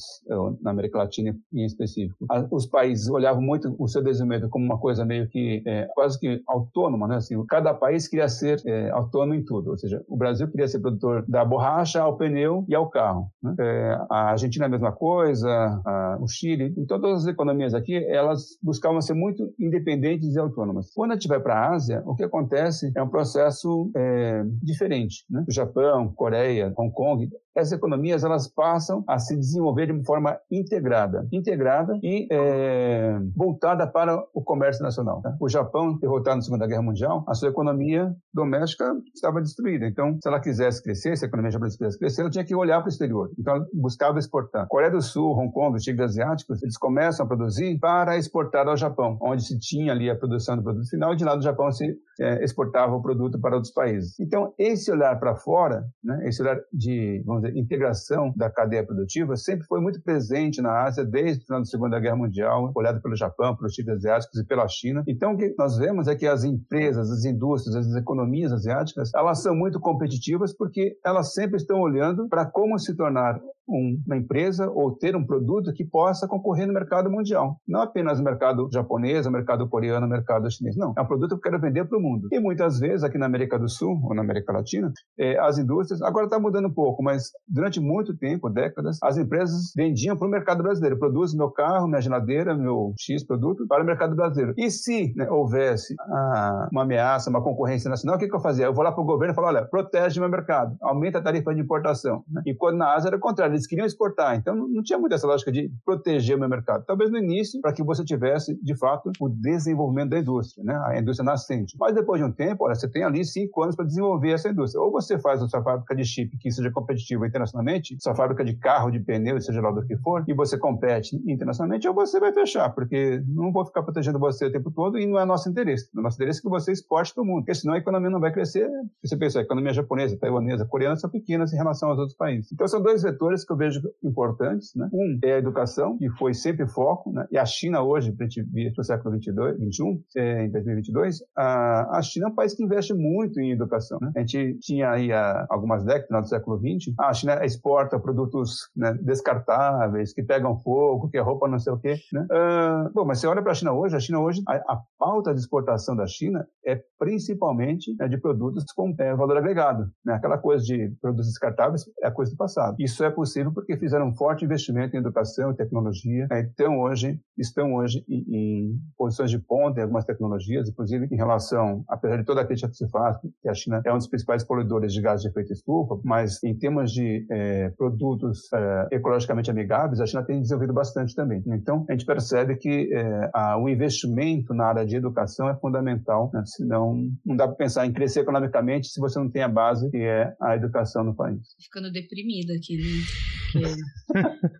na 0.60 0.70
América 0.70 0.98
Latina 0.98 1.34
em 1.52 1.64
específico, 1.64 2.26
a, 2.30 2.46
os 2.50 2.66
países 2.66 3.08
olhavam 3.08 3.42
muito 3.42 3.74
o 3.78 3.88
seu 3.88 4.02
desenvolvimento 4.02 4.50
como 4.50 4.64
uma 4.64 4.78
coisa 4.78 5.04
meio 5.04 5.28
que 5.28 5.62
é, 5.66 5.88
quase 5.94 6.18
que 6.18 6.42
autônoma, 6.46 7.08
né? 7.08 7.16
Assim, 7.16 7.42
cada 7.46 7.72
país 7.72 8.06
queria 8.06 8.28
ser 8.28 8.60
é, 8.66 8.90
autônomo 8.90 9.34
em 9.34 9.44
tudo, 9.44 9.70
ou 9.70 9.78
seja, 9.78 10.04
o 10.08 10.16
Brasil 10.16 10.48
queria 10.48 10.68
ser 10.68 10.80
produtor 10.80 11.24
da 11.26 11.44
borracha 11.44 12.00
ao 12.00 12.16
pneu 12.16 12.64
e 12.68 12.74
ao 12.74 12.88
carro. 12.88 13.28
Né? 13.42 13.54
É, 13.58 13.98
a 14.10 14.30
Argentina 14.30 14.66
a 14.66 14.68
mesma 14.68 14.92
coisa, 14.92 15.48
a, 15.84 16.18
o 16.20 16.28
Chile, 16.28 16.74
em 16.76 16.84
todas 16.84 17.22
as 17.22 17.26
economias 17.26 17.74
aqui, 17.74 17.96
elas 18.04 18.58
buscavam 18.62 19.00
ser 19.00 19.14
muito 19.14 19.52
independentes 19.58 20.34
e 20.34 20.38
autônomas. 20.38 20.90
Quando 20.94 21.12
a 21.12 21.14
gente 21.14 21.28
vai 21.28 21.40
para 21.40 21.54
a 21.54 21.74
Ásia, 21.74 22.02
o 22.04 22.14
que 22.14 22.24
acontece 22.24 22.92
é 22.94 23.02
um 23.02 23.08
processo 23.08 23.37
processo 23.38 23.90
é, 23.94 24.42
diferente. 24.62 25.24
Né? 25.30 25.44
O 25.48 25.52
Japão, 25.52 26.12
Coreia, 26.14 26.72
Hong 26.76 26.92
Kong, 26.92 27.28
essas 27.58 27.72
economias 27.72 28.22
elas 28.22 28.46
passam 28.48 29.02
a 29.08 29.18
se 29.18 29.36
desenvolver 29.36 29.92
de 29.92 30.04
forma 30.04 30.38
integrada, 30.50 31.26
integrada 31.32 31.98
e 32.02 32.28
é, 32.30 33.18
voltada 33.34 33.84
para 33.86 34.24
o 34.32 34.42
comércio 34.42 34.82
nacional. 34.82 35.20
Tá? 35.22 35.36
O 35.40 35.48
Japão, 35.48 35.98
derrotado 35.98 36.36
na 36.36 36.42
Segunda 36.42 36.66
Guerra 36.66 36.82
Mundial, 36.82 37.24
a 37.26 37.34
sua 37.34 37.48
economia 37.48 38.14
doméstica 38.32 38.94
estava 39.12 39.40
destruída. 39.40 39.86
Então, 39.86 40.16
se 40.22 40.28
ela 40.28 40.40
quisesse 40.40 40.80
crescer, 40.82 41.16
se 41.16 41.24
a 41.24 41.28
economia 41.28 41.50
japonesa 41.50 41.76
quisesse 41.76 41.98
crescer, 41.98 42.20
ela 42.20 42.30
tinha 42.30 42.44
que 42.44 42.54
olhar 42.54 42.78
para 42.78 42.86
o 42.86 42.90
exterior. 42.90 43.28
Então, 43.36 43.56
ela 43.56 43.66
buscava 43.74 44.20
exportar. 44.20 44.68
Coreia 44.68 44.92
do 44.92 45.02
Sul, 45.02 45.36
Hong 45.36 45.52
Kong, 45.52 45.76
os 45.76 45.82
tigres 45.82 46.10
asiáticos, 46.10 46.62
eles 46.62 46.78
começam 46.78 47.26
a 47.26 47.28
produzir 47.28 47.76
para 47.80 48.16
exportar 48.16 48.68
ao 48.68 48.76
Japão, 48.76 49.18
onde 49.20 49.44
se 49.44 49.58
tinha 49.58 49.92
ali 49.92 50.08
a 50.08 50.14
produção 50.14 50.56
do 50.56 50.62
produto 50.62 50.88
final, 50.88 51.12
e 51.12 51.16
de 51.16 51.24
lá 51.24 51.34
do 51.34 51.42
Japão 51.42 51.72
se 51.72 51.96
é, 52.20 52.44
exportava 52.44 52.94
o 52.94 53.02
produto 53.02 53.27
para 53.36 53.56
outros 53.56 53.72
países. 53.72 54.18
Então, 54.20 54.54
esse 54.56 54.90
olhar 54.92 55.18
para 55.18 55.34
fora, 55.34 55.84
né, 56.02 56.28
esse 56.28 56.40
olhar 56.40 56.58
de, 56.72 57.22
vamos 57.26 57.42
dizer, 57.42 57.58
integração 57.58 58.32
da 58.36 58.48
cadeia 58.48 58.86
produtiva 58.86 59.34
sempre 59.36 59.66
foi 59.66 59.80
muito 59.80 60.00
presente 60.02 60.62
na 60.62 60.84
Ásia 60.84 61.04
desde 61.04 61.42
o 61.42 61.46
final 61.46 61.60
da 61.60 61.64
Segunda 61.64 61.98
Guerra 61.98 62.16
Mundial, 62.16 62.72
olhado 62.76 63.02
pelo 63.02 63.16
Japão, 63.16 63.56
pelos 63.56 63.72
tigres 63.72 63.96
asiáticos 63.96 64.38
e 64.38 64.46
pela 64.46 64.68
China. 64.68 65.02
Então, 65.08 65.32
o 65.32 65.36
que 65.36 65.54
nós 65.58 65.76
vemos 65.76 66.06
é 66.06 66.14
que 66.14 66.26
as 66.26 66.44
empresas, 66.44 67.10
as 67.10 67.24
indústrias, 67.24 67.74
as 67.74 67.94
economias 67.94 68.52
asiáticas, 68.52 69.10
elas 69.14 69.42
são 69.42 69.54
muito 69.54 69.80
competitivas 69.80 70.56
porque 70.56 70.96
elas 71.04 71.34
sempre 71.34 71.56
estão 71.56 71.80
olhando 71.80 72.28
para 72.28 72.46
como 72.46 72.78
se 72.78 72.96
tornar 72.96 73.40
uma 73.68 74.16
empresa 74.16 74.68
ou 74.70 74.92
ter 74.92 75.14
um 75.14 75.24
produto 75.24 75.72
que 75.72 75.84
possa 75.84 76.26
concorrer 76.26 76.66
no 76.66 76.72
mercado 76.72 77.10
mundial. 77.10 77.56
Não 77.66 77.82
apenas 77.82 78.18
no 78.18 78.24
mercado 78.24 78.68
japonês, 78.72 79.26
no 79.26 79.32
mercado 79.32 79.68
coreano, 79.68 80.06
no 80.06 80.12
mercado 80.12 80.50
chinês. 80.50 80.76
Não. 80.76 80.94
É 80.96 81.02
um 81.02 81.06
produto 81.06 81.30
que 81.30 81.34
eu 81.34 81.52
quero 81.52 81.60
vender 81.60 81.84
para 81.84 81.98
o 81.98 82.00
mundo. 82.00 82.28
E 82.32 82.40
muitas 82.40 82.78
vezes, 82.78 83.04
aqui 83.04 83.18
na 83.18 83.26
América 83.26 83.58
do 83.58 83.68
Sul 83.68 84.00
ou 84.02 84.14
na 84.14 84.22
América 84.22 84.52
Latina, 84.52 84.92
eh, 85.18 85.38
as 85.38 85.58
indústrias, 85.58 86.00
agora 86.02 86.24
está 86.26 86.38
mudando 86.38 86.68
um 86.68 86.72
pouco, 86.72 87.02
mas 87.02 87.30
durante 87.46 87.80
muito 87.80 88.16
tempo, 88.16 88.48
décadas, 88.48 88.98
as 89.02 89.18
empresas 89.18 89.72
vendiam 89.76 90.16
para 90.16 90.26
o 90.26 90.30
mercado 90.30 90.62
brasileiro. 90.62 90.98
Produz 90.98 91.34
meu 91.34 91.50
carro, 91.50 91.86
minha 91.86 92.00
geladeira, 92.00 92.54
meu 92.54 92.94
X 92.98 93.24
produto 93.24 93.66
para 93.68 93.82
o 93.82 93.86
mercado 93.86 94.16
brasileiro. 94.16 94.54
E 94.56 94.70
se 94.70 95.12
né, 95.14 95.28
houvesse 95.30 95.94
ah, 96.00 96.68
uma 96.72 96.82
ameaça, 96.82 97.30
uma 97.30 97.42
concorrência 97.42 97.90
nacional, 97.90 98.16
o 98.16 98.18
que, 98.18 98.28
que 98.28 98.34
eu 98.34 98.40
fazia? 98.40 98.66
Eu 98.66 98.74
vou 98.74 98.84
lá 98.84 98.92
para 98.92 99.02
o 99.02 99.06
governo 99.06 99.32
e 99.32 99.34
falo, 99.34 99.48
olha, 99.48 99.64
protege 99.64 100.20
meu 100.20 100.28
mercado, 100.28 100.76
aumenta 100.80 101.18
a 101.18 101.22
tarifa 101.22 101.54
de 101.54 101.60
importação. 101.60 102.24
Né? 102.28 102.42
E 102.46 102.54
quando 102.54 102.78
na 102.78 102.94
Ásia 102.94 103.08
era 103.08 103.16
o 103.16 103.20
contrário, 103.20 103.57
eles 103.58 103.66
queriam 103.66 103.86
exportar. 103.86 104.36
Então 104.36 104.54
não 104.54 104.82
tinha 104.82 104.98
muito 104.98 105.14
essa 105.14 105.26
lógica 105.26 105.52
de 105.52 105.70
proteger 105.84 106.36
o 106.36 106.38
meu 106.38 106.48
mercado. 106.48 106.84
Talvez 106.86 107.10
no 107.10 107.18
início, 107.18 107.60
para 107.60 107.72
que 107.72 107.82
você 107.82 108.04
tivesse, 108.04 108.58
de 108.62 108.76
fato, 108.76 109.10
o 109.20 109.28
desenvolvimento 109.28 110.10
da 110.10 110.18
indústria, 110.18 110.64
né? 110.64 110.80
a 110.86 110.98
indústria 110.98 111.24
nascente. 111.24 111.76
Mas 111.78 111.94
depois 111.94 112.20
de 112.20 112.26
um 112.26 112.32
tempo, 112.32 112.64
olha, 112.64 112.74
você 112.74 112.88
tem 112.88 113.04
ali 113.04 113.24
cinco 113.24 113.62
anos 113.62 113.76
para 113.76 113.84
desenvolver 113.84 114.30
essa 114.30 114.48
indústria. 114.48 114.80
Ou 114.80 114.90
você 114.90 115.18
faz 115.18 115.42
a 115.42 115.48
sua 115.48 115.62
fábrica 115.62 115.94
de 115.94 116.04
chip 116.04 116.36
que 116.38 116.50
seja 116.50 116.70
competitiva 116.70 117.26
internacionalmente, 117.26 117.96
sua 118.00 118.14
fábrica 118.14 118.44
de 118.44 118.54
carro, 118.56 118.90
de 118.90 119.00
pneu, 119.00 119.40
seja 119.40 119.60
lá 119.60 119.70
do 119.70 119.84
que 119.84 119.96
for, 119.98 120.24
e 120.26 120.34
você 120.34 120.56
compete 120.58 121.16
internacionalmente, 121.26 121.88
ou 121.88 121.94
você 121.94 122.20
vai 122.20 122.32
fechar, 122.32 122.70
porque 122.70 123.22
não 123.26 123.52
vou 123.52 123.64
ficar 123.64 123.82
protegendo 123.82 124.18
você 124.18 124.46
o 124.46 124.52
tempo 124.52 124.70
todo 124.70 124.98
e 124.98 125.06
não 125.06 125.18
é 125.18 125.24
nosso 125.24 125.48
interesse. 125.48 125.88
O 125.94 126.00
nosso 126.00 126.16
interesse 126.16 126.40
é 126.40 126.42
que 126.42 126.48
você 126.48 126.72
exporte 126.72 127.14
para 127.14 127.22
o 127.22 127.26
mundo, 127.26 127.40
porque 127.40 127.54
senão 127.54 127.74
a 127.74 127.78
economia 127.78 128.10
não 128.10 128.20
vai 128.20 128.32
crescer. 128.32 128.68
Você 129.02 129.16
pensa, 129.16 129.38
a 129.38 129.42
economia 129.42 129.72
japonesa, 129.72 130.16
taiwanesa, 130.18 130.66
coreana 130.66 130.96
são 130.96 131.10
pequenas 131.10 131.52
em 131.52 131.56
relação 131.56 131.90
aos 131.90 131.98
outros 131.98 132.16
países. 132.16 132.52
Então 132.52 132.66
são 132.68 132.82
dois 132.82 133.02
vetores 133.02 133.44
que 133.48 133.52
eu 133.52 133.56
vejo 133.56 133.80
importantes. 134.04 134.72
Né? 134.76 134.88
Um 134.92 135.18
é 135.24 135.34
a 135.34 135.38
educação, 135.38 135.96
que 135.96 136.08
foi 136.10 136.34
sempre 136.34 136.68
foco, 136.68 137.10
né? 137.10 137.26
e 137.32 137.38
a 137.38 137.44
China 137.44 137.82
hoje, 137.82 138.12
para 138.12 138.26
a 138.26 138.28
gente 138.28 138.42
vir 138.42 138.72
para 138.74 138.82
o 138.82 138.84
século 138.84 139.14
22, 139.14 139.58
21, 139.58 140.02
é, 140.16 140.44
em 140.44 140.50
2022, 140.50 141.18
a, 141.36 141.98
a 141.98 142.02
China 142.02 142.26
é 142.26 142.30
um 142.30 142.34
país 142.34 142.54
que 142.54 142.62
investe 142.62 142.94
muito 142.94 143.40
em 143.40 143.52
educação. 143.52 143.98
Né? 144.00 144.12
A 144.16 144.20
gente 144.20 144.58
tinha 144.60 144.90
aí 144.90 145.12
há 145.12 145.46
algumas 145.48 145.84
décadas, 145.84 146.08
no 146.10 146.26
século 146.26 146.58
20, 146.58 146.94
a 146.98 147.12
China 147.12 147.44
exporta 147.44 147.98
produtos 147.98 148.68
né, 148.76 148.92
descartáveis, 149.02 150.12
que 150.12 150.22
pegam 150.22 150.58
fogo, 150.58 151.08
que 151.08 151.16
a 151.16 151.22
roupa 151.22 151.48
não 151.48 151.58
sei 151.58 151.72
o 151.72 151.78
quê. 151.78 151.96
Né? 152.12 152.26
Uh, 152.30 152.92
bom, 152.92 153.04
mas 153.04 153.20
você 153.20 153.26
olha 153.26 153.42
para 153.42 153.52
a 153.52 153.54
China 153.54 153.72
hoje, 153.72 153.96
a 153.96 154.00
China 154.00 154.20
hoje, 154.20 154.42
a, 154.46 154.54
a 154.54 154.80
pauta 154.98 155.32
de 155.32 155.40
exportação 155.40 155.96
da 155.96 156.06
China 156.06 156.46
é 156.66 156.80
principalmente 156.98 157.94
né, 157.98 158.08
de 158.08 158.18
produtos 158.18 158.64
com 158.74 158.94
é, 158.98 159.14
valor 159.14 159.36
agregado. 159.38 159.88
Né? 160.04 160.14
Aquela 160.14 160.36
coisa 160.36 160.62
de 160.64 160.92
produtos 161.00 161.28
descartáveis 161.28 161.84
é 162.02 162.08
a 162.08 162.10
coisa 162.10 162.32
do 162.32 162.36
passado. 162.36 162.76
Isso 162.78 163.02
é 163.04 163.10
possível 163.10 163.37
porque 163.52 163.76
fizeram 163.76 164.08
um 164.08 164.14
forte 164.14 164.44
investimento 164.44 164.96
em 164.96 165.00
educação 165.00 165.50
e 165.50 165.56
tecnologia. 165.56 166.26
Né? 166.30 166.40
Então, 166.52 166.78
hoje, 166.80 167.20
estão 167.36 167.74
hoje 167.74 168.04
em, 168.08 168.24
em, 168.28 168.80
posições 168.96 169.30
de 169.30 169.38
ponta 169.38 169.80
em 169.80 169.82
algumas 169.82 170.04
tecnologias, 170.04 170.68
inclusive 170.68 171.08
em 171.10 171.16
relação, 171.16 171.84
apesar 171.88 172.16
de 172.16 172.24
toda 172.24 172.40
a 172.40 172.44
crítica 172.44 172.68
que 172.68 172.76
se 172.76 172.88
faz, 172.88 173.16
que 173.20 173.48
a 173.48 173.54
China 173.54 173.80
é 173.84 173.92
um 173.92 173.98
dos 173.98 174.08
principais 174.08 174.44
poluidores 174.44 174.92
de 174.92 175.00
gases 175.00 175.22
de 175.22 175.28
efeito 175.28 175.52
estufa, 175.52 175.98
mas 176.04 176.42
em 176.42 176.56
termos 176.56 176.92
de 176.92 177.26
é, 177.30 177.70
produtos 177.70 178.52
é, 178.52 178.88
ecologicamente 178.92 179.50
amigáveis, 179.50 180.00
a 180.00 180.06
China 180.06 180.24
tem 180.24 180.40
desenvolvido 180.40 180.72
bastante 180.72 181.14
também. 181.14 181.42
Então, 181.46 181.84
a 181.88 181.92
gente 181.92 182.04
percebe 182.04 182.56
que 182.56 182.92
é, 182.92 183.30
a, 183.32 183.56
o 183.58 183.68
investimento 183.68 184.54
na 184.54 184.66
área 184.66 184.86
de 184.86 184.96
educação 184.96 185.48
é 185.48 185.54
fundamental, 185.56 186.30
né? 186.32 186.42
senão 186.44 187.08
não 187.24 187.36
dá 187.36 187.46
para 187.46 187.56
pensar 187.56 187.86
em 187.86 187.92
crescer 187.92 188.20
economicamente 188.20 188.88
se 188.88 189.00
você 189.00 189.18
não 189.18 189.30
tem 189.30 189.42
a 189.42 189.48
base 189.48 189.90
que 189.90 189.98
é 189.98 190.32
a 190.40 190.56
educação 190.56 191.04
no 191.04 191.14
país. 191.14 191.40
Ficando 191.62 191.90
deprimida 191.92 192.52
aqui, 192.54 192.76
né? 192.76 193.27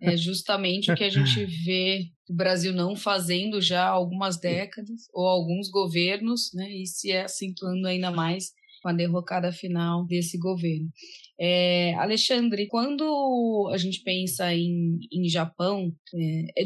É 0.01 0.17
justamente 0.17 0.91
o 0.91 0.95
que 0.95 1.03
a 1.03 1.09
gente 1.09 1.45
vê 1.63 2.09
o 2.29 2.33
Brasil 2.33 2.73
não 2.73 2.95
fazendo 2.95 3.59
já 3.59 3.85
há 3.85 3.89
algumas 3.89 4.39
décadas, 4.39 5.07
ou 5.13 5.27
alguns 5.27 5.69
governos, 5.69 6.51
né? 6.53 6.69
E 6.71 6.85
se 6.85 7.11
acentuando 7.11 7.87
ainda 7.87 8.11
mais 8.11 8.51
com 8.81 8.89
a 8.89 8.93
derrocada 8.93 9.51
final 9.51 10.05
desse 10.05 10.37
governo. 10.37 10.89
É, 11.39 11.93
Alexandre, 11.95 12.67
quando 12.67 13.69
a 13.73 13.77
gente 13.77 14.01
pensa 14.03 14.53
em, 14.53 14.99
em 15.11 15.27
Japão, 15.27 15.91
é, 16.13 16.61
é, 16.61 16.65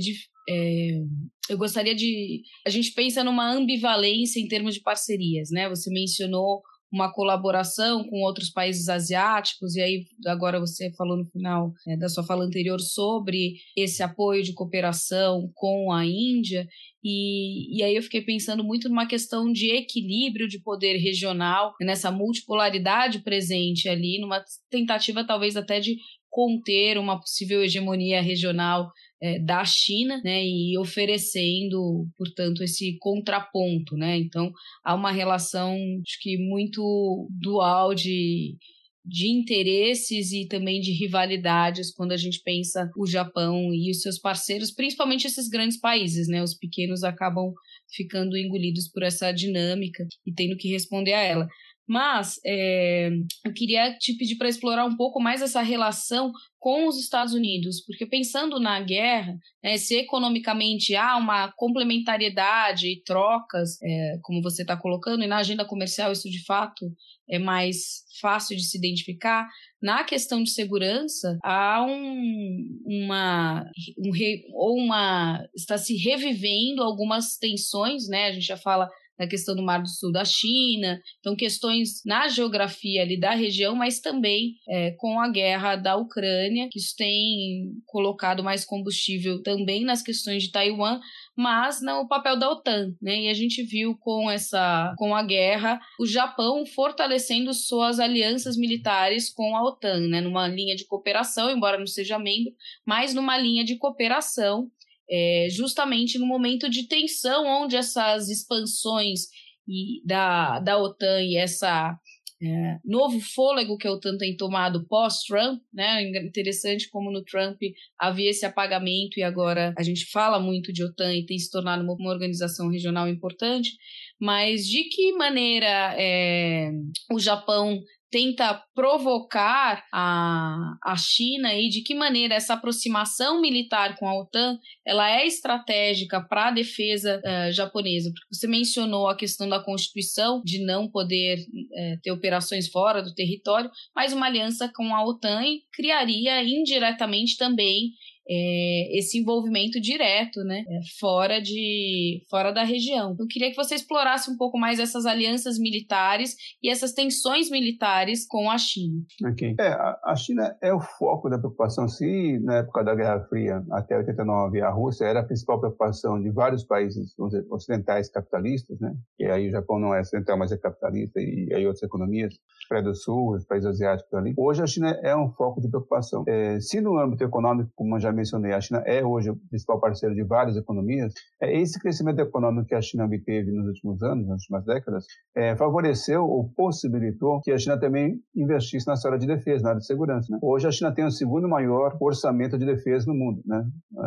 é, 0.50 1.04
eu 1.50 1.58
gostaria 1.58 1.96
de. 1.96 2.42
A 2.66 2.70
gente 2.70 2.92
pensa 2.92 3.24
numa 3.24 3.52
ambivalência 3.52 4.40
em 4.40 4.48
termos 4.48 4.76
de 4.76 4.82
parcerias, 4.82 5.50
né? 5.50 5.70
Você 5.70 5.90
mencionou 5.90 6.62
uma 6.94 7.12
colaboração 7.12 8.04
com 8.04 8.22
outros 8.22 8.52
países 8.52 8.88
asiáticos, 8.88 9.76
e 9.76 9.82
aí 9.82 10.06
agora 10.28 10.60
você 10.60 10.92
falou 10.94 11.18
no 11.18 11.26
final 11.26 11.74
é, 11.88 11.98
da 11.98 12.08
sua 12.08 12.24
fala 12.24 12.46
anterior 12.46 12.80
sobre 12.80 13.56
esse 13.76 14.04
apoio 14.04 14.44
de 14.44 14.54
cooperação 14.54 15.50
com 15.56 15.92
a 15.92 16.06
Índia, 16.06 16.68
e, 17.04 17.76
e 17.76 17.84
aí 17.84 17.96
eu 17.96 18.04
fiquei 18.04 18.22
pensando 18.22 18.64
muito 18.64 18.88
numa 18.88 19.08
questão 19.08 19.52
de 19.52 19.72
equilíbrio 19.72 20.48
de 20.48 20.62
poder 20.62 20.98
regional, 20.98 21.74
nessa 21.82 22.12
multipolaridade 22.12 23.24
presente 23.24 23.90
ali, 23.90 24.20
numa 24.22 24.44
tentativa 24.70 25.26
talvez 25.26 25.58
até 25.58 25.80
de 25.80 25.98
conter 26.30 26.98
uma 26.98 27.20
possível 27.20 27.64
hegemonia 27.64 28.22
regional 28.22 28.92
é, 29.24 29.40
da 29.40 29.64
China, 29.64 30.22
né, 30.22 30.46
e 30.46 30.78
oferecendo, 30.78 32.06
portanto, 32.18 32.62
esse 32.62 32.98
contraponto, 33.00 33.96
né? 33.96 34.18
Então 34.18 34.52
há 34.84 34.94
uma 34.94 35.12
relação, 35.12 35.78
acho 36.06 36.20
que 36.22 36.38
muito 36.38 37.30
dual 37.32 37.96
de 37.96 38.58
de 39.06 39.28
interesses 39.28 40.32
e 40.32 40.48
também 40.48 40.80
de 40.80 40.92
rivalidades 40.94 41.94
quando 41.94 42.14
a 42.14 42.18
gente 42.18 42.42
pensa 42.42 42.90
o 42.98 43.06
Japão 43.06 43.74
e 43.74 43.92
os 43.92 44.02
seus 44.02 44.18
parceiros, 44.18 44.72
principalmente 44.72 45.28
esses 45.28 45.50
grandes 45.50 45.78
países, 45.78 46.28
né? 46.30 46.42
Os 46.42 46.54
pequenos 46.54 47.04
acabam 47.04 47.54
ficando 47.94 48.38
engolidos 48.38 48.88
por 48.88 49.04
essa 49.04 49.32
dinâmica 49.32 50.08
e 50.26 50.34
tendo 50.34 50.56
que 50.56 50.70
responder 50.70 51.14
a 51.14 51.22
ela. 51.22 51.48
Mas 51.88 52.40
é, 52.46 53.10
eu 53.46 53.54
queria 53.54 53.96
te 53.98 54.14
pedir 54.14 54.38
para 54.38 54.50
explorar 54.50 54.86
um 54.86 54.96
pouco 54.96 55.20
mais 55.20 55.42
essa 55.42 55.62
relação 55.62 56.32
com 56.60 56.88
os 56.88 56.98
Estados 56.98 57.34
Unidos, 57.34 57.84
porque 57.86 58.06
pensando 58.06 58.58
na 58.58 58.80
guerra, 58.80 59.38
né, 59.62 59.76
se 59.76 59.96
economicamente 59.96 60.96
há 60.96 61.18
uma 61.18 61.52
complementariedade 61.52 62.88
e 62.88 63.04
trocas, 63.04 63.82
é, 63.84 64.18
como 64.22 64.42
você 64.42 64.62
está 64.62 64.78
colocando, 64.78 65.24
e 65.24 65.28
na 65.28 65.38
agenda 65.40 65.66
comercial 65.66 66.14
isso 66.14 66.30
de 66.30 66.44
fato 66.46 66.90
é 67.30 67.38
mais 67.38 68.04
fácil 68.22 68.56
de 68.56 68.64
se 68.64 68.78
identificar. 68.78 69.48
Na 69.82 70.04
questão 70.06 70.42
de 70.42 70.52
segurança, 70.52 71.38
há 71.44 71.84
um, 71.86 72.80
uma, 72.86 73.66
um 73.98 74.12
ou 74.54 74.78
uma 74.78 75.46
está 75.54 75.78
se 75.78 75.98
revivendo 75.98 76.82
algumas 76.82 77.38
tensões, 77.38 78.08
né? 78.08 78.28
A 78.28 78.32
gente 78.32 78.46
já 78.46 78.58
fala 78.58 78.90
na 79.24 79.30
questão 79.30 79.56
do 79.56 79.64
Mar 79.64 79.82
do 79.82 79.88
Sul 79.88 80.12
da 80.12 80.26
China, 80.26 81.00
então 81.20 81.36
questões 81.36 82.02
na 82.06 82.28
geografia 82.28 83.02
ali 83.02 83.20
da 83.20 83.32
região, 83.32 83.76
mas 83.76 84.00
também 84.00 84.56
é, 84.68 84.92
com 84.98 85.20
a 85.20 85.30
guerra 85.30 85.76
da 85.76 85.96
Ucrânia, 85.96 86.68
que 86.70 86.78
isso 86.78 86.94
tem 86.98 87.72
colocado 87.86 88.44
mais 88.44 88.66
combustível 88.66 89.42
também 89.42 89.84
nas 89.84 90.02
questões 90.02 90.44
de 90.44 90.52
Taiwan, 90.52 91.00
mas 91.36 91.82
no 91.82 92.08
papel 92.08 92.38
da 92.38 92.50
OTAN, 92.50 92.94
né? 93.02 93.24
E 93.24 93.30
a 93.30 93.34
gente 93.34 93.64
viu 93.64 93.98
com 93.98 94.30
essa 94.30 94.94
com 94.98 95.16
a 95.16 95.24
guerra 95.24 95.80
o 96.00 96.06
Japão 96.06 96.66
fortalecendo 96.66 97.54
suas 97.54 98.00
alianças 98.00 98.58
militares 98.58 99.34
com 99.34 99.56
a 99.56 99.64
OTAN, 99.64 100.08
né? 100.08 100.22
Numa 100.22 100.48
linha 100.48 100.76
de 100.76 100.86
cooperação, 100.86 101.50
embora 101.50 101.78
não 101.78 101.88
seja 101.88 102.20
membro, 102.20 102.54
mas 102.86 103.14
numa 103.14 103.38
linha 103.38 103.64
de 103.64 103.78
cooperação 103.78 104.70
é, 105.10 105.48
justamente 105.50 106.18
no 106.18 106.26
momento 106.26 106.70
de 106.70 106.88
tensão, 106.88 107.46
onde 107.46 107.76
essas 107.76 108.30
expansões 108.30 109.28
e 109.68 110.06
da, 110.06 110.60
da 110.60 110.78
OTAN 110.78 111.22
e 111.22 111.38
essa 111.38 111.98
é, 112.46 112.78
novo 112.84 113.22
fôlego 113.22 113.78
que 113.78 113.88
a 113.88 113.92
OTAN 113.92 114.18
tem 114.18 114.36
tomado 114.36 114.86
pós-Trump, 114.88 115.62
né? 115.74 116.04
Interessante 116.04 116.90
como 116.90 117.10
no 117.10 117.24
Trump 117.24 117.58
havia 117.98 118.30
esse 118.30 118.46
apagamento 118.46 119.18
e 119.18 119.24
agora 119.24 119.74
a 119.78 119.84
gente 119.84 120.06
fala 120.12 120.40
muito 120.40 120.74
de 120.74 120.84
OTAN 120.84 121.14
e 121.14 121.26
tem 121.26 121.40
se 121.40 121.50
tornado 121.50 121.84
uma, 121.84 121.94
uma 121.94 122.12
organização 122.12 122.70
regional 122.70 123.08
importante. 123.08 123.72
Mas 124.20 124.68
de 124.68 124.84
que 124.90 125.14
maneira 125.14 125.96
é, 125.98 126.70
o 127.12 127.18
Japão 127.18 127.82
tenta 128.14 128.64
provocar 128.76 129.84
a, 129.92 130.78
a 130.84 130.96
China 130.96 131.52
e 131.56 131.68
de 131.68 131.82
que 131.82 131.96
maneira 131.96 132.36
essa 132.36 132.54
aproximação 132.54 133.42
militar 133.42 133.98
com 133.98 134.08
a 134.08 134.14
OTAN 134.22 134.60
ela 134.86 135.10
é 135.10 135.26
estratégica 135.26 136.22
para 136.22 136.50
a 136.50 136.52
defesa 136.52 137.20
uh, 137.26 137.52
japonesa. 137.52 138.12
Porque 138.12 138.28
você 138.32 138.48
mencionou 138.48 139.08
a 139.08 139.18
questão 139.18 139.50
da 139.50 139.60
Constituição, 139.60 140.44
de 140.46 140.64
não 140.64 140.88
poder 140.88 141.40
uh, 141.40 142.02
ter 142.04 142.12
operações 142.12 142.68
fora 142.68 143.02
do 143.02 143.16
território, 143.16 143.72
mas 143.96 144.14
uma 144.14 144.28
aliança 144.28 144.72
com 144.76 144.94
a 144.96 145.04
OTAN 145.04 145.42
criaria 145.74 146.44
indiretamente 146.44 147.36
também 147.36 147.94
é, 148.28 148.98
esse 148.98 149.20
envolvimento 149.20 149.80
direto, 149.80 150.44
né, 150.44 150.64
é, 150.68 150.80
fora 151.00 151.42
de 151.42 152.24
fora 152.30 152.52
da 152.52 152.64
região. 152.64 153.16
Eu 153.20 153.28
queria 153.28 153.50
que 153.50 153.56
você 153.56 153.76
explorasse 153.76 154.30
um 154.30 154.38
pouco 154.38 154.58
mais 154.58 154.80
essas 154.80 155.06
alianças 155.06 155.58
militares 155.58 156.36
e 156.62 156.70
essas 156.70 156.94
tensões 156.94 157.50
militares 157.50 158.26
com 158.28 158.50
a 158.50 158.58
China. 158.58 159.02
Ok. 159.26 159.56
É, 159.60 159.74
a 160.04 160.16
China 160.16 160.56
é 160.62 160.74
o 160.74 160.80
foco 160.80 161.30
da 161.30 161.38
preocupação. 161.38 161.88
Se 161.88 162.40
na 162.40 162.58
época 162.58 162.84
da 162.84 162.96
Guerra 162.96 163.22
Fria, 163.28 163.64
até 163.72 163.98
89, 163.98 164.62
a 164.62 164.70
Rússia 164.70 165.06
era 165.06 165.20
a 165.20 165.24
principal 165.24 165.60
preocupação 165.60 166.22
de 166.22 166.30
vários 166.30 166.64
países 166.64 167.14
dizer, 167.18 167.46
ocidentais 167.50 168.10
capitalistas, 168.10 168.80
né, 168.80 168.94
e 169.20 169.26
aí 169.26 169.48
o 169.48 169.52
Japão 169.52 169.80
não 169.80 169.94
é 169.94 170.02
ocidental, 170.02 170.38
mas 170.38 170.52
é 170.52 170.58
capitalista, 170.58 171.20
e 171.20 171.50
aí 171.54 171.66
outras 171.66 171.84
economias, 171.84 172.34
Coreia 172.68 172.84
do 172.84 172.96
Sul, 172.96 173.36
os 173.36 173.46
países 173.46 173.70
asiáticos 173.70 174.14
ali. 174.14 174.34
Hoje 174.38 174.64
a 174.64 174.68
China 174.68 174.92
é 175.04 175.16
um 175.16 175.30
foco 175.32 175.62
de 175.62 175.68
preocupação. 175.68 176.24
É, 176.28 176.60
se 176.60 176.80
no 176.80 176.98
âmbito 176.98 177.24
econômico, 177.24 177.72
como 177.76 178.00
já 178.00 178.13
mencionei, 178.14 178.54
a 178.54 178.62
China 178.62 178.84
é 178.86 179.04
hoje 179.04 179.30
o 179.30 179.36
principal 179.50 179.80
parceiro 179.80 180.16
de 180.16 180.24
várias 180.24 180.56
economias, 180.58 181.14
é, 181.42 181.60
esse 181.60 181.80
crescimento 181.80 182.20
econômico 182.20 182.68
que 182.68 182.76
a 182.76 182.82
China 182.82 183.06
obteve 183.06 183.52
nos 183.52 183.68
últimos 183.68 184.02
anos, 184.04 184.28
nas 184.28 184.42
últimas 184.42 184.66
décadas, 184.66 185.06
é, 185.36 185.56
favoreceu 185.56 186.24
ou 186.24 186.50
possibilitou 186.56 187.42
que 187.42 187.52
a 187.52 187.58
China 187.58 187.80
também 187.80 188.20
investisse 188.36 188.88
na 188.88 188.94
área 188.94 189.20
de 189.20 189.28
defesa, 189.28 189.64
na 189.64 189.70
área 189.70 189.80
de 189.80 189.86
segurança. 189.86 190.32
Né? 190.32 190.40
Hoje 190.42 190.68
a 190.68 190.72
China 190.72 190.94
tem 190.94 191.06
o 191.06 191.12
segundo 191.12 191.48
maior 191.48 191.96
orçamento 192.00 192.58
de 192.58 192.66
defesa 192.66 193.06
no 193.08 193.14
mundo. 193.14 193.42
Né? 193.46 193.66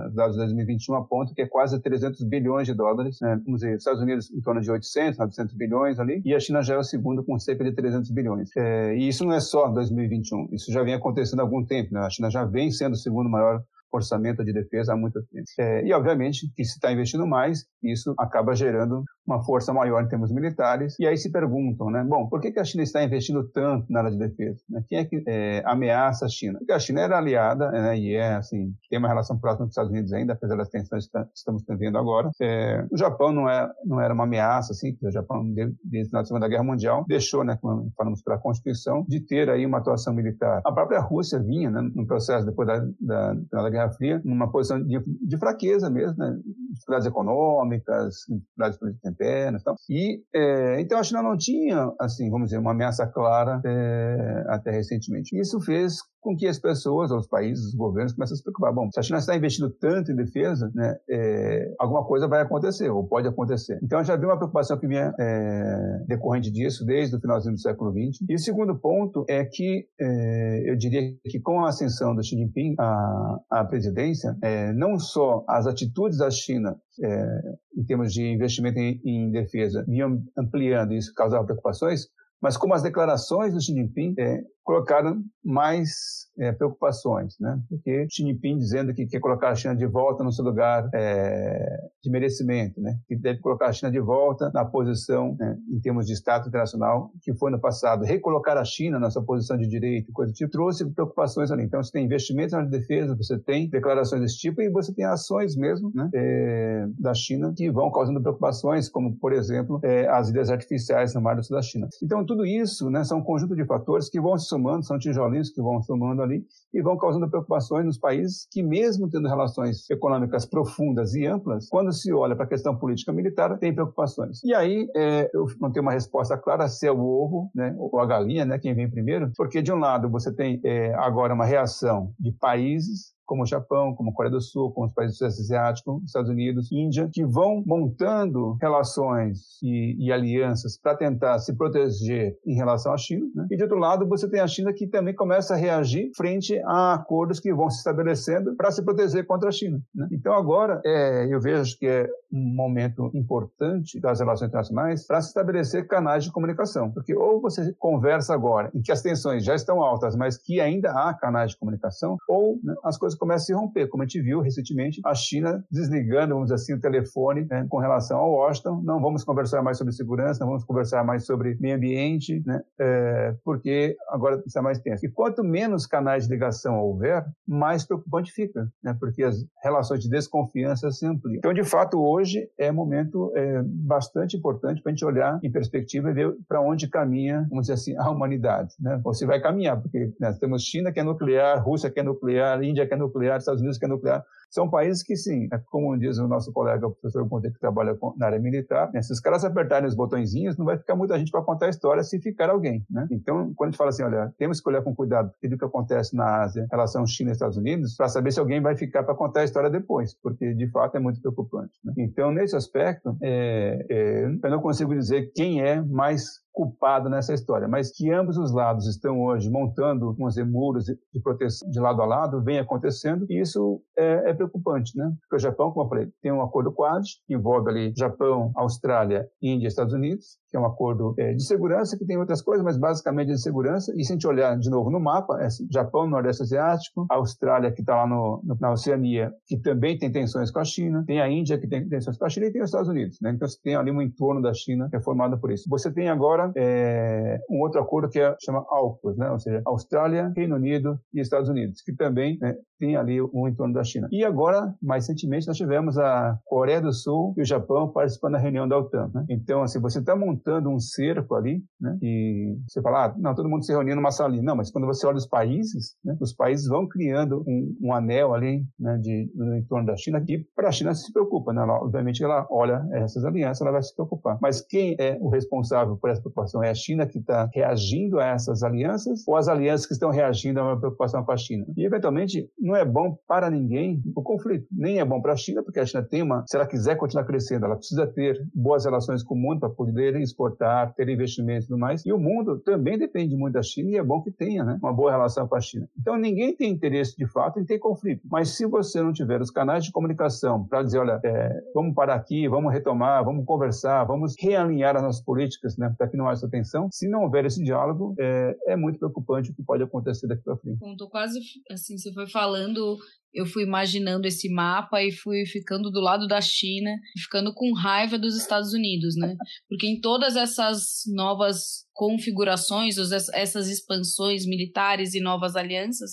Os 0.09 0.14
dados 0.14 0.32
de 0.32 0.42
2021 0.42 0.94
apontam 0.94 1.34
que 1.34 1.42
é 1.42 1.46
quase 1.46 1.80
300 1.80 2.22
bilhões 2.24 2.66
de 2.66 2.74
dólares. 2.74 3.18
Né? 3.20 3.40
Vamos 3.44 3.61
dizer, 3.61 3.76
Estados 3.76 4.02
Unidos 4.02 4.30
em 4.30 4.40
torno 4.40 4.61
de 4.61 4.70
800, 4.70 5.18
900 5.18 5.54
bilhões 5.54 5.98
ali, 5.98 6.22
e 6.24 6.34
a 6.34 6.40
China 6.40 6.62
já 6.62 6.74
é 6.74 6.78
o 6.78 6.84
segundo 6.84 7.24
com 7.24 7.38
cerca 7.38 7.64
de 7.64 7.72
300 7.72 8.11
bilhões. 8.11 8.50
É, 8.57 8.96
e 8.96 9.09
isso 9.09 9.24
não 9.24 9.32
é 9.32 9.40
só 9.40 9.68
2021, 9.68 10.48
isso 10.52 10.72
já 10.72 10.82
vem 10.82 10.94
acontecendo 10.94 11.40
há 11.40 11.42
algum 11.42 11.64
tempo. 11.64 11.92
Né? 11.92 12.00
A 12.00 12.11
China 12.11 12.30
já 12.30 12.44
vem 12.44 12.70
sendo 12.70 12.94
o 12.94 12.96
segundo 12.96 13.28
maior 13.28 13.62
orçamento 13.97 14.44
de 14.44 14.53
defesa 14.53 14.92
há 14.92 14.97
muito 14.97 15.22
tempo. 15.24 15.44
É, 15.59 15.84
e, 15.86 15.92
obviamente, 15.92 16.51
que 16.55 16.64
se 16.64 16.74
está 16.74 16.92
investindo 16.92 17.26
mais, 17.26 17.64
isso 17.82 18.14
acaba 18.18 18.55
gerando 18.55 19.05
uma 19.26 19.42
força 19.42 19.72
maior 19.72 20.02
em 20.02 20.08
termos 20.08 20.32
militares. 20.32 20.96
E 20.98 21.06
aí 21.06 21.16
se 21.16 21.30
perguntam, 21.30 21.90
né? 21.90 22.04
Bom, 22.04 22.28
por 22.28 22.40
que, 22.40 22.52
que 22.52 22.60
a 22.60 22.64
China 22.64 22.82
está 22.82 23.02
investindo 23.02 23.44
tanto 23.48 23.90
na 23.90 24.00
área 24.00 24.10
de 24.10 24.18
defesa? 24.18 24.62
Né? 24.68 24.84
Quem 24.88 24.98
é 24.98 25.04
que 25.04 25.22
é, 25.26 25.62
ameaça 25.66 26.26
a 26.26 26.28
China? 26.28 26.58
Porque 26.58 26.72
a 26.72 26.78
China 26.78 27.00
era 27.00 27.18
aliada, 27.18 27.70
né? 27.70 27.98
E 27.98 28.14
é, 28.14 28.34
assim, 28.34 28.72
tem 28.88 28.98
uma 28.98 29.08
relação 29.08 29.38
próxima 29.38 29.64
com 29.64 29.68
os 29.68 29.72
Estados 29.72 29.90
Unidos 29.90 30.12
ainda, 30.12 30.34
apesar 30.34 30.56
das 30.56 30.68
tensões 30.68 31.08
que 31.08 31.18
estamos 31.34 31.64
vendo 31.68 31.98
agora. 31.98 32.30
É, 32.40 32.86
o 32.90 32.96
Japão 32.96 33.32
não, 33.32 33.48
é, 33.48 33.68
não 33.84 34.00
era 34.00 34.14
uma 34.14 34.24
ameaça, 34.24 34.72
assim, 34.72 34.96
o 35.02 35.10
Japão, 35.10 35.44
desde 35.84 36.16
a 36.16 36.24
Segunda 36.24 36.48
Guerra 36.48 36.64
Mundial, 36.64 37.04
deixou, 37.08 37.44
né? 37.44 37.58
Como 37.60 37.90
falamos 37.96 38.22
pela 38.22 38.38
Constituição, 38.38 39.04
de 39.08 39.20
ter 39.20 39.50
aí 39.50 39.66
uma 39.66 39.78
atuação 39.78 40.14
militar. 40.14 40.60
A 40.64 40.72
própria 40.72 41.00
Rússia 41.00 41.38
vinha, 41.38 41.70
né? 41.70 41.90
No 41.94 42.06
processo 42.06 42.46
depois 42.46 42.68
da, 42.68 42.86
da, 43.00 43.34
da 43.52 43.70
Guerra 43.70 43.90
Fria, 43.90 44.20
numa 44.24 44.50
posição 44.50 44.82
de, 44.82 45.02
de 45.04 45.38
fraqueza 45.38 45.90
mesmo, 45.90 46.16
né? 46.18 46.38
Dificuldades 46.70 47.06
econômicas, 47.06 48.14
dificuldades 48.28 48.78
políticas 48.78 49.15
internas 49.16 49.62
e 49.62 49.64
tal. 49.64 49.76
E, 49.88 50.22
é, 50.34 50.80
então 50.80 50.98
a 50.98 51.02
China 51.02 51.22
não 51.22 51.36
tinha, 51.36 51.90
assim, 51.98 52.30
vamos 52.30 52.48
dizer, 52.48 52.58
uma 52.58 52.72
ameaça 52.72 53.06
clara 53.06 53.60
é, 53.64 54.44
até 54.48 54.70
recentemente. 54.70 55.38
Isso 55.38 55.60
fez 55.60 55.96
com 56.26 56.36
que 56.36 56.48
as 56.48 56.58
pessoas, 56.58 57.12
os 57.12 57.28
países, 57.28 57.66
os 57.66 57.74
governos 57.74 58.12
comecem 58.12 58.34
a 58.34 58.36
se 58.36 58.42
preocupar. 58.42 58.74
Bom, 58.74 58.90
se 58.90 58.98
a 58.98 59.02
China 59.02 59.18
está 59.18 59.36
investindo 59.36 59.70
tanto 59.70 60.10
em 60.10 60.16
defesa, 60.16 60.68
né, 60.74 60.96
é, 61.08 61.72
alguma 61.78 62.04
coisa 62.04 62.26
vai 62.26 62.40
acontecer, 62.40 62.90
ou 62.90 63.06
pode 63.06 63.28
acontecer. 63.28 63.78
Então 63.80 64.02
já 64.02 64.14
havia 64.14 64.26
uma 64.26 64.36
preocupação 64.36 64.76
que 64.76 64.88
vinha 64.88 65.14
é, 65.20 66.04
decorrente 66.08 66.50
disso 66.50 66.84
desde 66.84 67.14
o 67.14 67.20
finalzinho 67.20 67.54
do 67.54 67.60
século 67.60 67.92
XX. 67.92 68.26
E 68.28 68.34
o 68.34 68.38
segundo 68.40 68.76
ponto 68.76 69.24
é 69.28 69.44
que 69.44 69.86
é, 70.00 70.68
eu 70.68 70.76
diria 70.76 71.14
que 71.28 71.38
com 71.38 71.64
a 71.64 71.68
ascensão 71.68 72.12
do 72.12 72.24
Xi 72.24 72.36
Jinping 72.36 72.74
à, 72.76 73.38
à 73.48 73.64
presidência, 73.64 74.36
é, 74.42 74.72
não 74.72 74.98
só 74.98 75.44
as 75.48 75.68
atitudes 75.68 76.18
da 76.18 76.28
China 76.28 76.76
é, 77.04 77.40
em 77.78 77.84
termos 77.84 78.12
de 78.12 78.26
investimento 78.26 78.80
em, 78.80 79.00
em 79.04 79.30
defesa 79.30 79.84
vinham 79.86 80.20
ampliando 80.36 80.92
e 80.92 80.96
isso 80.96 81.14
causava 81.14 81.44
preocupações, 81.44 82.08
mas 82.42 82.56
como 82.56 82.74
as 82.74 82.82
declarações 82.82 83.54
do 83.54 83.60
Xi 83.60 83.72
Jinping 83.72 84.14
é, 84.18 84.42
colocaram 84.66 85.22
mais 85.44 86.26
é, 86.36 86.50
preocupações, 86.50 87.36
né? 87.38 87.56
Porque 87.68 88.08
Xi 88.10 88.24
Jinping 88.24 88.58
dizendo 88.58 88.92
que 88.92 89.06
quer 89.06 89.20
colocar 89.20 89.50
a 89.50 89.54
China 89.54 89.76
de 89.76 89.86
volta 89.86 90.24
no 90.24 90.32
seu 90.32 90.44
lugar 90.44 90.90
é, 90.92 91.78
de 92.02 92.10
merecimento, 92.10 92.80
né? 92.80 92.98
Que 93.06 93.16
deve 93.16 93.38
colocar 93.38 93.68
a 93.68 93.72
China 93.72 93.92
de 93.92 94.00
volta 94.00 94.50
na 94.52 94.64
posição, 94.64 95.36
né, 95.38 95.56
em 95.70 95.78
termos 95.80 96.04
de 96.04 96.14
status 96.14 96.48
internacional, 96.48 97.12
que 97.22 97.32
foi 97.34 97.52
no 97.52 97.60
passado. 97.60 98.04
Recolocar 98.04 98.58
a 98.58 98.64
China 98.64 98.98
na 98.98 99.08
sua 99.08 99.22
posição 99.24 99.56
de 99.56 99.68
direito, 99.68 100.12
coisa 100.12 100.32
do 100.32 100.34
tipo, 100.34 100.50
trouxe 100.50 100.84
preocupações 100.90 101.52
ali. 101.52 101.62
Então, 101.62 101.80
você 101.80 101.92
tem 101.92 102.04
investimentos 102.04 102.52
na 102.52 102.62
defesa, 102.62 103.14
você 103.14 103.38
tem 103.38 103.68
declarações 103.68 104.20
desse 104.20 104.38
tipo 104.38 104.60
e 104.60 104.68
você 104.68 104.92
tem 104.92 105.04
ações 105.04 105.56
mesmo, 105.56 105.92
né? 105.94 106.10
É, 106.12 106.86
da 106.98 107.14
China 107.14 107.54
que 107.56 107.70
vão 107.70 107.88
causando 107.92 108.20
preocupações, 108.20 108.88
como, 108.88 109.16
por 109.16 109.32
exemplo, 109.32 109.78
é, 109.84 110.08
as 110.08 110.28
ilhas 110.28 110.50
artificiais 110.50 111.14
no 111.14 111.20
Mar 111.20 111.36
do 111.36 111.44
Sul 111.44 111.56
da 111.56 111.62
China. 111.62 111.88
Então, 112.02 112.26
tudo 112.26 112.44
isso, 112.44 112.90
né, 112.90 113.04
são 113.04 113.18
um 113.18 113.22
conjunto 113.22 113.54
de 113.54 113.64
fatores 113.64 114.10
que 114.10 114.20
vão 114.20 114.36
se 114.36 114.55
somando, 114.57 114.84
são 114.84 114.98
tijolinhos 114.98 115.50
que 115.50 115.61
vão 115.61 115.82
somando 115.82 116.22
ali 116.22 116.44
e 116.72 116.82
vão 116.82 116.96
causando 116.96 117.28
preocupações 117.28 117.84
nos 117.84 117.98
países 117.98 118.46
que, 118.50 118.62
mesmo 118.62 119.09
tendo 119.09 119.28
relações 119.28 119.88
econômicas 119.90 120.46
profundas 120.46 121.14
e 121.14 121.26
amplas, 121.26 121.68
quando 121.68 121.92
se 121.92 122.12
olha 122.12 122.34
para 122.34 122.46
a 122.46 122.48
questão 122.48 122.76
política 122.76 123.12
militar, 123.12 123.59
tem 123.59 123.74
preocupações. 123.74 124.42
E 124.42 124.54
aí, 124.54 124.88
é, 124.96 125.30
eu 125.34 125.46
não 125.61 125.70
tenho 125.70 125.82
uma 125.84 125.92
resposta 125.92 126.36
clara 126.36 126.68
se 126.68 126.86
é 126.86 126.92
o 126.92 126.98
ovo 126.98 127.50
né, 127.54 127.74
ou 127.78 128.00
a 128.00 128.07
galinha, 128.07 128.44
né, 128.44 128.59
quem 128.59 128.74
vem 128.74 128.90
primeiro, 128.90 129.30
porque 129.36 129.61
de 129.61 129.72
um 129.72 129.78
lado 129.78 130.11
você 130.11 130.34
tem 130.34 130.61
é, 130.64 130.94
agora 130.94 131.34
uma 131.34 131.44
reação 131.44 132.12
de 132.18 132.32
países 132.32 133.15
como 133.26 133.42
o 133.42 133.46
Japão, 133.46 133.94
como 133.94 134.10
a 134.10 134.14
Coreia 134.14 134.32
do 134.32 134.40
Sul, 134.40 134.72
como 134.72 134.86
os 134.86 134.94
países 134.94 135.16
do 135.16 135.18
Sudeste 135.18 135.42
Asiático, 135.42 136.00
Estados 136.04 136.30
Unidos, 136.30 136.70
Índia, 136.72 137.08
que 137.12 137.24
vão 137.24 137.62
montando 137.66 138.56
relações 138.60 139.60
e, 139.62 139.96
e 139.98 140.12
alianças 140.12 140.78
para 140.78 140.96
tentar 140.96 141.38
se 141.40 141.54
proteger 141.56 142.36
em 142.46 142.54
relação 142.54 142.92
à 142.92 142.96
China. 142.96 143.26
Né? 143.34 143.46
E 143.50 143.56
de 143.56 143.62
outro 143.62 143.78
lado, 143.78 144.06
você 144.06 144.28
tem 144.28 144.40
a 144.40 144.46
China 144.46 144.72
que 144.72 144.86
também 144.86 145.14
começa 145.14 145.54
a 145.54 145.56
reagir 145.56 146.10
frente 146.16 146.58
a 146.64 146.94
acordos 146.94 147.40
que 147.40 147.52
vão 147.52 147.68
se 147.68 147.78
estabelecendo 147.78 148.54
para 148.56 148.70
se 148.70 148.84
proteger 148.84 149.26
contra 149.26 149.48
a 149.48 149.52
China. 149.52 149.80
Né? 149.94 150.08
Então 150.12 150.32
agora, 150.32 150.80
é, 150.84 151.26
eu 151.28 151.40
vejo 151.40 151.76
que 151.78 151.86
é 151.86 152.08
um 152.37 152.55
momento 152.55 153.11
importante 153.14 153.99
das 154.01 154.20
relações 154.20 154.49
internacionais 154.49 155.07
para 155.07 155.20
se 155.20 155.28
estabelecer 155.28 155.87
canais 155.87 156.24
de 156.24 156.32
comunicação, 156.32 156.91
porque 156.91 157.14
ou 157.14 157.41
você 157.41 157.74
conversa 157.78 158.34
agora 158.34 158.70
em 158.74 158.82
que 158.82 158.93
as 158.93 159.03
tensões 159.03 159.45
já 159.45 159.55
estão 159.55 159.82
altas, 159.82 160.16
mas 160.16 160.37
que 160.37 160.61
ainda 160.61 160.91
há 160.91 161.14
canais 161.14 161.53
de 161.53 161.59
comunicação, 161.59 162.16
ou 162.28 162.59
né, 162.62 162.74
as 162.84 162.99
coisas 162.99 163.18
começam 163.18 163.37
a 163.37 163.47
se 163.47 163.53
romper, 163.53 163.89
como 163.89 164.03
a 164.03 164.07
gente 164.07 164.20
viu 164.20 164.41
recentemente 164.41 165.01
a 165.05 165.14
China 165.14 165.64
desligando, 165.70 166.34
vamos 166.34 166.51
dizer 166.51 166.55
assim, 166.57 166.74
o 166.74 166.80
telefone 166.80 167.47
né, 167.49 167.66
com 167.68 167.78
relação 167.78 168.18
ao 168.18 168.32
Washington, 168.32 168.82
não 168.82 169.01
vamos 169.01 169.24
conversar 169.24 169.62
mais 169.62 169.78
sobre 169.78 169.93
segurança, 169.93 170.41
não 170.41 170.49
vamos 170.49 170.64
conversar 170.64 171.05
mais 171.05 171.24
sobre 171.24 171.57
meio 171.61 171.76
ambiente, 171.76 172.43
né, 172.47 172.62
é, 172.78 173.34
porque 173.45 173.97
agora 174.09 174.43
está 174.47 174.61
mais 174.61 174.78
tenso. 174.78 175.07
E 175.07 175.11
quanto 175.11 175.43
menos 175.43 175.87
canais 175.87 176.24
de 176.24 176.30
ligação 176.32 176.78
houver, 176.78 177.24
mais 177.47 177.84
preocupante 177.84 178.32
fica, 178.32 178.68
né, 178.82 178.97
porque 178.99 179.22
as 179.22 179.45
relações 179.62 180.01
de 180.01 180.09
desconfiança 180.09 180.91
se 180.91 181.07
ampliam. 181.07 181.39
Então, 181.39 181.53
de 181.53 181.64
fato, 181.64 181.99
hoje 181.99 182.25
é 182.58 182.70
um 182.70 182.74
momento 182.74 183.32
é, 183.36 183.62
bastante 183.64 184.36
importante 184.36 184.82
para 184.82 184.90
a 184.90 184.94
gente 184.94 185.04
olhar 185.04 185.38
em 185.42 185.50
perspectiva 185.50 186.10
e 186.10 186.14
ver 186.14 186.34
para 186.48 186.60
onde 186.60 186.88
caminha, 186.88 187.46
vamos 187.48 187.66
dizer 187.66 187.74
assim, 187.74 187.96
a 187.96 188.10
humanidade, 188.10 188.74
né? 188.80 189.00
Ou 189.04 189.14
se 189.14 189.26
vai 189.26 189.40
caminhar, 189.40 189.80
porque 189.80 190.12
né, 190.20 190.32
temos 190.40 190.62
China 190.62 190.92
que 190.92 191.00
é 191.00 191.02
nuclear, 191.02 191.62
Rússia 191.62 191.90
que 191.90 192.00
é 192.00 192.02
nuclear, 192.02 192.62
Índia 192.62 192.86
que 192.86 192.94
é 192.94 192.96
nuclear, 192.96 193.38
Estados 193.38 193.60
Unidos 193.60 193.78
que 193.78 193.84
é 193.84 193.88
nuclear. 193.88 194.24
São 194.51 194.68
países 194.68 195.03
que, 195.03 195.16
sim, 195.16 195.49
é 195.53 195.61
como 195.66 195.97
diz 195.99 196.18
o 196.18 196.28
nosso 196.28 196.53
colega, 196.53 196.86
o 196.86 196.92
professor 196.92 197.28
Conte, 197.28 197.51
que 197.51 197.59
trabalha 197.59 197.97
na 198.16 198.26
área 198.26 198.38
militar, 198.38 198.90
né, 198.92 199.03
se 199.03 199.12
os 199.12 199.20
caras 199.20 199.44
apertarem 199.44 199.88
os 199.88 199.94
botõezinhos, 199.94 200.57
não 200.57 200.64
vai 200.64 200.78
ficar 200.78 200.97
muita 200.97 201.18
gente 201.18 201.30
para 201.30 201.42
contar 201.42 201.66
a 201.66 201.70
história 201.70 202.03
se 202.03 202.20
ficar 202.20 202.51
alguém. 202.51 202.84
Né? 202.90 203.07
Então, 203.11 203.53
quando 203.55 203.68
a 203.68 203.70
gente 203.70 203.78
fala 203.78 203.90
assim, 203.90 204.03
olha, 204.03 204.32
temos 204.38 204.61
que 204.61 204.68
olhar 204.68 204.82
com 204.82 204.94
cuidado 204.94 205.30
tudo 205.40 205.59
que 205.59 205.64
acontece 205.64 206.14
na 206.16 206.42
Ásia 206.42 206.62
em 206.62 206.68
relação 206.70 207.07
China 207.07 207.30
e 207.30 207.32
Estados 207.32 207.57
Unidos, 207.57 207.94
para 207.97 208.09
saber 208.09 208.32
se 208.32 208.40
alguém 208.40 208.61
vai 208.61 208.76
ficar 208.76 209.03
para 209.03 209.14
contar 209.14 209.40
a 209.40 209.44
história 209.44 209.70
depois, 209.70 210.14
porque 210.22 210.55
de 210.55 210.70
fato 210.70 210.97
é 210.97 211.01
muito 211.01 211.20
preocupante. 211.20 211.72
Né? 211.84 211.94
Então, 211.99 212.30
nesse 212.30 212.57
aspecto, 212.57 213.16
é, 213.22 213.86
é, 213.90 214.24
eu 214.24 214.51
não 214.51 214.61
consigo 214.61 214.94
dizer 214.94 215.30
quem 215.34 215.61
é 215.61 215.80
mais 215.82 216.45
culpado 216.57 217.11
nessa 217.11 217.34
história, 217.34 217.68
mas 217.68 217.92
que 217.92 218.11
ambos 218.11 218.38
os 218.38 218.50
lados 218.50 218.86
estão 218.86 219.20
hoje 219.20 219.50
montando, 219.50 220.16
dizer, 220.26 220.46
muros 220.46 220.86
de 220.86 221.20
proteção 221.22 221.68
de 221.68 221.78
lado 221.78 222.00
a 222.00 222.07
lado, 222.07 222.42
vem 222.42 222.59
acontecendo, 222.59 223.26
e 223.28 223.38
isso 223.38 223.82
é, 223.94 224.30
é 224.30 224.32
preocupante, 224.32 224.96
né? 224.96 225.12
Porque 225.20 225.36
o 225.36 225.38
Japão, 225.38 225.70
como 225.70 225.84
eu 225.84 225.88
falei, 225.90 226.09
tem 226.22 226.32
um 226.32 226.40
acordo 226.40 226.72
Quad, 226.72 227.04
que 227.26 227.34
envolve 227.34 227.68
ali 227.68 227.92
Japão, 227.94 228.52
Austrália, 228.57 229.28
Índia 229.42 229.66
e 229.66 229.68
Estados 229.68 229.92
Unidos, 229.92 230.38
que 230.57 230.59
é 230.59 230.61
um 230.61 230.66
acordo 230.66 231.14
é, 231.18 231.34
de 231.34 231.44
segurança, 231.44 231.96
que 231.98 232.07
tem 232.07 232.16
outras 232.16 232.40
coisas, 232.40 232.64
mas 232.64 232.78
basicamente 232.78 233.28
de 233.28 233.40
segurança. 233.40 233.92
E 233.94 234.02
se 234.02 234.12
a 234.12 234.14
gente 234.14 234.26
olhar 234.26 234.59
de 234.59 234.70
novo 234.70 234.90
no 234.90 234.98
mapa, 234.98 235.38
é 235.40 235.46
assim, 235.46 235.66
Japão, 235.70 236.09
Nordeste 236.09 236.42
Asiático, 236.42 237.07
Austrália, 237.11 237.70
que 237.70 237.82
está 237.82 237.94
lá 237.96 238.07
no, 238.07 238.40
no, 238.42 238.57
na 238.59 238.72
Oceania, 238.72 239.32
que 239.46 239.59
também 239.59 239.98
tem 239.98 240.11
tensões 240.11 240.50
com 240.50 240.59
a 240.59 240.64
China, 240.64 241.04
tem 241.07 241.20
a 241.20 241.28
Índia, 241.28 241.59
que 241.59 241.68
tem 241.68 241.86
tensões 241.86 242.16
com 242.16 242.24
a 242.24 242.28
China, 242.28 242.46
e 242.46 242.52
tem 242.52 242.62
os 242.62 242.68
Estados 242.68 242.88
Unidos. 242.88 243.18
Né? 243.20 243.32
Então, 243.34 243.46
você 243.46 243.59
tem 243.62 243.76
ali 243.76 243.90
um 243.90 244.00
entorno 244.00 244.40
da 244.40 244.54
China 244.54 244.88
que 244.88 244.96
é 244.96 245.00
formado 245.00 245.38
por 245.38 245.52
isso. 245.52 245.68
Você 245.68 245.92
tem 245.92 246.09
agora 246.09 246.50
é, 246.57 247.38
um 247.50 247.61
outro 247.61 247.80
acordo 247.80 248.09
que 248.09 248.18
é, 248.18 248.34
chama 248.42 248.64
AUKUS, 248.70 249.16
né? 249.18 249.30
ou 249.30 249.38
seja, 249.38 249.61
Austrália, 249.66 250.32
Reino 250.34 250.57
Unido 250.57 250.98
e 251.12 251.20
Estados 251.20 251.48
Unidos, 251.48 251.82
que 251.82 251.94
também 251.94 252.38
né, 252.40 252.54
tem 252.78 252.96
ali 252.96 253.20
um 253.20 253.46
entorno 253.48 253.74
da 253.74 253.84
China. 253.84 254.09
E 254.11 254.24
agora, 254.24 254.74
mais 254.82 255.07
recentemente, 255.07 255.46
nós 255.46 255.57
tivemos 255.57 255.98
a 255.98 256.38
Coreia 256.46 256.80
do 256.80 256.92
Sul 256.92 257.34
e 257.36 257.42
o 257.42 257.44
Japão 257.44 257.90
participando 257.92 258.32
da 258.32 258.38
reunião 258.38 258.66
da 258.66 258.78
OTAN. 258.78 259.11
Né? 259.12 259.26
Então, 259.30 259.62
assim, 259.62 259.80
você 259.80 259.98
está 259.98 260.14
montando 260.14 260.45
um 260.51 260.78
cerco 260.78 261.34
ali, 261.34 261.62
né? 261.80 261.97
e 262.03 262.57
você 262.68 262.80
fala, 262.80 263.07
ah, 263.07 263.14
não, 263.18 263.34
todo 263.34 263.49
mundo 263.49 263.64
se 263.64 263.72
reunindo 263.72 263.97
numa 263.97 264.11
salinha. 264.11 264.42
Não, 264.42 264.57
mas 264.57 264.70
quando 264.70 264.86
você 264.86 265.07
olha 265.07 265.16
os 265.16 265.26
países, 265.26 265.97
né? 266.05 266.16
os 266.20 266.32
países 266.34 266.66
vão 266.66 266.86
criando 266.86 267.42
um, 267.47 267.76
um 267.80 267.92
anel 267.92 268.34
ali 268.34 268.64
né? 268.78 268.99
de, 268.99 269.30
no 269.34 269.57
entorno 269.57 269.86
da 269.86 269.97
China, 269.97 270.20
que 270.20 270.47
para 270.55 270.68
a 270.68 270.72
China 270.72 270.94
se 270.94 271.12
preocupa. 271.12 271.53
Né? 271.53 271.62
Ela, 271.62 271.74
obviamente, 271.74 272.22
ela 272.22 272.47
olha 272.51 272.86
essas 272.92 273.24
alianças, 273.24 273.61
ela 273.61 273.72
vai 273.72 273.82
se 273.82 273.94
preocupar. 273.94 274.38
Mas 274.40 274.61
quem 274.61 274.97
é 274.99 275.18
o 275.20 275.28
responsável 275.28 275.97
por 275.97 276.11
essa 276.11 276.20
preocupação? 276.20 276.62
É 276.62 276.70
a 276.70 276.74
China 276.74 277.07
que 277.07 277.18
está 277.18 277.49
reagindo 277.53 278.18
a 278.18 278.26
essas 278.26 278.62
alianças 278.62 279.26
ou 279.26 279.36
as 279.36 279.49
alianças 279.49 279.86
que 279.86 279.92
estão 279.92 280.11
reagindo 280.11 280.61
a 280.61 280.64
uma 280.64 280.78
preocupação 280.78 281.24
com 281.24 281.32
a 281.32 281.36
China? 281.36 281.66
E, 281.76 281.84
eventualmente, 281.84 282.49
não 282.59 282.76
é 282.76 282.84
bom 282.84 283.16
para 283.26 283.51
ninguém 283.51 284.03
o 284.14 284.22
conflito. 284.22 284.66
Nem 284.70 285.01
é 285.01 285.05
bom 285.05 285.20
para 285.20 285.32
a 285.32 285.36
China, 285.36 285.62
porque 285.62 285.80
a 285.80 285.86
China 285.86 286.03
tem 286.03 286.22
uma, 286.22 286.44
se 286.47 286.57
ela 286.57 286.66
quiser 286.66 286.97
continuar 286.97 287.24
crescendo, 287.24 287.66
ela 287.66 287.76
precisa 287.76 288.07
ter 288.07 288.40
boas 288.55 288.84
relações 288.84 289.22
com 289.22 289.34
o 289.34 289.38
mundo 289.38 289.61
para 289.61 289.70
poder 289.70 290.16
exportar, 290.37 290.95
ter 290.95 291.09
investimentos 291.09 291.64
e 291.64 291.68
tudo 291.68 291.78
mais. 291.78 292.05
E 292.05 292.12
o 292.12 292.18
mundo 292.18 292.59
também 292.61 292.99
depende 292.99 293.34
muito 293.34 293.55
da 293.55 293.62
China 293.62 293.91
e 293.91 293.97
é 293.97 294.05
bom 294.05 294.22
que 294.22 294.30
tenha 294.30 294.62
né, 294.62 294.78
uma 294.82 294.93
boa 294.93 295.11
relação 295.11 295.49
com 295.49 295.57
a 295.57 295.61
China. 295.61 295.89
Então 295.99 296.16
ninguém 296.16 296.55
tem 296.55 296.70
interesse 296.70 297.16
de 297.16 297.26
fato 297.26 297.59
em 297.59 297.64
ter 297.64 297.78
conflito. 297.78 298.22
Mas 298.30 298.51
se 298.51 298.66
você 298.66 299.03
não 299.03 299.12
tiver 299.12 299.41
os 299.41 299.51
canais 299.51 299.84
de 299.84 299.91
comunicação 299.91 300.64
para 300.66 300.82
dizer, 300.82 300.99
olha, 300.99 301.18
é, 301.24 301.49
vamos 301.74 301.95
parar 301.95 302.14
aqui, 302.14 302.47
vamos 302.49 302.72
retomar, 302.72 303.24
vamos 303.24 303.45
conversar, 303.47 304.05
vamos 304.05 304.34
realinhar 304.39 304.95
as 304.97 305.03
nossas 305.03 305.24
políticas 305.24 305.76
né, 305.78 305.93
para 305.97 306.09
que 306.09 306.16
não 306.16 306.28
haja 306.28 306.49
tensão, 306.49 306.89
se 306.93 307.09
não 307.09 307.22
houver 307.22 307.47
esse 307.47 307.62
diálogo, 307.64 308.14
é, 308.18 308.57
é 308.68 308.76
muito 308.76 308.99
preocupante 308.99 309.51
o 309.51 309.55
que 309.55 309.62
pode 309.62 309.82
acontecer 309.82 310.26
daqui 310.26 310.43
para 310.43 310.57
frente. 310.57 310.78
Estou 310.84 311.09
quase 311.09 311.41
assim, 311.70 311.97
você 311.97 312.12
foi 312.12 312.28
falando 312.28 312.97
eu 313.37 313.45
fui 313.45 313.62
imaginando 313.62 314.26
esse 314.26 314.49
mapa 314.49 315.03
e 315.03 315.12
fui 315.12 315.45
ficando 315.45 315.91
do 315.91 316.01
lado 316.01 316.26
da 316.26 316.41
China, 316.41 316.91
ficando 317.22 317.53
com 317.53 317.74
raiva 317.74 318.18
dos 318.18 318.34
Estados 318.34 318.72
Unidos, 318.72 319.14
né? 319.14 319.37
Porque 319.68 319.87
em 319.87 320.01
todas 320.01 320.37
essas 320.37 321.03
novas 321.14 321.84
configurações, 321.93 322.97
essas 323.34 323.68
expansões 323.68 324.47
militares 324.47 325.14
e 325.14 325.20
novas 325.20 325.55
alianças, 325.55 326.12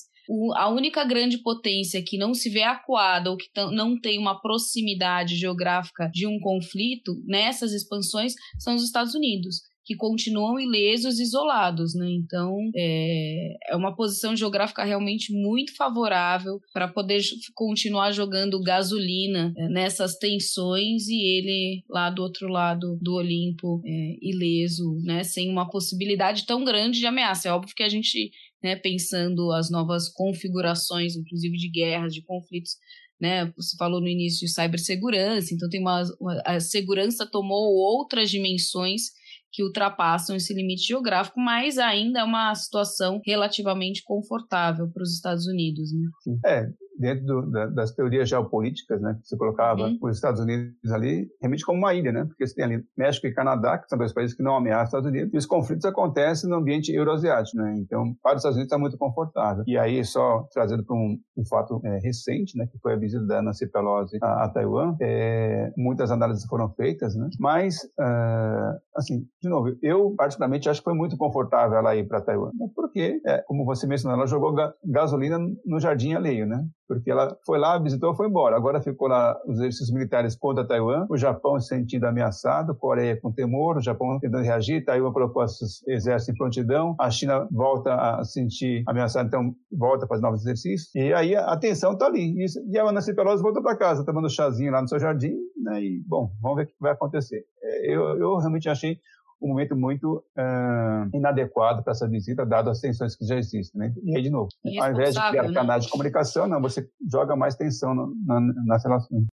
a 0.56 0.70
única 0.70 1.04
grande 1.04 1.38
potência 1.38 2.04
que 2.06 2.18
não 2.18 2.34
se 2.34 2.50
vê 2.50 2.64
acuada 2.64 3.30
ou 3.30 3.38
que 3.38 3.48
não 3.72 4.00
tem 4.00 4.18
uma 4.20 4.40
proximidade 4.42 5.36
geográfica 5.36 6.10
de 6.14 6.28
um 6.28 6.40
conflito 6.40 7.22
nessas 7.26 7.74
expansões 7.74 8.34
são 8.60 8.76
os 8.76 8.84
Estados 8.84 9.16
Unidos 9.16 9.62
que 9.86 9.96
continuam 9.96 10.60
ilesos, 10.60 11.20
isolados, 11.20 11.94
né? 11.94 12.10
Então, 12.10 12.58
é, 12.76 13.72
é 13.72 13.76
uma 13.76 13.96
posição 13.96 14.36
geográfica 14.36 14.84
realmente 14.84 15.34
muito 15.34 15.76
favorável 15.76 16.60
para 16.74 16.88
poder 16.88 17.22
continuar 17.54 18.12
jogando 18.12 18.62
gasolina 18.62 19.54
é, 19.58 19.68
nessas 19.68 20.18
tensões 20.18 21.08
e 21.08 21.22
ele 21.22 21.84
lá 21.90 22.10
do 22.10 22.22
outro 22.22 22.48
lado 22.48 22.98
do 23.02 23.16
Olimpo 23.16 23.82
é, 23.86 24.18
ileso, 24.22 25.00
né? 25.04 25.24
Sem 25.24 25.50
uma 25.50 25.70
possibilidade 25.70 26.46
tão 26.46 26.64
grande 26.64 27.00
de 27.00 27.06
ameaça. 27.06 27.50
É 27.50 27.52
óbvio 27.52 27.76
que 27.76 27.84
a 27.84 27.90
gente, 27.90 28.32
né, 28.64 28.78
pensando 28.78 29.52
as 29.52 29.70
novas 29.70 30.08
configurações, 30.08 31.16
inclusive 31.16 31.58
de 31.58 31.70
guerras, 31.70 32.14
de 32.14 32.22
conflitos, 32.22 32.78
né? 33.20 33.52
Você 33.58 33.76
falou 33.78 34.00
no 34.00 34.08
início 34.08 34.48
de 34.48 34.54
cibersegurança, 34.54 35.54
então 35.54 35.68
tem 35.68 35.82
uma, 35.82 36.04
uma 36.20 36.42
a 36.46 36.60
segurança 36.62 37.26
tomou 37.26 37.74
outras 37.76 38.30
dimensões 38.30 39.12
que 39.54 39.64
ultrapassam 39.64 40.36
esse 40.36 40.52
limite 40.52 40.88
geográfico, 40.88 41.40
mas 41.40 41.78
ainda 41.78 42.22
é 42.22 42.24
uma 42.24 42.54
situação 42.56 43.22
relativamente 43.24 44.04
confortável 44.04 44.90
para 44.90 45.04
os 45.04 45.14
Estados 45.14 45.46
Unidos. 45.46 45.94
Né? 45.94 46.10
É, 46.44 46.70
dentro 46.98 47.26
do, 47.26 47.52
da, 47.52 47.68
das 47.68 47.92
teorias 47.92 48.30
geopolíticas, 48.30 49.02
né, 49.02 49.18
que 49.20 49.28
você 49.28 49.38
colocava 49.38 49.84
uhum. 49.84 49.98
os 50.02 50.16
Estados 50.16 50.40
Unidos 50.40 50.92
ali, 50.92 51.28
realmente 51.42 51.66
como 51.66 51.80
uma 51.80 51.94
ilha, 51.94 52.12
né, 52.12 52.26
porque 52.26 52.46
você 52.46 52.56
tem 52.56 52.66
ali 52.66 52.84
México 52.98 53.28
e 53.28 53.34
Canadá, 53.34 53.78
que 53.78 53.90
são 53.90 53.98
dois 53.98 54.14
países 54.14 54.36
que 54.36 54.44
não 54.44 54.56
ameaçam 54.56 54.84
os 54.84 54.88
Estados 54.90 55.10
Unidos, 55.10 55.34
e 55.34 55.38
os 55.38 55.46
conflitos 55.46 55.86
acontecem 55.86 56.50
no 56.50 56.56
ambiente 56.56 56.94
euroasiático, 56.94 57.58
né, 57.58 57.76
então 57.78 58.16
para 58.22 58.36
os 58.36 58.40
Estados 58.40 58.58
Unidos 58.58 58.68
está 58.68 58.78
muito 58.78 58.98
confortável. 58.98 59.64
E 59.68 59.78
aí, 59.78 60.04
só 60.04 60.48
trazendo 60.54 60.84
para 60.84 60.96
um, 60.96 61.18
um, 61.38 61.46
fato 61.46 61.82
é, 61.84 62.00
recente, 62.00 62.58
né, 62.58 62.68
que 62.68 62.78
foi 62.80 62.94
a 62.94 62.98
visita 62.98 63.26
da 63.26 63.42
Nancy 63.42 63.68
Pelosi 63.68 64.18
a, 64.22 64.46
a 64.46 64.50
Taiwan, 64.50 64.96
é, 65.02 65.72
muitas 65.78 66.12
análises 66.12 66.46
foram 66.46 66.70
feitas, 66.70 67.16
né, 67.16 67.30
mas, 67.40 67.84
uh, 68.00 68.80
assim, 68.96 69.26
de 69.42 69.50
novo, 69.50 69.76
eu 69.82 70.14
particularmente 70.16 70.70
acho 70.70 70.80
que 70.80 70.86
foi 70.86 70.94
muito 70.94 71.18
confortável 71.18 71.78
ela 71.78 71.96
ir 71.96 72.08
para 72.08 72.22
Taiwan, 72.22 72.52
porque, 72.76 73.22
é, 73.26 73.40
como 73.48 73.66
você 73.66 73.88
mencionou, 73.88 74.18
ela 74.18 74.28
jogou 74.28 74.54
ga 74.54 74.74
gasolina 74.86 75.40
no 75.66 75.80
jardim 75.80 76.14
alheio, 76.14 76.46
né, 76.46 76.64
porque 76.88 77.12
ela 77.12 77.38
foi 77.46 77.58
lá, 77.58 77.78
visitou, 77.78 78.14
foi 78.16 78.28
embora. 78.28 78.56
Agora 78.56 78.82
ficou 78.82 79.08
lá 79.08 79.40
os 79.46 79.60
exercícios 79.60 79.92
militares 79.92 80.36
contra 80.36 80.66
Taiwan, 80.66 81.06
o 81.10 81.18
Japão 81.18 81.60
se 81.60 81.70
sentindo 81.70 82.06
ameaçado, 82.06 82.76
Coreia 82.76 83.20
com 83.20 83.32
temor, 83.32 83.78
o 83.78 83.82
Japão 83.82 84.20
tentando 84.20 84.44
reagir, 84.44 84.84
Taiwan 84.84 85.12
propôs 85.12 85.84
exército 85.88 86.32
em 86.32 86.36
prontidão, 86.36 86.96
a 87.00 87.10
China 87.10 87.48
volta 87.52 87.94
a 87.96 88.24
sentir 88.24 88.84
ameaçada, 88.88 89.28
então 89.28 89.56
volta 89.72 90.06
para 90.08 90.16
os 90.16 90.22
novos 90.22 90.42
exercícios, 90.42 90.94
e 90.96 91.14
aí 91.14 91.36
a 91.36 91.56
tensão 91.58 91.94
está 91.94 92.06
ali. 92.06 92.36
E, 92.38 92.78
a 92.78 92.92
Nancy 92.92 93.14
Pelosi 93.14 93.42
voltou 93.42 93.64
para 93.64 93.78
casa, 93.78 94.06
tomando 94.06 94.30
chazinho 94.30 94.72
lá 94.72 94.82
no 94.82 94.88
seu 94.88 95.00
jardim, 95.00 95.36
né, 95.64 95.82
e, 95.82 96.04
bom, 96.06 96.32
vamos 96.42 96.58
ver 96.58 96.64
o 96.64 96.68
que 96.68 96.74
vai 96.80 96.92
acontecer. 96.92 97.46
É, 97.62 97.96
eu, 97.96 98.18
eu 98.18 98.38
realmente 98.38 98.70
achei 98.70 99.00
um 99.44 99.50
momento 99.50 99.76
muito 99.76 100.24
uh, 100.38 101.10
inadequado 101.14 101.84
para 101.84 101.92
essa 101.92 102.08
visita, 102.08 102.46
dado 102.46 102.70
as 102.70 102.80
tensões 102.80 103.16
que 103.16 103.26
já 103.26 103.38
existem. 103.38 103.80
Né? 103.80 103.94
E 104.04 104.16
aí, 104.16 104.24
de 104.24 104.30
novo, 104.30 104.48
ao 104.80 104.92
invés 104.92 105.14
de 105.14 105.30
criar 105.30 105.44
né? 105.44 105.54
canais 105.54 105.86
de 105.86 105.92
comunicação, 105.92 106.48
não, 106.48 106.62
você 106.62 106.88
joga 107.12 107.36
mais 107.36 107.56
tensão 107.56 107.94
no, 107.94 108.14
na, 108.26 108.40
nas 108.66 108.84
relações. 108.84 109.26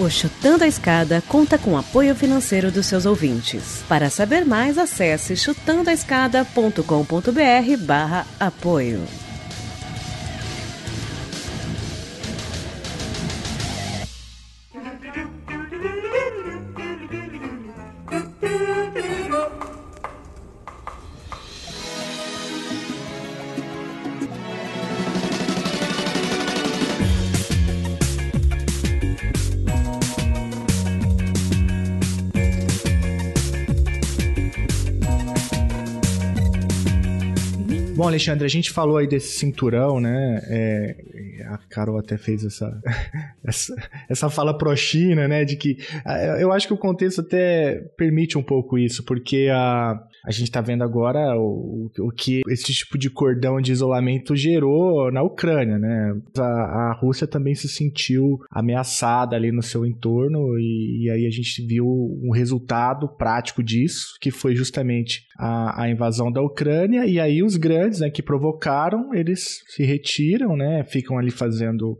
O 0.00 0.08
Chutando 0.08 0.64
a 0.64 0.66
Escada 0.66 1.22
conta 1.28 1.58
com 1.58 1.76
apoio 1.76 2.14
financeiro 2.14 2.72
dos 2.72 2.86
seus 2.86 3.04
ouvintes. 3.04 3.84
Para 3.88 4.08
saber 4.08 4.44
mais, 4.44 4.78
acesse 4.78 5.36
chutandoaescada.com.br 5.36 7.86
barra 7.86 8.26
apoio. 8.40 9.00
Alexandre, 38.12 38.44
a 38.44 38.48
gente 38.48 38.70
falou 38.70 38.96
aí 38.96 39.06
desse 39.06 39.38
cinturão, 39.38 40.00
né? 40.00 40.42
É, 40.46 40.96
a 41.48 41.58
Carol 41.68 41.98
até 41.98 42.16
fez 42.16 42.44
essa, 42.44 42.80
essa, 43.44 43.74
essa 44.08 44.30
fala 44.30 44.56
pro 44.56 44.74
China, 44.76 45.26
né? 45.26 45.44
De 45.44 45.56
que 45.56 45.78
eu 46.38 46.52
acho 46.52 46.66
que 46.66 46.74
o 46.74 46.78
contexto 46.78 47.20
até 47.20 47.80
permite 47.96 48.36
um 48.36 48.42
pouco 48.42 48.78
isso, 48.78 49.04
porque 49.04 49.48
a, 49.52 49.98
a 50.24 50.30
gente 50.30 50.44
está 50.44 50.60
vendo 50.60 50.82
agora 50.84 51.36
o, 51.36 51.90
o 51.98 52.10
que 52.10 52.42
esse 52.48 52.72
tipo 52.72 52.96
de 52.96 53.10
cordão 53.10 53.60
de 53.60 53.72
isolamento 53.72 54.36
gerou 54.36 55.10
na 55.10 55.22
Ucrânia, 55.22 55.78
né? 55.78 56.14
A, 56.38 56.42
a 56.42 56.92
Rússia 56.92 57.26
também 57.26 57.54
se 57.54 57.68
sentiu 57.68 58.38
ameaçada 58.50 59.34
ali 59.34 59.50
no 59.50 59.62
seu 59.62 59.84
entorno 59.84 60.58
e, 60.58 61.04
e, 61.04 61.10
aí 61.10 61.26
a 61.26 61.30
gente 61.30 61.66
viu 61.66 61.86
um 61.86 62.30
resultado 62.32 63.08
prático 63.08 63.62
disso, 63.62 64.16
que 64.20 64.30
foi 64.30 64.54
justamente 64.54 65.24
a, 65.38 65.82
a 65.82 65.90
invasão 65.90 66.30
da 66.30 66.40
Ucrânia 66.40 67.04
e 67.06 67.18
aí 67.18 67.42
os 67.42 67.56
grandes, 67.56 68.00
né, 68.00 68.10
que 68.10 68.22
provocaram, 68.22 69.12
eles 69.14 69.62
se 69.68 69.84
retiram, 69.84 70.56
né? 70.56 70.84
Ficam 70.84 71.18
ali 71.18 71.30
fazendo 71.30 71.98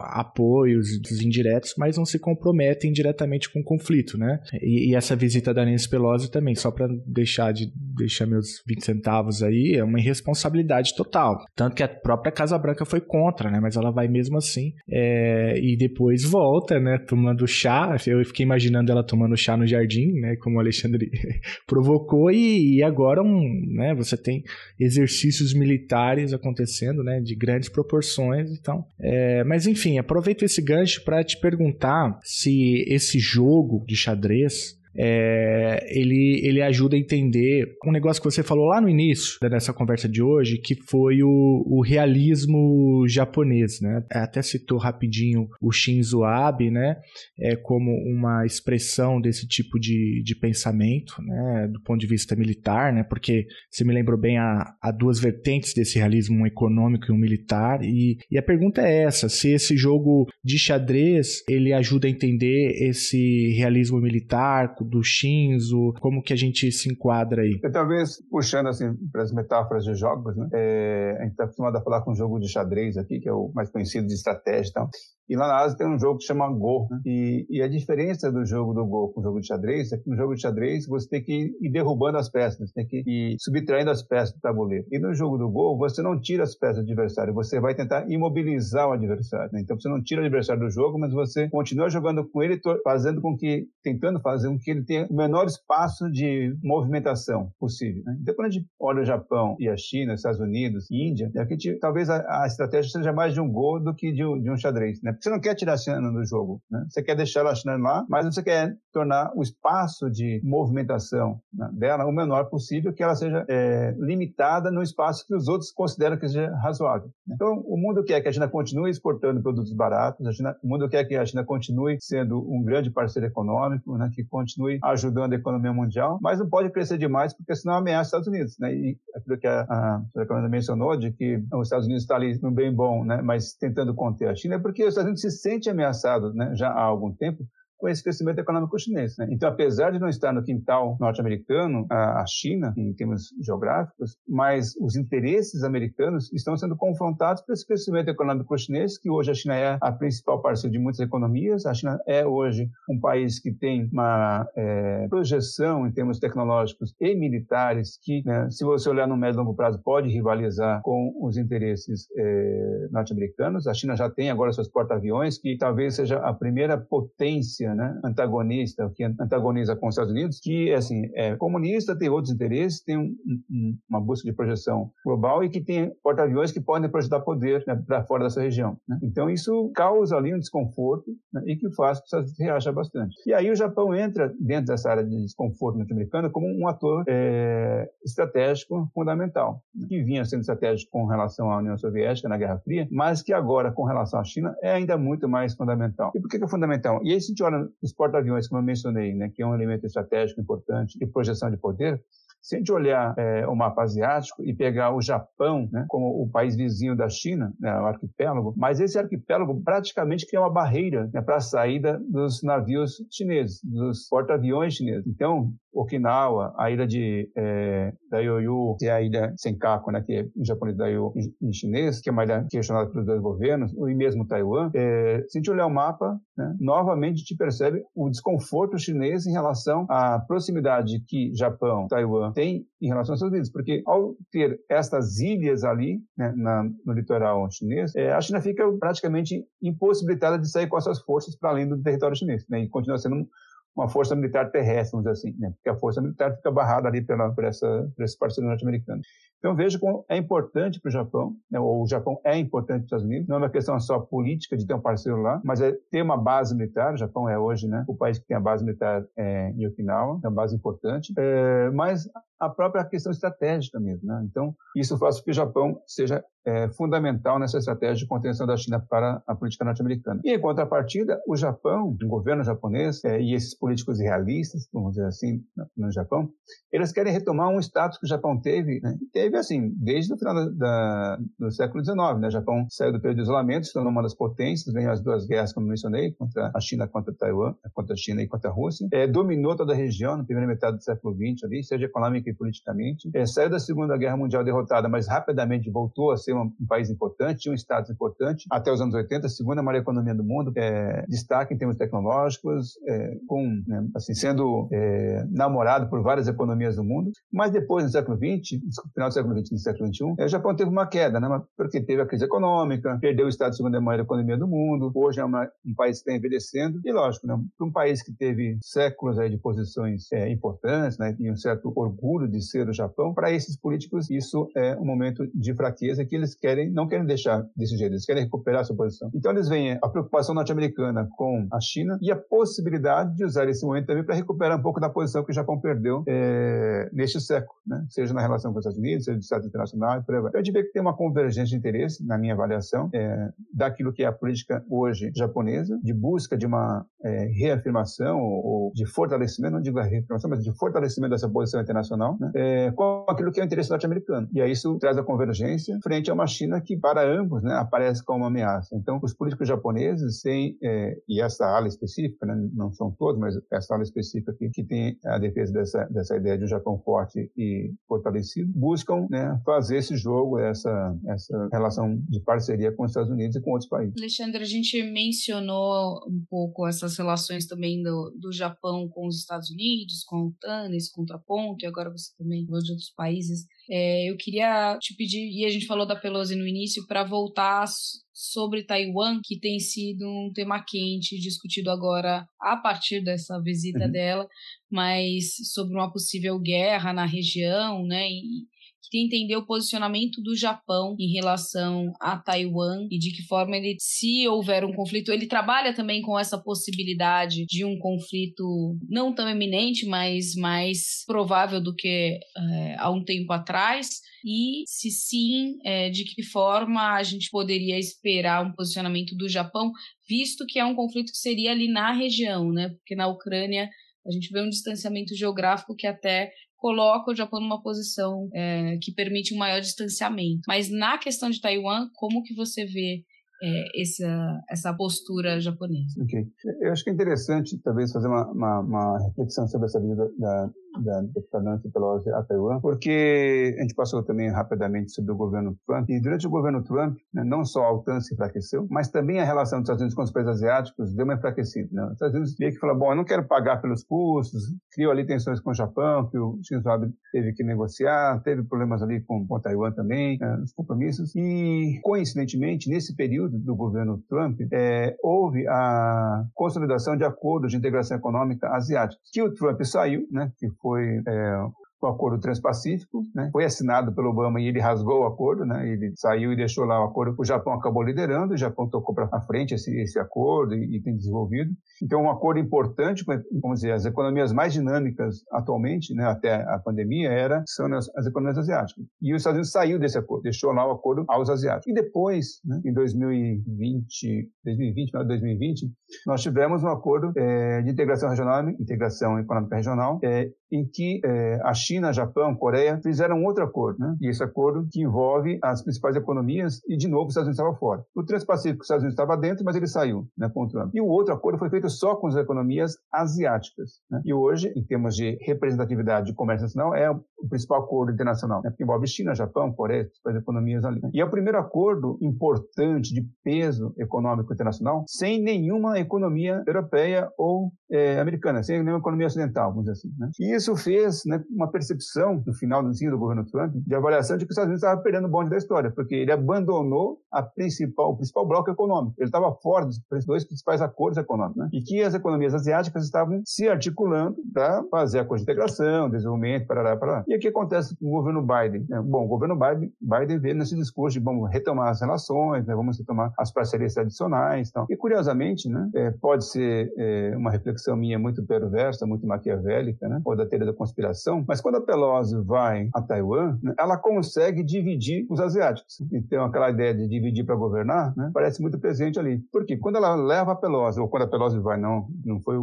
apoios 0.00 1.00
dos 1.00 1.20
indiretos, 1.20 1.74
mas 1.76 1.96
não 1.96 2.04
se 2.04 2.18
comprometem 2.18 2.92
diretamente 2.92 3.52
com 3.52 3.60
o 3.60 3.64
conflito, 3.64 4.16
né? 4.16 4.40
E, 4.60 4.90
e 4.90 4.94
essa 4.94 5.14
visita 5.14 5.52
da 5.52 5.64
Nancy 5.64 5.88
Pelosi 5.88 6.30
também, 6.30 6.54
só 6.54 6.70
para 6.70 6.88
deixar 7.06 7.52
de 7.52 7.70
deixar 7.74 8.26
meus 8.26 8.62
20 8.66 8.84
centavos 8.84 9.42
aí, 9.42 9.74
é 9.76 9.84
uma 9.84 9.98
irresponsabilidade 9.98 10.94
total. 10.96 11.38
Tanto 11.54 11.76
que 11.76 11.82
a 11.82 11.88
própria 11.88 12.32
Casa 12.32 12.58
Branca 12.58 12.84
foi 12.84 13.00
contra, 13.00 13.50
né? 13.50 13.60
Mas 13.60 13.76
ela 13.76 13.90
vai 13.90 14.08
mesmo 14.08 14.36
assim. 14.36 14.72
É, 14.88 15.58
e 15.58 15.76
depois 15.76 16.24
volta, 16.24 16.78
né? 16.80 16.98
Tomando 16.98 17.46
chá. 17.46 17.96
Eu 18.06 18.24
fiquei 18.24 18.44
imaginando 18.44 18.90
ela 18.90 19.04
tomando 19.04 19.36
chá 19.36 19.56
no 19.56 19.66
jardim, 19.66 20.12
né? 20.20 20.36
Como 20.36 20.56
o 20.56 20.60
Alexandre 20.60 21.10
provocou. 21.66 22.30
E, 22.30 22.76
e 22.76 22.82
agora 22.82 23.22
um, 23.22 23.42
né? 23.74 23.94
Você 23.94 24.16
tem 24.16 24.42
exercícios 24.78 25.54
militares 25.54 26.32
acontecendo, 26.32 27.02
né? 27.02 27.20
De 27.20 27.34
grandes 27.34 27.68
proporções. 27.68 28.50
Então, 28.50 28.84
é, 29.00 29.44
mas 29.44 29.63
enfim, 29.66 29.98
aproveito 29.98 30.44
esse 30.44 30.60
gancho 30.62 31.02
para 31.04 31.22
te 31.24 31.38
perguntar 31.38 32.18
se 32.22 32.84
esse 32.88 33.18
jogo 33.18 33.84
de 33.86 33.96
xadrez 33.96 34.78
é, 34.96 35.86
ele, 35.88 36.40
ele 36.44 36.62
ajuda 36.62 36.96
a 36.96 36.98
entender 36.98 37.76
um 37.84 37.92
negócio 37.92 38.22
que 38.22 38.30
você 38.30 38.42
falou 38.42 38.66
lá 38.66 38.80
no 38.80 38.88
início 38.88 39.38
dessa 39.40 39.72
conversa 39.72 40.08
de 40.08 40.22
hoje, 40.22 40.58
que 40.58 40.74
foi 40.74 41.22
o, 41.22 41.64
o 41.66 41.82
realismo 41.82 43.04
japonês, 43.08 43.80
né? 43.80 44.04
Até 44.10 44.40
citou 44.42 44.78
rapidinho 44.78 45.48
o 45.60 45.72
Shinzo 45.72 46.24
Abe, 46.24 46.70
né? 46.70 46.96
É, 47.38 47.56
como 47.56 47.90
uma 48.06 48.46
expressão 48.46 49.20
desse 49.20 49.46
tipo 49.46 49.78
de, 49.78 50.22
de 50.24 50.34
pensamento, 50.36 51.14
né? 51.22 51.68
Do 51.72 51.80
ponto 51.80 52.00
de 52.00 52.06
vista 52.06 52.36
militar, 52.36 52.92
né? 52.92 53.02
Porque, 53.02 53.46
se 53.70 53.84
me 53.84 53.92
lembrou 53.92 54.18
bem, 54.18 54.38
há, 54.38 54.74
há 54.80 54.90
duas 54.92 55.18
vertentes 55.18 55.74
desse 55.74 55.98
realismo, 55.98 56.42
um 56.42 56.46
econômico 56.46 57.06
e 57.08 57.12
um 57.12 57.18
militar, 57.18 57.82
e, 57.82 58.18
e 58.30 58.38
a 58.38 58.42
pergunta 58.42 58.82
é 58.82 59.02
essa, 59.02 59.28
se 59.28 59.50
esse 59.50 59.76
jogo 59.76 60.26
de 60.44 60.58
xadrez, 60.58 61.42
ele 61.48 61.72
ajuda 61.72 62.06
a 62.06 62.10
entender 62.10 62.72
esse 62.88 63.52
realismo 63.56 64.00
militar, 64.00 64.74
do 64.84 65.02
Shinzo? 65.02 65.92
Como 66.00 66.22
que 66.22 66.32
a 66.32 66.36
gente 66.36 66.70
se 66.70 66.92
enquadra 66.92 67.42
aí? 67.42 67.58
Eu, 67.62 67.72
talvez, 67.72 68.18
puxando 68.30 68.68
assim 68.68 68.94
para 69.12 69.22
as 69.22 69.32
metáforas 69.32 69.84
de 69.84 69.94
jogos, 69.94 70.36
né? 70.36 70.48
É, 70.52 71.16
a 71.18 71.22
gente 71.22 71.32
está 71.32 71.44
acostumado 71.44 71.76
a 71.76 71.82
falar 71.82 72.02
com 72.02 72.12
o 72.12 72.14
jogo 72.14 72.38
de 72.38 72.48
xadrez 72.48 72.96
aqui, 72.96 73.20
que 73.20 73.28
é 73.28 73.32
o 73.32 73.50
mais 73.54 73.70
conhecido 73.70 74.06
de 74.06 74.14
estratégia 74.14 74.70
e 74.70 74.72
tal. 74.72 74.88
E 75.28 75.36
lá 75.36 75.48
na 75.48 75.56
Ásia 75.58 75.78
tem 75.78 75.86
um 75.86 75.98
jogo 75.98 76.18
que 76.18 76.24
chama 76.24 76.48
Go. 76.50 76.86
Né? 76.90 77.00
E, 77.06 77.46
e, 77.50 77.62
a 77.62 77.68
diferença 77.68 78.30
do 78.30 78.44
jogo 78.44 78.74
do 78.74 78.84
Go 78.84 79.12
com 79.12 79.20
o 79.20 79.22
jogo 79.22 79.40
de 79.40 79.46
xadrez 79.46 79.92
é 79.92 79.98
que 79.98 80.08
no 80.08 80.16
jogo 80.16 80.34
de 80.34 80.40
xadrez 80.40 80.86
você 80.86 81.08
tem 81.08 81.22
que 81.22 81.52
ir 81.60 81.70
derrubando 81.70 82.18
as 82.18 82.30
peças, 82.30 82.68
você 82.68 82.74
tem 82.74 82.86
que 82.86 83.02
ir 83.06 83.36
subtraindo 83.40 83.90
as 83.90 84.02
peças 84.02 84.34
do 84.34 84.40
tabuleiro. 84.40 84.86
E 84.90 84.98
no 84.98 85.14
jogo 85.14 85.38
do 85.38 85.48
Go, 85.50 85.76
você 85.78 86.02
não 86.02 86.20
tira 86.20 86.42
as 86.42 86.54
peças 86.54 86.84
do 86.84 86.90
adversário, 86.90 87.32
você 87.32 87.58
vai 87.58 87.74
tentar 87.74 88.10
imobilizar 88.10 88.88
o 88.88 88.92
adversário. 88.92 89.50
Né? 89.52 89.60
Então 89.62 89.78
você 89.78 89.88
não 89.88 90.02
tira 90.02 90.20
o 90.20 90.24
adversário 90.24 90.62
do 90.62 90.70
jogo, 90.70 90.98
mas 90.98 91.12
você 91.12 91.48
continua 91.48 91.88
jogando 91.88 92.28
com 92.28 92.42
ele, 92.42 92.60
fazendo 92.82 93.20
com 93.20 93.36
que, 93.36 93.66
tentando 93.82 94.20
fazer 94.20 94.48
com 94.48 94.58
que 94.58 94.70
ele 94.70 94.84
tenha 94.84 95.06
o 95.10 95.14
menor 95.14 95.46
espaço 95.46 96.10
de 96.10 96.54
movimentação 96.62 97.50
possível. 97.58 98.02
Né? 98.04 98.18
Então 98.20 98.34
quando 98.34 98.48
a 98.48 98.50
gente 98.50 98.66
olha 98.78 99.02
o 99.02 99.04
Japão 99.04 99.56
e 99.58 99.68
a 99.68 99.76
China, 99.76 100.14
Estados 100.14 100.40
Unidos, 100.40 100.90
Índia, 100.90 101.30
é 101.34 101.44
que 101.46 101.78
talvez 101.78 102.10
a, 102.10 102.42
a, 102.42 102.46
estratégia 102.46 102.90
seja 102.90 103.12
mais 103.12 103.32
de 103.32 103.40
um 103.40 103.50
Go 103.50 103.78
do 103.78 103.94
que 103.94 104.12
de 104.12 104.24
um, 104.24 104.40
de 104.40 104.50
um 104.50 104.56
xadrez. 104.56 105.00
Né? 105.02 105.13
Você 105.20 105.30
não 105.30 105.40
quer 105.40 105.54
tirar 105.54 105.74
a 105.74 105.78
China 105.78 106.12
do 106.12 106.24
jogo, 106.24 106.60
né? 106.70 106.84
Você 106.88 107.02
quer 107.02 107.16
deixar 107.16 107.46
a 107.46 107.54
China 107.54 107.76
lá, 107.76 108.04
mas 108.08 108.26
você 108.26 108.42
quer 108.42 108.76
tornar 108.92 109.32
o 109.34 109.42
espaço 109.42 110.10
de 110.10 110.40
movimentação 110.44 111.40
né, 111.52 111.68
dela 111.72 112.06
o 112.06 112.12
menor 112.12 112.44
possível, 112.46 112.92
que 112.92 113.02
ela 113.02 113.14
seja 113.14 113.44
é, 113.48 113.94
limitada 113.98 114.70
no 114.70 114.82
espaço 114.82 115.26
que 115.26 115.34
os 115.34 115.48
outros 115.48 115.72
consideram 115.72 116.16
que 116.16 116.28
seja 116.28 116.54
razoável. 116.56 117.10
Então, 117.28 117.60
o 117.66 117.76
mundo 117.76 118.04
quer 118.04 118.20
que 118.20 118.28
a 118.28 118.32
China 118.32 118.48
continue 118.48 118.90
exportando 118.90 119.42
produtos 119.42 119.72
baratos, 119.72 120.36
China, 120.36 120.56
o 120.62 120.68
mundo 120.68 120.88
quer 120.88 121.04
que 121.04 121.16
a 121.16 121.24
China 121.24 121.44
continue 121.44 121.96
sendo 122.00 122.38
um 122.50 122.62
grande 122.62 122.90
parceiro 122.90 123.26
econômico, 123.26 123.96
né, 123.96 124.10
que 124.12 124.24
continue 124.24 124.78
ajudando 124.82 125.32
a 125.32 125.36
economia 125.36 125.72
mundial, 125.72 126.18
mas 126.20 126.38
não 126.38 126.48
pode 126.48 126.70
crescer 126.70 126.98
demais, 126.98 127.32
porque 127.34 127.54
senão 127.54 127.74
ameaça 127.74 128.02
os 128.02 128.06
Estados 128.06 128.28
Unidos. 128.28 128.58
Né? 128.58 128.74
E 128.74 128.98
aquilo 129.14 129.38
que 129.38 129.46
a, 129.46 129.62
a 129.62 130.02
senhora 130.26 130.48
mencionou, 130.48 130.96
de 130.96 131.12
que 131.12 131.42
os 131.52 131.66
Estados 131.66 131.86
Unidos 131.86 132.02
está 132.04 132.16
ali 132.16 132.38
no 132.40 132.50
bem 132.50 132.72
bom, 132.72 133.04
né, 133.04 133.20
mas 133.22 133.54
tentando 133.54 133.94
conter 133.94 134.28
a 134.28 134.34
China, 134.34 134.56
é 134.56 134.58
porque 134.58 134.84
os 134.84 134.94
Estados 135.04 135.22
Unidos 135.22 135.22
se 135.22 135.30
sente 135.30 135.70
ameaçado 135.70 136.32
né, 136.32 136.54
já 136.54 136.68
há 136.70 136.82
algum 136.82 137.12
tempo 137.12 137.46
com 137.78 137.88
esse 137.88 138.02
crescimento 138.02 138.38
econômico 138.38 138.78
chinês. 138.78 139.16
Né? 139.18 139.28
Então, 139.30 139.48
apesar 139.48 139.90
de 139.90 139.98
não 139.98 140.08
estar 140.08 140.32
no 140.32 140.42
quintal 140.42 140.96
norte-americano, 141.00 141.86
a 141.90 142.24
China, 142.26 142.72
em 142.76 142.92
termos 142.94 143.28
geográficos, 143.40 144.16
mas 144.28 144.74
os 144.80 144.96
interesses 144.96 145.62
americanos 145.62 146.32
estão 146.32 146.56
sendo 146.56 146.76
confrontados 146.76 147.42
por 147.42 147.52
esse 147.52 147.66
crescimento 147.66 148.08
econômico 148.08 148.56
chinês, 148.56 148.98
que 148.98 149.10
hoje 149.10 149.30
a 149.30 149.34
China 149.34 149.56
é 149.56 149.78
a 149.80 149.92
principal 149.92 150.40
parceira 150.40 150.72
de 150.72 150.78
muitas 150.78 151.00
economias. 151.00 151.66
A 151.66 151.74
China 151.74 151.98
é 152.06 152.26
hoje 152.26 152.68
um 152.88 152.98
país 152.98 153.38
que 153.38 153.52
tem 153.52 153.88
uma 153.92 154.48
é, 154.56 155.06
projeção 155.08 155.86
em 155.86 155.92
termos 155.92 156.18
tecnológicos 156.18 156.94
e 157.00 157.14
militares 157.14 157.98
que, 158.02 158.22
né, 158.24 158.48
se 158.50 158.64
você 158.64 158.88
olhar 158.88 159.06
no 159.06 159.16
médio 159.16 159.36
e 159.36 159.38
longo 159.38 159.54
prazo, 159.54 159.80
pode 159.82 160.08
rivalizar 160.08 160.80
com 160.82 161.12
os 161.20 161.36
interesses 161.36 162.08
é, 162.16 162.88
norte-americanos. 162.90 163.66
A 163.66 163.74
China 163.74 163.96
já 163.96 164.08
tem 164.08 164.30
agora 164.30 164.52
seus 164.52 164.68
porta-aviões, 164.68 165.38
que 165.38 165.56
talvez 165.56 165.94
seja 165.94 166.18
a 166.18 166.32
primeira 166.32 166.78
potência 166.78 167.73
né, 167.74 167.98
antagonista, 168.04 168.90
que 168.94 169.04
antagoniza 169.04 169.76
com 169.76 169.88
os 169.88 169.94
Estados 169.94 170.12
Unidos, 170.12 170.40
que 170.40 170.72
assim, 170.72 171.10
é 171.14 171.36
comunista, 171.36 171.96
tem 171.96 172.08
outros 172.08 172.32
interesses, 172.32 172.82
tem 172.82 172.98
um, 172.98 173.14
um, 173.50 173.76
uma 173.88 174.00
busca 174.00 174.28
de 174.28 174.34
projeção 174.34 174.90
global 175.04 175.42
e 175.44 175.48
que 175.48 175.60
tem 175.60 175.92
porta-aviões 176.02 176.52
que 176.52 176.60
podem 176.60 176.90
projetar 176.90 177.20
poder 177.20 177.64
né, 177.66 177.74
para 177.86 178.04
fora 178.04 178.24
dessa 178.24 178.40
região. 178.40 178.76
Né? 178.88 178.98
Então 179.02 179.30
isso 179.30 179.70
causa 179.74 180.16
ali 180.16 180.34
um 180.34 180.38
desconforto 180.38 181.10
né, 181.32 181.42
e 181.46 181.56
que 181.56 181.70
faz 181.74 181.98
que 181.98 182.04
os 182.04 182.08
Estados 182.08 182.30
Unidos 182.30 182.46
reaja 182.46 182.72
bastante. 182.72 183.14
E 183.26 183.32
aí 183.32 183.50
o 183.50 183.56
Japão 183.56 183.94
entra 183.94 184.32
dentro 184.40 184.66
dessa 184.66 184.90
área 184.90 185.04
de 185.04 185.22
desconforto 185.22 185.76
norte-americano 185.76 186.30
como 186.30 186.46
um 186.46 186.68
ator 186.68 187.04
é, 187.08 187.88
estratégico 188.04 188.88
fundamental, 188.94 189.62
que 189.88 190.02
vinha 190.02 190.24
sendo 190.24 190.40
estratégico 190.40 190.90
com 190.90 191.06
relação 191.06 191.50
à 191.50 191.58
União 191.58 191.76
Soviética 191.76 192.28
na 192.28 192.36
Guerra 192.36 192.58
Fria, 192.58 192.88
mas 192.90 193.22
que 193.22 193.32
agora 193.32 193.72
com 193.72 193.84
relação 193.84 194.20
à 194.20 194.24
China 194.24 194.54
é 194.62 194.72
ainda 194.72 194.96
muito 194.96 195.28
mais 195.28 195.54
fundamental. 195.54 196.12
E 196.14 196.20
por 196.20 196.28
que 196.28 196.42
é 196.42 196.48
fundamental? 196.48 197.00
E 197.02 197.12
aí 197.12 197.20
se 197.20 197.26
a 197.26 197.28
gente 197.28 197.42
olha 197.42 197.53
os 197.82 197.92
porta-aviões, 197.92 198.48
como 198.48 198.60
eu 198.60 198.64
mencionei, 198.64 199.14
né, 199.14 199.30
que 199.34 199.42
é 199.42 199.46
um 199.46 199.54
elemento 199.54 199.86
estratégico 199.86 200.40
importante 200.40 200.98
de 200.98 201.06
projeção 201.06 201.50
de 201.50 201.56
poder, 201.56 202.00
se 202.44 202.56
a 202.56 202.58
gente 202.58 202.70
olhar 202.70 203.14
é, 203.16 203.46
o 203.46 203.56
mapa 203.56 203.82
asiático 203.82 204.44
e 204.44 204.54
pegar 204.54 204.94
o 204.94 205.00
Japão 205.00 205.66
né, 205.72 205.86
como 205.88 206.22
o 206.22 206.28
país 206.28 206.54
vizinho 206.54 206.94
da 206.94 207.08
China, 207.08 207.50
né, 207.58 207.72
o 207.80 207.86
arquipélago, 207.86 208.52
mas 208.54 208.80
esse 208.80 208.98
arquipélago 208.98 209.62
praticamente 209.62 210.26
cria 210.26 210.42
uma 210.42 210.52
barreira 210.52 211.08
né, 211.10 211.22
para 211.22 211.36
a 211.36 211.40
saída 211.40 211.98
dos 212.06 212.42
navios 212.42 212.96
chineses, 213.10 213.60
dos 213.64 214.06
porta-aviões 214.10 214.74
chineses. 214.74 215.06
Então, 215.06 215.54
Okinawa, 215.72 216.54
a 216.58 216.70
ilha 216.70 216.86
de 216.86 217.30
é, 217.34 217.94
Daioyu, 218.10 218.76
que 218.78 218.86
é 218.86 218.92
a 218.92 219.00
ilha 219.00 219.32
Senkaku, 219.38 219.90
né, 219.90 220.02
que 220.02 220.12
é 220.12 220.28
em 220.36 220.44
japonês 220.44 220.76
Daioyu 220.76 221.14
em, 221.40 221.50
chinês, 221.50 221.98
que 222.02 222.10
é 222.10 222.12
uma 222.12 222.24
ilha 222.24 222.46
questionada 222.50 222.90
pelos 222.90 223.06
dois 223.06 223.22
governos, 223.22 223.72
e 223.72 223.94
mesmo 223.94 224.26
Taiwan, 224.26 224.70
é, 224.74 225.24
se 225.28 225.38
a 225.38 225.40
gente 225.40 225.50
olhar 225.50 225.66
o 225.66 225.70
mapa, 225.70 226.20
né, 226.36 226.54
novamente 226.58 227.14
a 227.14 227.18
gente 227.18 227.36
percebe 227.36 227.82
o 227.94 228.10
desconforto 228.10 228.78
chinês 228.78 229.26
em 229.26 229.32
relação 229.32 229.86
à 229.88 230.18
proximidade 230.18 231.00
que 231.06 231.32
Japão, 231.34 231.86
Taiwan 231.88 232.32
tem 232.32 232.66
em 232.80 232.88
relação 232.88 233.12
aos 233.12 233.18
Estados 233.18 233.32
Unidos, 233.32 233.50
porque 233.50 233.82
ao 233.86 234.14
ter 234.30 234.58
estas 234.68 235.20
ilhas 235.20 235.64
ali 235.64 236.00
né, 236.16 236.32
na, 236.36 236.64
no 236.84 236.92
litoral 236.92 237.48
chinês, 237.50 237.94
é, 237.94 238.12
a 238.12 238.20
China 238.20 238.40
fica 238.40 238.64
praticamente 238.78 239.44
impossibilitada 239.62 240.38
de 240.38 240.50
sair 240.50 240.66
com 240.66 240.76
as 240.76 240.84
suas 240.84 241.00
forças 241.00 241.36
para 241.36 241.50
além 241.50 241.68
do 241.68 241.80
território 241.80 242.16
chinês, 242.16 242.44
né, 242.48 242.64
e 242.64 242.68
continua 242.68 242.98
sendo 242.98 243.28
uma 243.76 243.88
força 243.88 244.14
militar 244.14 244.50
terrestre, 244.50 244.92
vamos 244.92 245.04
dizer 245.04 245.28
assim, 245.28 245.38
né? 245.38 245.52
porque 245.56 245.68
a 245.68 245.74
força 245.74 246.00
militar 246.00 246.34
fica 246.36 246.50
barrada 246.50 246.88
ali 246.88 247.00
pela, 247.00 247.30
por, 247.30 247.44
essa, 247.44 247.90
por 247.96 248.04
esse 248.04 248.16
parceiro 248.16 248.48
norte-americano. 248.48 249.02
Então 249.38 249.54
veja 249.54 249.78
como 249.78 250.04
é 250.08 250.16
importante 250.16 250.80
para 250.80 250.88
o 250.88 250.92
Japão, 250.92 251.36
né? 251.50 251.58
ou 251.58 251.82
o 251.82 251.86
Japão 251.86 252.20
é 252.24 252.38
importante 252.38 252.78
para 252.78 252.84
os 252.84 252.86
Estados 252.86 253.04
Unidos, 253.04 253.28
não 253.28 253.36
é 253.36 253.38
uma 253.40 253.50
questão 253.50 253.78
só 253.80 253.98
política 253.98 254.56
de 254.56 254.66
ter 254.66 254.74
um 254.74 254.80
parceiro 254.80 255.20
lá, 255.20 255.40
mas 255.44 255.60
é 255.60 255.72
ter 255.90 256.02
uma 256.02 256.16
base 256.16 256.54
militar, 256.54 256.94
o 256.94 256.96
Japão 256.96 257.28
é 257.28 257.38
hoje 257.38 257.66
né, 257.66 257.84
o 257.88 257.96
país 257.96 258.18
que 258.18 258.26
tem 258.26 258.36
a 258.36 258.40
base 258.40 258.64
militar 258.64 259.04
é, 259.16 259.50
em 259.50 259.66
Okinawa, 259.66 260.20
é 260.22 260.28
uma 260.28 260.34
base 260.34 260.54
importante, 260.54 261.12
é, 261.18 261.70
mas 261.70 262.08
a 262.44 262.50
própria 262.50 262.84
questão 262.84 263.12
estratégica 263.12 263.80
mesmo. 263.80 264.06
Né? 264.06 264.26
Então, 264.30 264.54
isso 264.76 264.96
faz 264.98 265.18
com 265.18 265.24
que 265.24 265.30
o 265.30 265.34
Japão 265.34 265.80
seja 265.86 266.24
é, 266.46 266.68
fundamental 266.70 267.38
nessa 267.38 267.58
estratégia 267.58 267.96
de 267.96 268.06
contenção 268.06 268.46
da 268.46 268.56
China 268.56 268.78
para 268.78 269.22
a 269.26 269.34
política 269.34 269.64
norte-americana. 269.64 270.20
E, 270.24 270.34
em 270.34 270.40
contrapartida, 270.40 271.20
o 271.26 271.36
Japão, 271.36 271.88
o 271.88 272.08
governo 272.08 272.44
japonês 272.44 273.02
é, 273.04 273.20
e 273.20 273.34
esses 273.34 273.56
políticos 273.56 273.98
realistas, 273.98 274.68
vamos 274.72 274.92
dizer 274.92 275.06
assim, 275.06 275.42
no 275.76 275.90
Japão, 275.90 276.28
eles 276.70 276.92
querem 276.92 277.12
retomar 277.12 277.48
um 277.48 277.58
status 277.60 277.98
que 277.98 278.04
o 278.04 278.08
Japão 278.08 278.38
teve, 278.40 278.80
né? 278.82 278.96
teve 279.12 279.36
assim, 279.36 279.72
desde 279.76 280.12
o 280.12 280.18
final 280.18 280.34
da, 280.34 280.48
da, 280.50 281.18
do 281.38 281.50
século 281.50 281.82
XIX. 281.82 281.96
Né? 282.20 282.28
O 282.28 282.32
Japão 282.32 282.66
saiu 282.68 282.92
do 282.92 283.00
período 283.00 283.18
de 283.18 283.22
isolamento, 283.22 283.66
se 283.66 283.72
tornou 283.72 283.90
uma 283.90 284.02
das 284.02 284.14
potências, 284.14 284.72
ganhou 284.72 284.92
as 284.92 285.00
duas 285.00 285.26
guerras, 285.26 285.52
como 285.52 285.66
mencionei, 285.66 286.12
contra 286.12 286.50
a 286.54 286.60
China, 286.60 286.86
contra 286.86 287.14
Taiwan, 287.14 287.54
contra 287.72 287.94
a 287.94 287.96
China 287.96 288.22
e 288.22 288.28
contra 288.28 288.50
a 288.50 288.52
Rússia. 288.52 288.86
É, 288.92 289.06
dominou 289.06 289.56
toda 289.56 289.72
a 289.72 289.76
região 289.76 290.16
na 290.16 290.24
primeira 290.24 290.46
metade 290.46 290.76
do 290.76 290.82
século 290.82 291.14
XX, 291.14 291.44
ali, 291.44 291.62
seja 291.62 291.86
econômica 291.86 292.28
politicamente. 292.34 293.08
É, 293.14 293.26
saiu 293.26 293.50
da 293.50 293.58
Segunda 293.58 293.96
Guerra 293.96 294.16
Mundial 294.16 294.44
derrotada, 294.44 294.88
mas 294.88 295.08
rapidamente 295.08 295.70
voltou 295.70 296.10
a 296.10 296.16
ser 296.16 296.34
um, 296.34 296.52
um 296.60 296.66
país 296.66 296.90
importante, 296.90 297.40
tinha 297.40 297.52
um 297.52 297.56
status 297.56 297.90
importante. 297.90 298.46
Até 298.50 298.72
os 298.72 298.80
anos 298.80 298.94
80, 298.94 299.26
a 299.26 299.30
segunda 299.30 299.62
maior 299.62 299.78
economia 299.78 300.14
do 300.14 300.24
mundo, 300.24 300.52
é, 300.56 301.04
destaque 301.08 301.54
em 301.54 301.58
termos 301.58 301.76
tecnológicos, 301.76 302.78
é, 302.86 303.18
com, 303.26 303.62
né, 303.66 303.86
assim, 303.94 304.14
sendo 304.14 304.68
é, 304.72 305.24
namorado 305.30 305.88
por 305.88 306.02
várias 306.02 306.28
economias 306.28 306.76
do 306.76 306.84
mundo. 306.84 307.10
Mas 307.32 307.50
depois, 307.50 307.84
no 307.84 307.90
século 307.90 308.16
XX, 308.16 308.60
no 308.62 308.92
final 308.92 309.08
do 309.08 309.14
século 309.14 309.38
XX 309.38 309.50
e 309.50 309.54
no 309.54 309.58
século 309.58 309.94
XXI, 309.94 310.24
o 310.24 310.28
Japão 310.28 310.54
teve 310.54 310.70
uma 310.70 310.86
queda, 310.86 311.20
né, 311.20 311.42
porque 311.56 311.80
teve 311.80 312.02
a 312.02 312.06
crise 312.06 312.24
econômica, 312.24 312.98
perdeu 313.00 313.26
o 313.26 313.28
estado 313.28 313.50
de 313.50 313.56
segunda 313.56 313.80
maior 313.80 314.00
economia 314.00 314.36
do 314.36 314.46
mundo, 314.46 314.90
hoje 314.94 315.20
é 315.20 315.24
uma, 315.24 315.48
um 315.64 315.74
país 315.74 315.98
que 315.98 316.10
está 316.10 316.16
envelhecendo, 316.16 316.80
e 316.84 316.92
lógico, 316.92 317.26
né, 317.26 317.38
para 317.56 317.66
um 317.66 317.72
país 317.72 318.02
que 318.02 318.12
teve 318.12 318.58
séculos 318.62 319.18
aí 319.18 319.30
de 319.30 319.38
posições 319.38 320.10
é, 320.12 320.30
importantes, 320.30 320.98
né, 320.98 321.16
e 321.18 321.30
um 321.30 321.36
certo 321.36 321.72
orgulho 321.74 322.13
de 322.22 322.40
ser 322.40 322.68
o 322.68 322.72
Japão, 322.72 323.12
para 323.12 323.32
esses 323.32 323.56
políticos 323.56 324.10
isso 324.10 324.48
é 324.56 324.76
um 324.76 324.84
momento 324.84 325.26
de 325.34 325.54
fraqueza 325.54 326.04
que 326.04 326.14
eles 326.14 326.34
querem, 326.34 326.70
não 326.70 326.86
querem 326.86 327.06
deixar 327.06 327.44
desse 327.56 327.76
jeito, 327.76 327.92
eles 327.92 328.06
querem 328.06 328.24
recuperar 328.24 328.64
sua 328.64 328.76
posição. 328.76 329.10
Então 329.14 329.32
eles 329.32 329.48
veem 329.48 329.78
a 329.82 329.88
preocupação 329.88 330.34
norte-americana 330.34 331.08
com 331.16 331.46
a 331.52 331.60
China 331.60 331.98
e 332.00 332.10
a 332.10 332.16
possibilidade 332.16 333.16
de 333.16 333.24
usar 333.24 333.48
esse 333.48 333.64
momento 333.64 333.86
também 333.86 334.04
para 334.04 334.14
recuperar 334.14 334.58
um 334.58 334.62
pouco 334.62 334.80
da 334.80 334.88
posição 334.88 335.24
que 335.24 335.30
o 335.30 335.34
Japão 335.34 335.60
perdeu 335.60 336.04
é, 336.06 336.88
neste 336.92 337.20
século, 337.20 337.54
né? 337.66 337.84
seja 337.90 338.14
na 338.14 338.20
relação 338.20 338.52
com 338.52 338.58
os 338.58 338.64
Estados 338.64 338.78
Unidos, 338.78 339.04
seja 339.04 339.16
no 339.16 339.20
Estado 339.20 339.46
internacional, 339.46 340.02
por 340.02 340.14
aí 340.14 340.20
vai. 340.20 340.32
Eu 340.34 340.42
diria 340.42 340.62
que 340.62 340.72
tem 340.72 340.82
uma 340.82 340.96
convergência 340.96 341.50
de 341.50 341.56
interesse, 341.56 342.04
na 342.06 342.18
minha 342.18 342.34
avaliação, 342.34 342.88
é, 342.92 343.30
daquilo 343.52 343.92
que 343.92 344.02
é 344.02 344.06
a 344.06 344.12
política 344.12 344.64
hoje 344.68 345.10
japonesa, 345.14 345.78
de 345.82 345.92
busca 345.92 346.36
de 346.36 346.46
uma 346.46 346.86
é, 347.02 347.26
reafirmação 347.26 348.20
ou, 348.20 348.72
de 348.74 348.86
fortalecimento, 348.86 349.54
não 349.54 349.62
digo 349.62 349.80
reafirmação, 349.80 350.30
mas 350.30 350.42
de 350.42 350.52
fortalecimento 350.56 351.10
dessa 351.10 351.28
posição 351.28 351.60
internacional, 351.60 352.03
né? 352.20 352.30
É, 352.34 352.70
com 352.72 353.04
aquilo 353.08 353.32
que 353.32 353.40
é 353.40 353.42
o 353.42 353.46
interesse 353.46 353.70
norte-americano. 353.70 354.28
E 354.32 354.40
aí 354.40 354.52
isso 354.52 354.78
traz 354.78 354.96
a 354.96 355.02
convergência 355.02 355.78
frente 355.82 356.10
a 356.10 356.14
uma 356.14 356.26
China 356.26 356.60
que, 356.60 356.76
para 356.76 357.02
ambos, 357.02 357.42
né, 357.42 357.54
aparece 357.54 358.04
como 358.04 358.20
uma 358.20 358.28
ameaça. 358.28 358.76
Então, 358.76 359.00
os 359.02 359.14
políticos 359.14 359.48
japoneses 359.48 360.22
têm, 360.22 360.56
é, 360.62 360.96
e 361.08 361.20
essa 361.20 361.46
ala 361.46 361.68
específica, 361.68 362.26
né, 362.26 362.34
não 362.52 362.72
são 362.72 362.90
todos, 362.90 363.20
mas 363.20 363.34
essa 363.52 363.74
ala 363.74 363.82
específica 363.82 364.32
aqui, 364.32 364.50
que 364.50 364.64
tem 364.64 364.98
a 365.04 365.18
defesa 365.18 365.52
dessa, 365.52 365.84
dessa 365.86 366.16
ideia 366.16 366.38
de 366.38 366.44
um 366.44 366.48
Japão 366.48 366.78
forte 366.84 367.30
e 367.36 367.72
fortalecido, 367.88 368.50
buscam 368.54 369.06
né, 369.10 369.40
fazer 369.44 369.78
esse 369.78 369.96
jogo, 369.96 370.38
essa, 370.38 370.96
essa 371.08 371.48
relação 371.52 371.96
de 372.08 372.20
parceria 372.20 372.72
com 372.72 372.84
os 372.84 372.90
Estados 372.90 373.10
Unidos 373.10 373.36
e 373.36 373.40
com 373.40 373.52
outros 373.52 373.68
países. 373.68 373.94
Alexandre, 373.98 374.42
a 374.42 374.46
gente 374.46 374.82
mencionou 374.82 376.00
um 376.08 376.24
pouco 376.28 376.66
essas 376.66 376.96
relações 376.96 377.46
também 377.46 377.82
do, 377.82 378.12
do 378.18 378.32
Japão 378.32 378.88
com 378.88 379.06
os 379.06 379.18
Estados 379.18 379.50
Unidos, 379.50 380.04
com 380.04 380.16
a 380.16 380.24
OTAN, 380.26 380.74
esse 380.74 380.92
contraponto, 380.92 381.64
e 381.64 381.66
agora 381.66 381.90
você 381.96 382.12
também 382.18 382.44
falou 382.46 382.62
de 382.62 382.72
outros 382.72 382.90
países. 382.90 383.46
É, 383.70 384.10
eu 384.10 384.16
queria 384.16 384.76
te 384.78 384.94
pedir, 384.94 385.20
e 385.20 385.44
a 385.44 385.50
gente 385.50 385.66
falou 385.66 385.86
da 385.86 385.96
Pelosi 385.96 386.34
no 386.36 386.46
início, 386.46 386.86
para 386.86 387.04
voltar 387.04 387.66
sobre 388.12 388.64
Taiwan, 388.64 389.20
que 389.22 389.38
tem 389.38 389.58
sido 389.58 390.06
um 390.06 390.30
tema 390.32 390.64
quente 390.64 391.18
discutido 391.18 391.70
agora 391.70 392.26
a 392.40 392.56
partir 392.56 393.02
dessa 393.02 393.40
visita 393.40 393.86
uhum. 393.86 393.90
dela, 393.90 394.28
mas 394.70 395.34
sobre 395.52 395.74
uma 395.74 395.92
possível 395.92 396.38
guerra 396.38 396.92
na 396.92 397.04
região, 397.04 397.84
né? 397.86 398.08
E, 398.08 398.46
queria 398.90 399.06
entender 399.06 399.36
o 399.36 399.46
posicionamento 399.46 400.20
do 400.22 400.36
Japão 400.36 400.94
em 400.98 401.12
relação 401.12 401.92
a 402.00 402.16
Taiwan 402.18 402.86
e 402.90 402.98
de 402.98 403.10
que 403.10 403.22
forma 403.22 403.56
ele, 403.56 403.76
se 403.78 404.26
houver 404.28 404.64
um 404.64 404.72
conflito, 404.72 405.12
ele 405.12 405.26
trabalha 405.26 405.74
também 405.74 406.02
com 406.02 406.18
essa 406.18 406.38
possibilidade 406.38 407.44
de 407.46 407.64
um 407.64 407.78
conflito 407.78 408.76
não 408.88 409.14
tão 409.14 409.28
eminente, 409.28 409.86
mas 409.86 410.34
mais 410.34 411.04
provável 411.06 411.60
do 411.60 411.74
que 411.74 412.18
é, 412.36 412.76
há 412.78 412.90
um 412.90 413.04
tempo 413.04 413.32
atrás. 413.32 414.00
E 414.24 414.64
se 414.66 414.90
sim, 414.90 415.56
é, 415.64 415.90
de 415.90 416.04
que 416.04 416.22
forma 416.22 416.94
a 416.94 417.02
gente 417.02 417.28
poderia 417.30 417.78
esperar 417.78 418.44
um 418.44 418.52
posicionamento 418.52 419.14
do 419.14 419.28
Japão, 419.28 419.70
visto 420.08 420.46
que 420.46 420.58
é 420.58 420.64
um 420.64 420.74
conflito 420.74 421.12
que 421.12 421.18
seria 421.18 421.50
ali 421.50 421.68
na 421.68 421.92
região, 421.92 422.50
né? 422.50 422.70
Porque 422.70 422.94
na 422.94 423.06
Ucrânia 423.06 423.68
a 424.06 424.10
gente 424.10 424.30
vê 424.30 424.42
um 424.42 424.50
distanciamento 424.50 425.14
geográfico 425.14 425.74
que 425.74 425.86
até 425.86 426.30
coloca 426.56 427.10
o 427.10 427.14
Japão 427.14 427.40
numa 427.40 427.62
posição 427.62 428.28
é, 428.32 428.78
que 428.80 428.92
permite 428.92 429.34
um 429.34 429.38
maior 429.38 429.60
distanciamento. 429.60 430.42
Mas 430.46 430.70
na 430.70 430.98
questão 430.98 431.30
de 431.30 431.40
Taiwan, 431.40 431.88
como 431.94 432.22
que 432.22 432.34
você 432.34 432.64
vê 432.64 433.04
é, 433.42 433.82
essa, 433.82 434.40
essa 434.48 434.74
postura 434.74 435.40
japonesa? 435.40 436.02
Ok. 436.02 436.26
Eu 436.62 436.72
acho 436.72 436.84
que 436.84 436.90
é 436.90 436.92
interessante, 436.92 437.58
talvez, 437.62 437.92
fazer 437.92 438.08
uma, 438.08 438.30
uma, 438.30 438.60
uma 438.60 439.06
reflexão 439.06 439.46
sobre 439.46 439.66
essa 439.66 439.80
vida 439.80 440.08
da, 440.18 440.50
da 440.82 441.00
deputada 441.00 441.44
Nancy 441.44 441.70
Pelosi 441.70 442.10
a 442.10 442.22
Taiwan, 442.22 442.60
porque 442.60 443.54
a 443.58 443.62
gente 443.62 443.74
passou 443.74 444.02
também 444.02 444.30
rapidamente 444.30 444.92
sobre 444.92 445.12
o 445.12 445.16
governo 445.16 445.56
Trump, 445.66 445.88
e 445.90 446.00
durante 446.00 446.26
o 446.26 446.30
governo 446.30 446.62
Trump, 446.62 446.96
né, 447.12 447.24
não 447.24 447.44
só 447.44 447.64
a 447.64 447.72
OTAN 447.72 448.00
se 448.00 448.14
enfraqueceu, 448.14 448.66
mas 448.70 448.88
também 448.88 449.20
a 449.20 449.24
relação 449.24 449.58
dos 449.58 449.66
Estados 449.66 449.82
Unidos 449.82 449.94
com 449.94 450.02
os 450.02 450.10
países 450.10 450.32
asiáticos 450.32 450.94
deu 450.94 451.04
uma 451.04 451.14
enfraquecida. 451.14 451.68
Né? 451.72 451.84
Os 451.86 451.92
Estados 451.92 452.14
Unidos 452.14 452.36
meio 452.38 452.52
que 452.52 452.58
falou, 452.58 452.76
bom, 452.76 452.92
eu 452.92 452.96
não 452.96 453.04
quero 453.04 453.26
pagar 453.26 453.60
pelos 453.60 453.84
custos, 453.84 454.42
criou 454.72 454.92
ali 454.92 455.06
tensões 455.06 455.40
com 455.40 455.50
o 455.50 455.54
Japão, 455.54 456.08
que 456.08 456.18
o 456.18 456.38
Shinzo 456.42 456.68
Abe 456.68 456.92
teve 457.12 457.32
que 457.32 457.44
negociar, 457.44 458.20
teve 458.22 458.42
problemas 458.42 458.82
ali 458.82 459.00
com, 459.02 459.26
com 459.26 459.40
Taiwan 459.40 459.72
também, 459.72 460.18
né, 460.18 460.38
os 460.42 460.52
compromissos, 460.52 461.14
e 461.14 461.80
coincidentemente, 461.82 462.68
nesse 462.68 462.94
período 462.94 463.38
do 463.38 463.54
governo 463.54 464.02
Trump, 464.08 464.40
é, 464.52 464.96
houve 465.02 465.46
a 465.48 466.24
consolidação 466.34 466.96
de 466.96 467.04
acordos 467.04 467.50
de 467.50 467.56
integração 467.56 467.96
econômica 467.96 468.48
asiática, 468.48 469.00
que 469.12 469.22
o 469.22 469.32
Trump 469.32 469.60
saiu, 469.62 470.06
né, 470.10 470.32
que 470.38 470.48
foi 470.64 471.02
é, 471.06 471.63
o 471.84 471.90
acordo 471.90 472.18
transpacífico, 472.18 473.02
né? 473.14 473.28
foi 473.32 473.44
assinado 473.44 473.94
pelo 473.94 474.10
Obama 474.10 474.40
e 474.40 474.46
ele 474.46 474.60
rasgou 474.60 475.02
o 475.02 475.06
acordo, 475.06 475.44
né? 475.44 475.68
ele 475.68 475.92
saiu 475.96 476.32
e 476.32 476.36
deixou 476.36 476.64
lá 476.64 476.80
o 476.80 476.88
acordo, 476.88 477.14
o 477.18 477.24
Japão 477.24 477.52
acabou 477.52 477.82
liderando, 477.82 478.34
o 478.34 478.36
Japão 478.36 478.68
tocou 478.68 478.94
para 478.94 479.20
frente 479.22 479.54
esse, 479.54 479.74
esse 479.80 479.98
acordo 479.98 480.54
e, 480.54 480.76
e, 480.76 480.82
tem 480.82 480.96
desenvolvido. 480.96 481.50
Então, 481.82 482.02
um 482.02 482.10
acordo 482.10 482.40
importante, 482.40 483.04
vamos 483.40 483.60
dizer, 483.60 483.72
as 483.72 483.84
economias 483.84 484.32
mais 484.32 484.52
dinâmicas 484.52 485.22
atualmente, 485.32 485.94
né, 485.94 486.04
até 486.04 486.34
a 486.34 486.58
pandemia, 486.58 487.10
era, 487.10 487.42
são 487.46 487.66
as, 487.74 487.88
as, 487.96 488.06
economias 488.06 488.38
asiáticas. 488.38 488.84
E 489.00 489.12
os 489.12 489.20
Estados 489.20 489.36
Unidos 489.36 489.52
saiu 489.52 489.78
desse 489.78 489.98
acordo, 489.98 490.22
deixou 490.22 490.52
lá 490.52 490.66
o 490.66 490.72
acordo 490.72 491.04
aos 491.08 491.28
asiáticos. 491.28 491.66
E 491.66 491.74
depois, 491.74 492.40
né, 492.44 492.60
em 492.64 492.72
2020, 492.72 494.28
2020, 494.44 494.92
não, 494.92 495.06
2020, 495.06 495.70
nós 496.06 496.22
tivemos 496.22 496.62
um 496.62 496.68
acordo 496.68 497.12
é, 497.16 497.62
de 497.62 497.70
integração 497.70 498.08
regional, 498.08 498.48
integração 498.48 499.18
econômica 499.18 499.56
regional, 499.56 499.98
é, 500.02 500.30
em 500.50 500.64
que 500.64 501.00
é, 501.04 501.40
a 501.42 501.52
China, 501.52 501.73
Japão, 501.92 502.34
Coreia 502.34 502.80
fizeram 502.82 503.24
outro 503.24 503.44
acordo, 503.44 503.78
né? 503.78 503.96
E 504.00 504.08
esse 504.08 504.22
acordo 504.22 504.66
que 504.70 504.82
envolve 504.82 505.38
as 505.42 505.62
principais 505.62 505.96
economias 505.96 506.60
e, 506.68 506.76
de 506.76 506.88
novo, 506.88 507.06
os 507.06 507.10
Estados 507.10 507.28
Unidos 507.28 507.38
estava 507.38 507.56
fora. 507.56 507.84
O 507.94 508.02
Transpacífico, 508.02 508.60
os 508.60 508.66
Estados 508.66 508.82
Unidos 508.82 509.00
estava 509.00 509.16
dentro, 509.16 509.44
mas 509.44 509.56
ele 509.56 509.66
saiu, 509.66 510.06
né, 510.16 510.28
com 510.32 510.44
o 510.44 510.48
Trump. 510.48 510.70
E 510.74 510.80
o 510.80 510.86
outro 510.86 511.14
acordo 511.14 511.38
foi 511.38 511.50
feito 511.50 511.68
só 511.68 511.96
com 511.96 512.06
as 512.06 512.16
economias 512.16 512.76
asiáticas. 512.92 513.80
Né? 513.90 514.02
E 514.04 514.12
hoje, 514.12 514.52
em 514.56 514.64
termos 514.64 514.94
de 514.94 515.18
representatividade 515.22 516.06
de 516.06 516.14
comércio 516.14 516.44
nacional, 516.44 516.74
é 516.74 516.90
o 516.90 517.28
principal 517.28 517.62
acordo 517.62 517.92
internacional, 517.92 518.42
né? 518.42 518.52
que 518.56 518.62
envolve 518.62 518.86
China, 518.86 519.14
Japão, 519.14 519.52
Coreia, 519.52 519.82
as 519.82 519.88
principais 519.88 520.16
economias 520.16 520.64
ali. 520.64 520.80
E 520.92 521.00
é 521.00 521.04
o 521.04 521.10
primeiro 521.10 521.38
acordo 521.38 521.98
importante 522.00 522.92
de 522.92 523.06
peso 523.22 523.74
econômico 523.78 524.32
internacional 524.32 524.84
sem 524.86 525.22
nenhuma 525.22 525.78
economia 525.78 526.42
europeia 526.46 527.10
ou 527.18 527.52
é, 527.70 527.98
americana, 527.98 528.42
sem 528.42 528.62
nenhuma 528.62 528.78
economia 528.78 529.06
ocidental, 529.06 529.50
vamos 529.50 529.64
dizer 529.64 529.72
assim. 529.72 529.94
Né? 529.98 530.10
E 530.20 530.34
isso 530.34 530.54
fez 530.56 531.02
né, 531.06 531.22
uma 531.30 531.50
percepção, 531.64 532.22
no 532.26 532.34
final 532.34 532.62
do 532.62 532.98
governo 532.98 533.24
Trump, 533.24 533.54
de 533.54 533.74
avaliação 533.74 534.16
de 534.16 534.26
que 534.26 534.30
os 534.30 534.34
Estados 534.34 534.48
Unidos 534.48 534.62
estavam 534.62 534.82
perdendo 534.82 535.06
o 535.06 535.10
bonde 535.10 535.30
da 535.30 535.36
história, 535.36 535.70
porque 535.70 535.94
ele 535.94 536.12
abandonou 536.12 536.98
a 537.10 537.22
principal, 537.22 537.92
o 537.92 537.96
principal 537.96 538.26
bloco 538.26 538.50
econômico. 538.50 538.94
Ele 538.98 539.08
estava 539.08 539.32
fora 539.42 539.66
dos 539.66 539.80
dois 540.04 540.24
principais 540.24 540.60
acordos 540.60 540.98
econômicos. 540.98 541.36
Né? 541.36 541.48
E 541.52 541.62
que 541.62 541.82
as 541.82 541.94
economias 541.94 542.34
asiáticas 542.34 542.84
estavam 542.84 543.22
se 543.24 543.48
articulando 543.48 544.16
para 544.32 544.62
fazer 544.70 544.98
acordo 544.98 545.18
de 545.18 545.22
integração, 545.22 545.88
desenvolvimento, 545.88 546.46
parará, 546.46 546.76
parará. 546.76 547.04
E 547.06 547.16
o 547.16 547.18
que 547.18 547.28
acontece 547.28 547.76
com 547.76 547.86
o 547.86 547.90
governo 547.90 548.22
Biden? 548.22 548.66
Né? 548.68 548.80
Bom, 548.82 549.04
o 549.04 549.08
governo 549.08 549.36
Biden, 549.36 549.72
Biden 549.80 550.18
veio 550.18 550.34
nesse 550.34 550.54
discurso 550.54 550.98
de 550.98 551.04
vamos 551.04 551.30
retomar 551.30 551.70
as 551.70 551.80
relações, 551.80 552.46
né? 552.46 552.54
vamos 552.54 552.78
retomar 552.78 553.12
as 553.18 553.32
parcerias 553.32 553.74
tradicionais. 553.74 554.50
Tal. 554.50 554.66
E, 554.68 554.76
curiosamente, 554.76 555.48
né, 555.48 555.70
é, 555.74 555.90
pode 555.90 556.26
ser 556.26 556.72
é, 556.76 557.14
uma 557.16 557.30
reflexão 557.30 557.76
minha 557.76 557.98
muito 557.98 558.24
perversa, 558.24 558.86
muito 558.86 559.06
maquiavélica, 559.06 559.88
né, 559.88 560.00
ou 560.04 560.16
da 560.16 560.26
teoria 560.26 560.46
da 560.46 560.52
conspiração, 560.52 561.24
mas 561.26 561.40
quando 561.44 561.56
a 561.56 561.60
Pelosi 561.60 562.16
vai 562.24 562.70
a 562.74 562.80
Taiwan, 562.80 563.38
né, 563.42 563.52
ela 563.58 563.76
consegue 563.76 564.42
dividir 564.42 565.06
os 565.10 565.20
asiáticos. 565.20 565.76
Então, 565.92 566.24
aquela 566.24 566.48
ideia 566.48 566.74
de 566.74 566.88
dividir 566.88 567.26
para 567.26 567.36
governar, 567.36 567.94
né, 567.94 568.10
parece 568.14 568.40
muito 568.40 568.58
presente 568.58 568.98
ali. 568.98 569.20
Porque 569.30 569.58
quando 569.58 569.76
ela 569.76 569.94
leva 569.94 570.32
a 570.32 570.36
Pelosi, 570.36 570.80
ou 570.80 570.88
quando 570.88 571.02
a 571.02 571.06
Pelosi 571.06 571.38
vai, 571.38 571.60
não, 571.60 571.86
não 572.02 572.18
foi. 572.22 572.36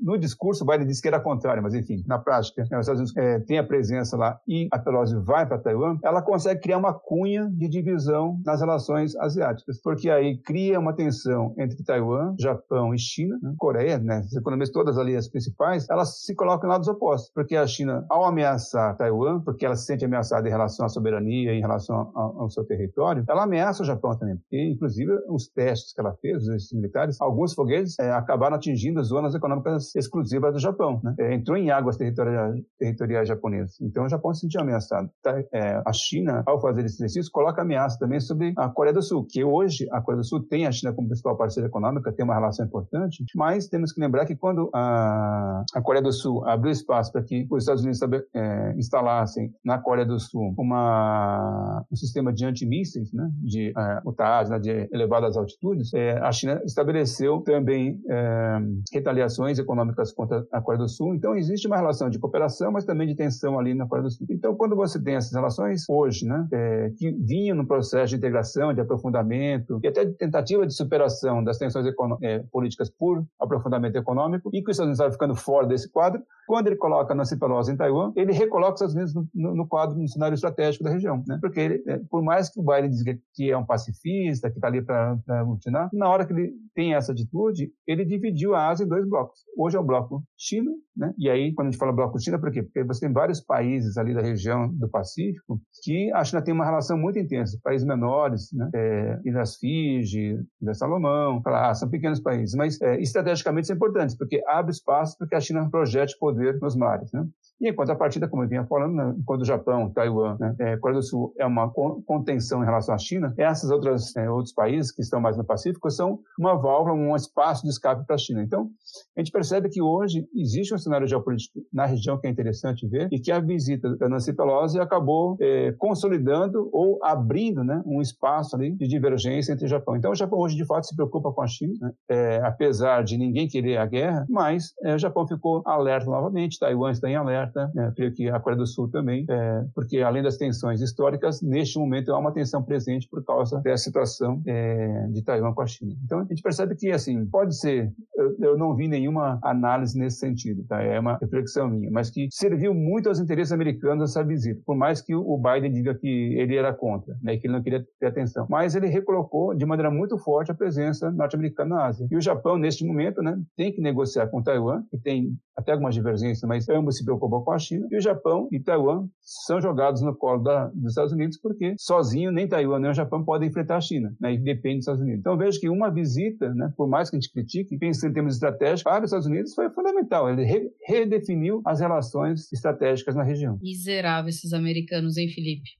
No 0.00 0.18
discurso, 0.18 0.64
Biden 0.64 0.86
disse 0.86 1.02
que 1.02 1.08
era 1.08 1.20
contrário, 1.20 1.62
mas 1.62 1.74
enfim, 1.74 2.02
na 2.06 2.18
prática, 2.18 2.62
né, 2.70 2.78
os 2.78 2.88
Estados 2.88 3.00
Unidos 3.02 3.16
é, 3.18 3.40
tem 3.40 3.58
a 3.58 3.64
presença 3.64 4.16
lá 4.16 4.40
e 4.48 4.68
a 4.72 4.78
Pelosi 4.78 5.16
vai 5.16 5.46
para 5.46 5.58
Taiwan, 5.58 5.98
ela 6.02 6.22
consegue 6.22 6.62
criar 6.62 6.78
uma 6.78 6.94
cunha 6.94 7.46
de 7.50 7.68
divisão 7.68 8.40
nas 8.46 8.62
relações 8.62 9.14
asiáticas, 9.16 9.78
porque 9.82 10.08
aí 10.08 10.38
cria 10.38 10.80
uma 10.80 10.94
tensão 10.94 11.54
entre 11.58 11.84
Taiwan, 11.84 12.34
Japão 12.40 12.94
e 12.94 12.98
China, 12.98 13.38
né, 13.42 13.52
Coreia, 13.58 13.98
né, 13.98 14.18
as 14.24 14.34
economias 14.34 14.70
todas 14.70 14.96
ali, 14.96 15.14
as 15.14 15.28
principais, 15.28 15.86
elas 15.90 16.24
se 16.24 16.34
colocam 16.34 16.70
em 16.70 16.72
lados 16.72 16.88
opostos, 16.88 17.30
porque 17.34 17.54
a 17.54 17.66
China, 17.66 18.06
ao 18.08 18.29
ameaçar 18.30 18.96
Taiwan, 18.96 19.40
porque 19.40 19.66
ela 19.66 19.76
se 19.76 19.86
sente 19.86 20.04
ameaçada 20.04 20.48
em 20.48 20.50
relação 20.50 20.86
à 20.86 20.88
soberania, 20.88 21.52
em 21.52 21.60
relação 21.60 22.10
ao, 22.14 22.42
ao 22.42 22.50
seu 22.50 22.64
território, 22.64 23.24
ela 23.28 23.44
ameaça 23.44 23.82
o 23.82 23.86
Japão 23.86 24.16
também, 24.18 24.36
porque 24.36 24.62
inclusive 24.62 25.12
os 25.28 25.48
testes 25.48 25.92
que 25.92 26.00
ela 26.00 26.14
fez, 26.20 26.46
os 26.46 26.72
militares, 26.72 27.20
alguns 27.20 27.54
foguetes 27.54 27.98
é, 27.98 28.10
acabaram 28.10 28.56
atingindo 28.56 29.02
zonas 29.02 29.34
econômicas 29.34 29.94
exclusivas 29.94 30.52
do 30.52 30.58
Japão, 30.58 31.00
né? 31.02 31.14
é, 31.18 31.34
entrou 31.34 31.56
em 31.56 31.70
águas 31.70 31.96
territoriais, 31.96 33.28
japonesas. 33.28 33.80
Então 33.80 34.04
o 34.04 34.08
Japão 34.08 34.32
se 34.32 34.40
sentiu 34.40 34.60
ameaçado. 34.60 35.10
Tá, 35.22 35.38
é, 35.52 35.82
a 35.84 35.92
China, 35.92 36.42
ao 36.46 36.60
fazer 36.60 36.84
esse 36.84 36.96
exercício, 36.96 37.30
coloca 37.32 37.62
ameaça 37.62 37.98
também 37.98 38.20
sobre 38.20 38.52
a 38.56 38.68
Coreia 38.68 38.94
do 38.94 39.02
Sul, 39.02 39.26
que 39.28 39.44
hoje 39.44 39.86
a 39.92 40.00
Coreia 40.00 40.22
do 40.22 40.26
Sul 40.26 40.46
tem 40.48 40.66
a 40.66 40.72
China 40.72 40.92
como 40.92 41.08
principal 41.08 41.36
parceira 41.36 41.68
econômica, 41.68 42.12
tem 42.12 42.24
uma 42.24 42.34
relação 42.34 42.64
importante, 42.64 43.24
mas 43.34 43.68
temos 43.68 43.92
que 43.92 44.00
lembrar 44.00 44.26
que 44.26 44.36
quando 44.36 44.70
a, 44.74 45.64
a 45.74 45.82
Coreia 45.82 46.02
do 46.02 46.12
Sul 46.12 46.46
abriu 46.46 46.72
espaço 46.72 47.12
para 47.12 47.22
que 47.22 47.46
os 47.50 47.62
Estados 47.62 47.82
Unidos 47.82 47.98
é, 48.34 48.74
instalassem 48.76 49.52
na 49.64 49.78
Coreia 49.78 50.06
do 50.06 50.18
Sul 50.18 50.54
uma, 50.58 51.84
um 51.90 51.96
sistema 51.96 52.32
de 52.32 52.44
antimísseis, 52.44 53.12
né, 53.12 53.30
de 53.42 53.72
é, 53.76 54.48
né, 54.48 54.58
de 54.58 54.88
elevadas 54.92 55.36
altitudes, 55.36 55.92
é, 55.94 56.18
a 56.18 56.32
China 56.32 56.60
estabeleceu 56.64 57.40
também 57.40 58.00
é, 58.08 58.58
retaliações 58.92 59.58
econômicas 59.58 60.12
contra 60.12 60.46
a 60.52 60.60
Coreia 60.60 60.82
do 60.82 60.88
Sul. 60.88 61.14
Então 61.14 61.34
existe 61.34 61.66
uma 61.66 61.76
relação 61.76 62.10
de 62.10 62.18
cooperação, 62.18 62.72
mas 62.72 62.84
também 62.84 63.06
de 63.06 63.14
tensão 63.14 63.58
ali 63.58 63.74
na 63.74 63.86
Coreia 63.86 64.04
do 64.04 64.10
Sul. 64.10 64.26
Então 64.30 64.54
quando 64.54 64.76
você 64.76 65.02
tem 65.02 65.14
essas 65.14 65.32
relações 65.32 65.84
hoje, 65.88 66.26
né, 66.26 66.46
é, 66.52 66.90
que 66.96 67.10
vinham 67.12 67.56
no 67.56 67.66
processo 67.66 68.10
de 68.10 68.16
integração, 68.16 68.74
de 68.74 68.80
aprofundamento 68.80 69.80
e 69.82 69.88
até 69.88 70.04
de 70.04 70.12
tentativa 70.14 70.66
de 70.66 70.74
superação 70.74 71.42
das 71.42 71.58
tensões 71.58 71.86
é, 72.22 72.40
políticas 72.52 72.90
por 72.90 73.24
aprofundamento 73.40 73.96
econômico, 73.96 74.50
e 74.52 74.62
que 74.62 74.70
os 74.70 74.76
Estados 74.76 74.98
Unidos 74.98 75.14
ficando 75.14 75.34
fora 75.34 75.66
desse 75.66 75.90
quadro, 75.90 76.22
quando 76.46 76.66
ele 76.66 76.76
coloca 76.76 77.14
Nancy 77.14 77.38
Pelosi 77.38 77.72
em 77.72 77.76
Taiwan, 77.76 78.09
ele 78.16 78.32
recoloca 78.32 78.74
os 78.74 78.80
Estados 78.80 78.94
Unidos 78.94 79.14
no, 79.14 79.28
no, 79.34 79.56
no 79.56 79.66
quadro, 79.66 79.98
no 79.98 80.08
cenário 80.08 80.34
estratégico 80.34 80.84
da 80.84 80.90
região, 80.90 81.22
né? 81.26 81.38
Porque 81.40 81.60
ele, 81.60 81.82
é, 81.86 81.98
por 82.10 82.22
mais 82.22 82.48
que 82.48 82.60
o 82.60 82.62
Biden 82.62 82.90
diga 82.90 83.18
que 83.34 83.50
é 83.50 83.56
um 83.56 83.64
pacifista, 83.64 84.50
que 84.50 84.56
está 84.56 84.68
ali 84.68 84.82
para 84.82 85.18
aglutinar, 85.28 85.88
na 85.92 86.08
hora 86.08 86.26
que 86.26 86.32
ele 86.32 86.52
tem 86.74 86.94
essa 86.94 87.12
atitude, 87.12 87.70
ele 87.86 88.04
dividiu 88.04 88.54
a 88.54 88.68
Ásia 88.68 88.84
em 88.84 88.88
dois 88.88 89.08
blocos. 89.08 89.40
Hoje 89.56 89.76
é 89.76 89.80
o 89.80 89.84
bloco 89.84 90.22
China, 90.36 90.70
né? 90.96 91.12
E 91.18 91.28
aí, 91.28 91.52
quando 91.54 91.68
a 91.68 91.70
gente 91.70 91.78
fala 91.78 91.92
bloco 91.92 92.20
China, 92.20 92.38
por 92.38 92.50
quê? 92.50 92.62
Porque 92.62 92.84
você 92.84 93.06
tem 93.06 93.12
vários 93.12 93.40
países 93.40 93.96
ali 93.96 94.14
da 94.14 94.20
região 94.20 94.68
do 94.68 94.88
Pacífico 94.88 95.60
que 95.82 96.12
a 96.12 96.24
China 96.24 96.42
tem 96.42 96.54
uma 96.54 96.64
relação 96.64 96.96
muito 96.98 97.18
intensa. 97.18 97.58
Países 97.62 97.86
menores, 97.86 98.52
né? 98.52 98.70
É, 98.74 99.20
Ilhas 99.24 99.56
Fiji, 99.56 100.38
Ilhas 100.60 100.78
Salomão, 100.78 101.42
claro, 101.42 101.74
são 101.74 101.88
pequenos 101.88 102.20
países, 102.20 102.54
mas 102.54 102.80
é, 102.80 103.00
estrategicamente 103.00 103.66
são 103.66 103.76
importantes, 103.76 104.16
porque 104.16 104.42
abre 104.46 104.70
espaço 104.70 105.16
para 105.18 105.26
que 105.26 105.34
a 105.34 105.40
China 105.40 105.68
projete 105.70 106.16
poder 106.18 106.58
nos 106.60 106.76
mares, 106.76 107.10
né? 107.12 107.26
E 107.60 107.68
enquanto 107.68 107.90
partida, 108.00 108.26
como 108.26 108.42
eu 108.42 108.48
vinha 108.48 108.64
falando, 108.64 108.94
né, 108.94 109.14
enquanto 109.18 109.42
o 109.42 109.44
Japão, 109.44 109.90
Taiwan, 109.90 110.38
né, 110.40 110.54
é, 110.58 110.76
Coreia 110.78 111.00
do 111.00 111.04
Sul 111.04 111.34
é 111.38 111.44
uma 111.44 111.70
contenção 112.06 112.62
em 112.62 112.64
relação 112.64 112.94
à 112.94 112.98
China, 112.98 113.34
essas 113.36 113.70
outras 113.70 114.16
é, 114.16 114.30
outros 114.30 114.54
países 114.54 114.90
que 114.90 115.02
estão 115.02 115.20
mais 115.20 115.36
no 115.36 115.44
Pacífico 115.44 115.90
são 115.90 116.20
uma 116.38 116.54
válvula, 116.56 116.94
um 116.94 117.14
espaço 117.14 117.62
de 117.62 117.68
escape 117.68 118.06
para 118.06 118.14
a 118.14 118.18
China. 118.18 118.42
Então, 118.42 118.70
a 119.14 119.20
gente 119.20 119.30
percebe 119.30 119.68
que 119.68 119.82
hoje 119.82 120.26
existe 120.34 120.74
um 120.74 120.78
cenário 120.78 121.06
geopolítico 121.06 121.60
na 121.70 121.84
região 121.84 122.18
que 122.18 122.26
é 122.26 122.30
interessante 122.30 122.88
ver 122.88 123.08
e 123.12 123.20
que 123.20 123.30
a 123.30 123.38
visita 123.38 123.94
da 123.96 124.08
Nancy 124.08 124.32
Pelosi 124.32 124.80
acabou 124.80 125.36
é, 125.38 125.72
consolidando 125.72 126.70
ou 126.72 126.98
abrindo 127.04 127.62
né, 127.62 127.82
um 127.84 128.00
espaço 128.00 128.56
ali 128.56 128.74
de 128.74 128.88
divergência 128.88 129.52
entre 129.52 129.66
o 129.66 129.68
Japão. 129.68 129.94
Então, 129.94 130.12
o 130.12 130.14
Japão 130.14 130.38
hoje, 130.38 130.56
de 130.56 130.64
fato, 130.64 130.86
se 130.86 130.96
preocupa 130.96 131.30
com 131.30 131.42
a 131.42 131.46
China, 131.46 131.74
né, 131.80 131.92
é, 132.08 132.40
apesar 132.42 133.04
de 133.04 133.18
ninguém 133.18 133.46
querer 133.46 133.76
a 133.76 133.84
guerra, 133.84 134.24
mas 134.28 134.72
é, 134.82 134.94
o 134.94 134.98
Japão 134.98 135.26
ficou 135.26 135.62
alerta 135.66 136.06
novamente, 136.06 136.58
Taiwan 136.58 136.90
está 136.90 137.10
em 137.10 137.16
alerta, 137.16 137.70
né? 137.74 137.89
Creio 137.92 138.12
que 138.12 138.28
a 138.28 138.38
Coreia 138.40 138.58
do 138.58 138.66
Sul 138.66 138.88
também, 138.88 139.24
é, 139.28 139.64
porque 139.74 139.98
além 139.98 140.22
das 140.22 140.36
tensões 140.36 140.80
históricas, 140.80 141.40
neste 141.42 141.78
momento 141.78 142.12
há 142.12 142.18
uma 142.18 142.32
tensão 142.32 142.62
presente 142.62 143.08
por 143.08 143.24
causa 143.24 143.60
dessa 143.60 143.84
situação 143.84 144.42
é, 144.46 145.06
de 145.08 145.22
Taiwan 145.22 145.52
com 145.52 145.62
a 145.62 145.66
China. 145.66 145.94
Então 146.04 146.20
a 146.20 146.24
gente 146.24 146.42
percebe 146.42 146.74
que, 146.74 146.90
assim, 146.90 147.26
pode 147.26 147.56
ser, 147.58 147.92
eu, 148.16 148.36
eu, 148.40 148.58
não 148.58 148.74
vi 148.74 148.88
nenhuma 148.88 149.38
análise 149.42 149.98
nesse 149.98 150.18
sentido, 150.18 150.64
tá? 150.64 150.82
é 150.82 150.98
uma 150.98 151.16
reflexão 151.16 151.68
minha, 151.68 151.90
mas 151.90 152.10
que 152.10 152.28
serviu 152.30 152.74
muito 152.74 153.08
aos 153.08 153.20
interesses 153.20 153.52
americanos 153.52 154.10
essa 154.10 154.24
visita, 154.24 154.60
por 154.64 154.76
mais 154.76 155.00
que 155.00 155.14
o 155.14 155.38
Biden 155.38 155.72
diga 155.72 155.94
que 155.94 156.08
ele 156.08 156.56
era 156.56 156.72
contra, 156.72 157.16
né, 157.22 157.36
que 157.36 157.46
ele 157.46 157.54
não 157.54 157.62
queria 157.62 157.84
ter 157.98 158.06
atenção, 158.06 158.46
mas 158.48 158.74
ele 158.74 158.86
recolocou 158.86 159.54
de 159.54 159.64
maneira 159.64 159.90
muito 159.90 160.18
forte 160.18 160.50
a 160.50 160.54
presença 160.54 161.10
norte-americana 161.10 161.76
na 161.76 161.86
Ásia. 161.86 162.06
E 162.10 162.16
o 162.16 162.20
Japão, 162.20 162.58
neste 162.58 162.84
momento, 162.84 163.22
né, 163.22 163.38
tem 163.56 163.72
que 163.72 163.80
negociar 163.80 164.26
com 164.28 164.42
Taiwan, 164.42 164.82
que 164.90 164.98
tem 164.98 165.36
até 165.56 165.72
algumas 165.72 165.94
divergências, 165.94 166.46
mas 166.48 166.68
ambos 166.68 166.96
se 166.96 167.04
preocupam 167.04 167.40
com 167.42 167.52
a 167.52 167.58
China, 167.58 167.79
e 167.90 167.96
o 167.96 168.00
Japão 168.00 168.48
e 168.50 168.60
Taiwan 168.60 169.06
são 169.22 169.60
jogados 169.60 170.02
no 170.02 170.16
colo 170.16 170.42
da, 170.42 170.66
dos 170.68 170.90
Estados 170.90 171.12
Unidos, 171.12 171.38
porque 171.40 171.74
sozinho 171.78 172.32
nem 172.32 172.48
Taiwan 172.48 172.80
nem 172.80 172.90
o 172.90 172.94
Japão 172.94 173.24
podem 173.24 173.48
enfrentar 173.48 173.76
a 173.76 173.80
China, 173.80 174.14
né, 174.20 174.34
e 174.34 174.38
depende 174.38 174.76
dos 174.76 174.82
Estados 174.84 175.02
Unidos. 175.02 175.20
Então 175.20 175.36
vejo 175.36 175.60
que 175.60 175.68
uma 175.68 175.90
visita, 175.90 176.52
né, 176.54 176.72
por 176.76 176.88
mais 176.88 177.10
que 177.10 177.16
a 177.16 177.20
gente 177.20 177.32
critique, 177.32 177.78
pensando 177.78 178.10
em 178.10 178.14
termos 178.14 178.34
estratégicos, 178.34 178.82
para 178.82 179.04
os 179.04 179.10
Estados 179.10 179.26
Unidos 179.26 179.54
foi 179.54 179.70
fundamental. 179.70 180.30
Ele 180.30 180.44
re 180.44 180.70
redefiniu 180.86 181.60
as 181.64 181.80
relações 181.80 182.52
estratégicas 182.52 183.14
na 183.14 183.22
região. 183.22 183.58
Miserável 183.62 184.28
esses 184.28 184.52
americanos, 184.52 185.16
hein, 185.16 185.28
Felipe? 185.28 185.70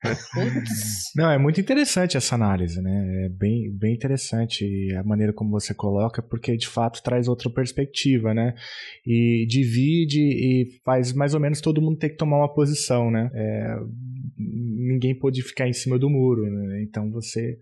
Não, 1.16 1.30
é 1.30 1.38
muito 1.38 1.60
interessante 1.60 2.16
essa 2.16 2.34
análise, 2.34 2.80
né? 2.80 3.24
É 3.24 3.28
bem, 3.28 3.70
bem 3.76 3.94
interessante 3.94 4.64
a 4.96 5.02
maneira 5.02 5.32
como 5.32 5.50
você 5.50 5.74
coloca, 5.74 6.22
porque 6.22 6.56
de 6.56 6.68
fato 6.68 7.02
traz 7.02 7.26
outra 7.26 7.50
perspectiva, 7.50 8.32
né? 8.32 8.54
E 9.04 9.46
divide 9.48 10.20
e 10.20 10.80
faz 10.84 11.12
mais 11.12 11.34
ou 11.34 11.40
menos 11.40 11.47
todo 11.60 11.80
mundo 11.80 11.98
ter 11.98 12.10
que 12.10 12.16
tomar 12.16 12.38
uma 12.38 12.52
posição, 12.52 13.10
né? 13.10 13.30
É, 13.34 13.76
ninguém 14.38 15.18
pode 15.18 15.42
ficar 15.42 15.68
em 15.68 15.72
cima 15.72 15.98
do 15.98 16.08
muro, 16.08 16.42
né? 16.42 16.82
Então 16.82 17.10
você, 17.10 17.58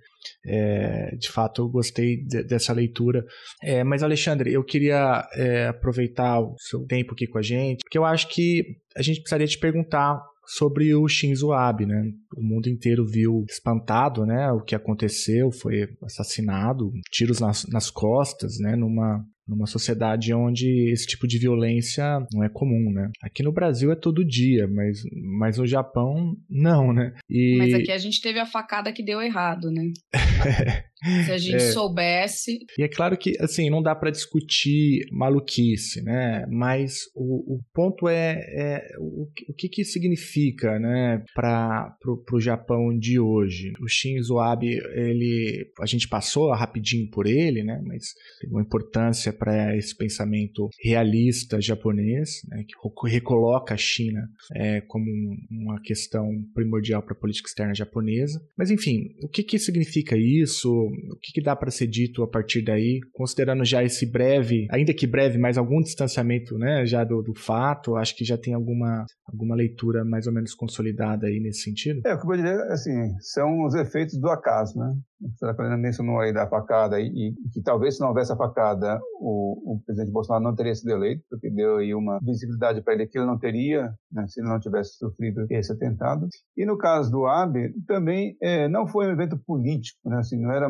é, 0.47 1.15
de 1.17 1.29
fato, 1.29 1.63
eu 1.63 1.69
gostei 1.69 2.25
de, 2.25 2.43
dessa 2.45 2.73
leitura. 2.73 3.25
É, 3.63 3.83
mas 3.83 4.03
Alexandre, 4.03 4.53
eu 4.53 4.65
queria 4.65 5.27
é, 5.35 5.69
aproveitar 5.69 6.41
o 6.41 6.55
seu 6.59 6.85
tempo 6.87 7.13
aqui 7.13 7.27
com 7.27 7.39
a 7.39 7.43
gente, 7.43 7.81
porque 7.85 7.99
eu 7.99 8.05
acho 8.05 8.29
que 8.29 8.77
a 8.97 9.03
gente 9.03 9.21
precisaria 9.21 9.47
te 9.47 9.59
perguntar 9.59 10.21
sobre 10.47 10.95
o 10.95 11.09
Shinzo 11.09 11.53
Abe, 11.53 11.87
né? 11.87 12.03
O 12.37 12.43
mundo 12.43 12.69
inteiro 12.69 13.05
viu 13.05 13.45
espantado, 13.49 14.25
né? 14.25 14.51
O 14.53 14.63
que 14.63 14.75
aconteceu, 14.75 15.51
foi 15.51 15.89
assassinado, 16.03 16.93
tiros 17.11 17.41
nas, 17.41 17.67
nas 17.67 17.91
costas, 17.91 18.59
né? 18.61 18.77
Numa 18.77 19.25
numa 19.47 19.67
sociedade 19.67 20.35
onde 20.35 20.91
esse 20.91 21.07
tipo 21.07 21.27
de 21.27 21.39
violência 21.39 22.21
não 22.33 22.43
é 22.43 22.49
comum, 22.49 22.91
né? 22.93 23.11
Aqui 23.23 23.43
no 23.43 23.53
Brasil 23.53 23.93
é 23.93 23.97
todo 23.97 24.25
dia, 24.25 24.67
mas, 24.67 25.03
mas 25.39 25.59
no 25.59 25.67
Japão 25.67 26.37
não, 26.49 26.93
né? 26.93 27.13
E... 27.31 27.57
Mas 27.59 27.75
aqui 27.75 27.93
a 27.93 27.99
gente 27.99 28.21
teve 28.21 28.39
a 28.39 28.47
facada 28.47 28.93
que 28.93 29.03
deu 29.03 29.23
errado, 29.23 29.71
né? 29.71 29.93
Se 31.25 31.31
a 31.31 31.39
gente 31.39 31.57
é. 31.57 31.73
soubesse. 31.73 32.59
E 32.79 32.83
é 32.83 32.89
claro 32.89 33.17
que, 33.17 33.37
assim, 33.41 33.69
não 33.69 33.83
dá 33.83 33.95
para 33.95 34.11
discutir 34.11 35.07
maluquice, 35.13 36.03
né? 36.03 36.47
Mas 36.51 37.03
o, 37.15 37.57
o 37.57 37.61
ponto 37.73 38.09
é, 38.09 38.41
é 38.57 38.89
o, 38.99 39.29
o, 39.49 39.55
que, 39.55 39.69
que 39.69 39.85
significa, 39.85 40.79
né, 40.79 41.23
para 41.35 41.97
o 42.33 42.41
Japão 42.41 42.97
de 42.99 43.21
hoje. 43.21 43.73
O 43.81 43.89
Shinzo 43.89 44.39
Abe, 44.39 44.79
ele, 44.95 45.71
a 45.81 45.87
gente 45.87 46.09
passou 46.09 46.53
rapidinho 46.53 47.11
por 47.11 47.27
ele, 47.27 47.63
né? 47.63 47.81
Mas 47.85 48.15
tem 48.41 48.51
uma 48.51 48.63
importância 48.63 49.33
para 49.33 49.77
esse 49.77 49.95
pensamento 49.97 50.69
realista 50.83 51.61
japonês, 51.61 52.41
né, 52.49 52.65
que 52.67 52.75
recoloca 53.09 53.75
a 53.75 53.77
China 53.77 54.27
é, 54.55 54.81
como 54.81 55.07
uma 55.51 55.81
questão 55.83 56.27
primordial 56.55 57.03
para 57.03 57.13
a 57.13 57.21
política 57.21 57.49
externa 57.49 57.75
japonesa. 57.75 58.41
Mas, 58.57 58.71
enfim, 58.71 59.15
o 59.23 59.29
que, 59.29 59.43
que 59.43 59.59
significa 59.59 60.17
isso? 60.17 60.86
O 60.87 61.17
que, 61.21 61.33
que 61.33 61.43
dá 61.43 61.55
para 61.55 61.71
ser 61.71 61.87
dito 61.87 62.23
a 62.23 62.29
partir 62.29 62.63
daí, 62.63 63.01
considerando 63.13 63.65
já 63.65 63.83
esse 63.83 64.07
breve, 64.07 64.67
ainda 64.71 64.95
que 64.95 65.07
breve, 65.07 65.39
mas 65.39 65.59
algum 65.59 65.81
distanciamento, 65.81 66.59
né, 66.59 66.85
já 66.87 67.05
do, 67.05 67.23
do 67.23 67.35
fato, 67.35 67.97
acho 67.97 68.17
que 68.17 68.25
já 68.25 68.37
tem 68.37 68.55
alguma, 68.55 69.05
alguma 69.27 69.55
leitura 69.55 70.05
mais 70.05 70.27
ou 70.27 70.33
menos 70.33 70.55
consolidada 70.55 71.27
aí 71.27 71.41
nesse 71.41 71.63
sentido? 71.63 72.01
É, 72.07 72.15
o 72.15 72.21
que 72.21 72.27
eu 72.27 72.37
dizer, 72.37 72.61
assim, 72.71 73.15
são 73.21 73.65
os 73.65 73.75
efeitos 73.75 74.19
do 74.19 74.29
acaso, 74.29 74.79
né? 74.79 74.95
A 75.43 75.55
Carolina 75.55 75.79
mencionou 75.79 76.21
aí 76.21 76.33
da 76.33 76.47
facada 76.47 77.01
e, 77.01 77.07
e, 77.07 77.35
que 77.51 77.63
talvez 77.63 77.95
se 77.95 78.01
não 78.01 78.09
houvesse 78.09 78.33
a 78.33 78.37
facada, 78.37 79.01
o, 79.19 79.75
o, 79.75 79.81
presidente 79.85 80.13
Bolsonaro 80.13 80.45
não 80.45 80.55
teria 80.55 80.75
sido 80.75 80.91
eleito, 80.91 81.25
porque 81.31 81.49
deu 81.49 81.79
aí 81.79 81.95
uma 81.95 82.19
visibilidade 82.23 82.83
para 82.83 82.93
ele 82.93 83.07
que 83.07 83.19
ele 83.19 83.27
não 83.27 83.39
teria, 83.39 83.95
né, 84.13 84.27
se 84.29 84.41
ele 84.41 84.49
não 84.49 84.61
tivesse 84.61 84.97
sofrido 84.99 85.47
esse 85.49 85.73
atentado. 85.73 86.29
E 86.55 86.67
no 86.67 86.77
caso 86.77 87.11
do 87.11 87.25
Abe, 87.25 87.73
também 87.87 88.37
é, 88.43 88.69
não 88.69 88.87
foi 88.87 89.07
um 89.07 89.13
evento 89.13 89.39
político, 89.39 89.99
né? 90.05 90.19
Assim, 90.19 90.39
não 90.39 90.53
era, 90.53 90.69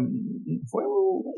foi 0.71 0.85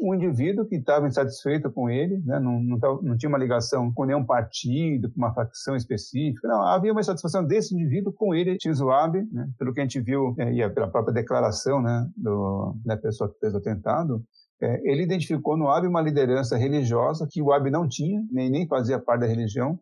um 0.01 0.14
indivíduo 0.14 0.64
que 0.64 0.77
estava 0.77 1.07
insatisfeito 1.07 1.71
com 1.71 1.91
ele, 1.91 2.19
né? 2.25 2.39
não, 2.39 2.61
não, 2.61 2.79
não, 3.03 3.16
tinha 3.16 3.29
uma 3.29 3.39
ligação 3.39 3.93
com 3.93 4.05
nenhum 4.05 4.25
partido, 4.25 5.11
com 5.11 5.19
uma 5.19 5.35
facção 5.35 5.77
específica, 5.77 6.49
não, 6.49 6.62
havia 6.62 6.93
uma 6.93 7.01
insatisfação 7.01 7.45
desse 7.45 7.75
indivíduo 7.75 8.12
com 8.12 8.35
ele, 8.35 8.59
Shinzo 8.61 8.87
né? 9.33 9.49
pelo 9.59 9.73
que 9.73 9.81
a 9.81 9.83
gente 9.83 10.01
viu, 10.01 10.35
é, 10.39 10.53
e 10.53 10.71
pela 10.71 10.89
própria 10.89 11.12
declaração 11.12 11.83
né, 11.83 12.09
do, 12.16 12.75
da 12.85 12.97
pessoa 12.97 13.31
que 13.31 13.39
fez 13.39 13.55
o 13.55 13.59
atentado, 13.59 14.23
é, 14.61 14.81
ele 14.91 15.03
identificou 15.03 15.57
no 15.57 15.69
Abe 15.69 15.87
uma 15.87 16.01
liderança 16.01 16.57
religiosa 16.57 17.29
que 17.31 17.41
o 17.41 17.53
Abe 17.53 17.71
não 17.71 17.89
tinha, 17.89 18.23
nem, 18.31 18.51
nem 18.51 18.66
fazia 18.66 18.99
parte 18.99 19.21
da 19.21 19.27
religião, 19.27 19.79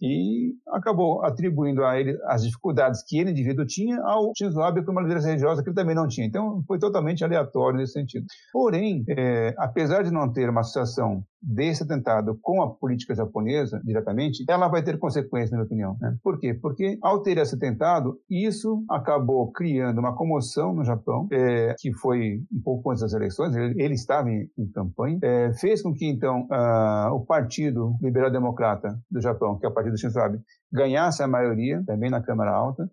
e 0.00 0.54
acabou 0.68 1.24
atribuindo 1.24 1.84
a 1.84 1.98
ele 1.98 2.18
as 2.24 2.42
dificuldades 2.42 3.02
que 3.06 3.18
ele, 3.18 3.30
indivíduo, 3.30 3.66
tinha 3.66 4.00
ao 4.02 4.32
Shinzo 4.36 4.60
Abe 4.60 4.82
para 4.82 4.92
uma 4.92 5.02
liderança 5.02 5.28
religiosa 5.28 5.62
que 5.62 5.68
ele 5.68 5.76
também 5.76 5.94
não 5.94 6.08
tinha. 6.08 6.26
Então, 6.26 6.62
foi 6.66 6.78
totalmente 6.78 7.24
aleatório 7.24 7.78
nesse 7.78 7.92
sentido. 7.92 8.26
Porém, 8.52 9.04
é, 9.08 9.54
apesar 9.58 10.02
de 10.02 10.10
não 10.10 10.32
ter 10.32 10.48
uma 10.48 10.60
associação 10.60 11.22
desse 11.42 11.82
atentado 11.82 12.38
com 12.40 12.62
a 12.62 12.70
política 12.70 13.14
japonesa 13.14 13.80
diretamente, 13.84 14.44
ela 14.48 14.68
vai 14.68 14.82
ter 14.82 14.98
consequências, 14.98 15.50
na 15.50 15.58
minha 15.58 15.66
opinião. 15.66 15.96
Né? 16.00 16.16
Por 16.22 16.38
quê? 16.38 16.54
Porque 16.54 16.98
ao 17.02 17.22
ter 17.22 17.38
esse 17.38 17.54
atentado, 17.54 18.18
isso 18.28 18.84
acabou 18.90 19.50
criando 19.52 19.98
uma 19.98 20.14
comoção 20.14 20.74
no 20.74 20.84
Japão, 20.84 21.28
é, 21.32 21.74
que 21.78 21.92
foi 21.94 22.42
um 22.52 22.60
pouco 22.62 22.90
antes 22.90 23.02
das 23.02 23.12
eleições, 23.12 23.54
ele, 23.54 23.82
ele 23.82 23.94
estava 23.94 24.30
em, 24.30 24.48
em 24.58 24.70
campanha, 24.70 25.18
é, 25.22 25.52
fez 25.54 25.82
com 25.82 25.92
que 25.92 26.06
então 26.06 26.46
o 27.12 27.24
Partido 27.24 27.96
Liberal 28.00 28.30
Democrata 28.30 28.98
do 29.10 29.20
Japão, 29.20 29.58
que 29.58 29.66
é 29.66 29.68
o 29.68 29.72
partido 29.72 29.92
do 29.92 29.98
Shinzo 29.98 30.18
Abe, 30.18 30.40
ganhasse 30.72 31.22
a 31.22 31.28
maioria, 31.28 31.82
também 31.86 32.10
na 32.10 32.22
Câmara 32.22 32.52
Alta, 32.52 32.88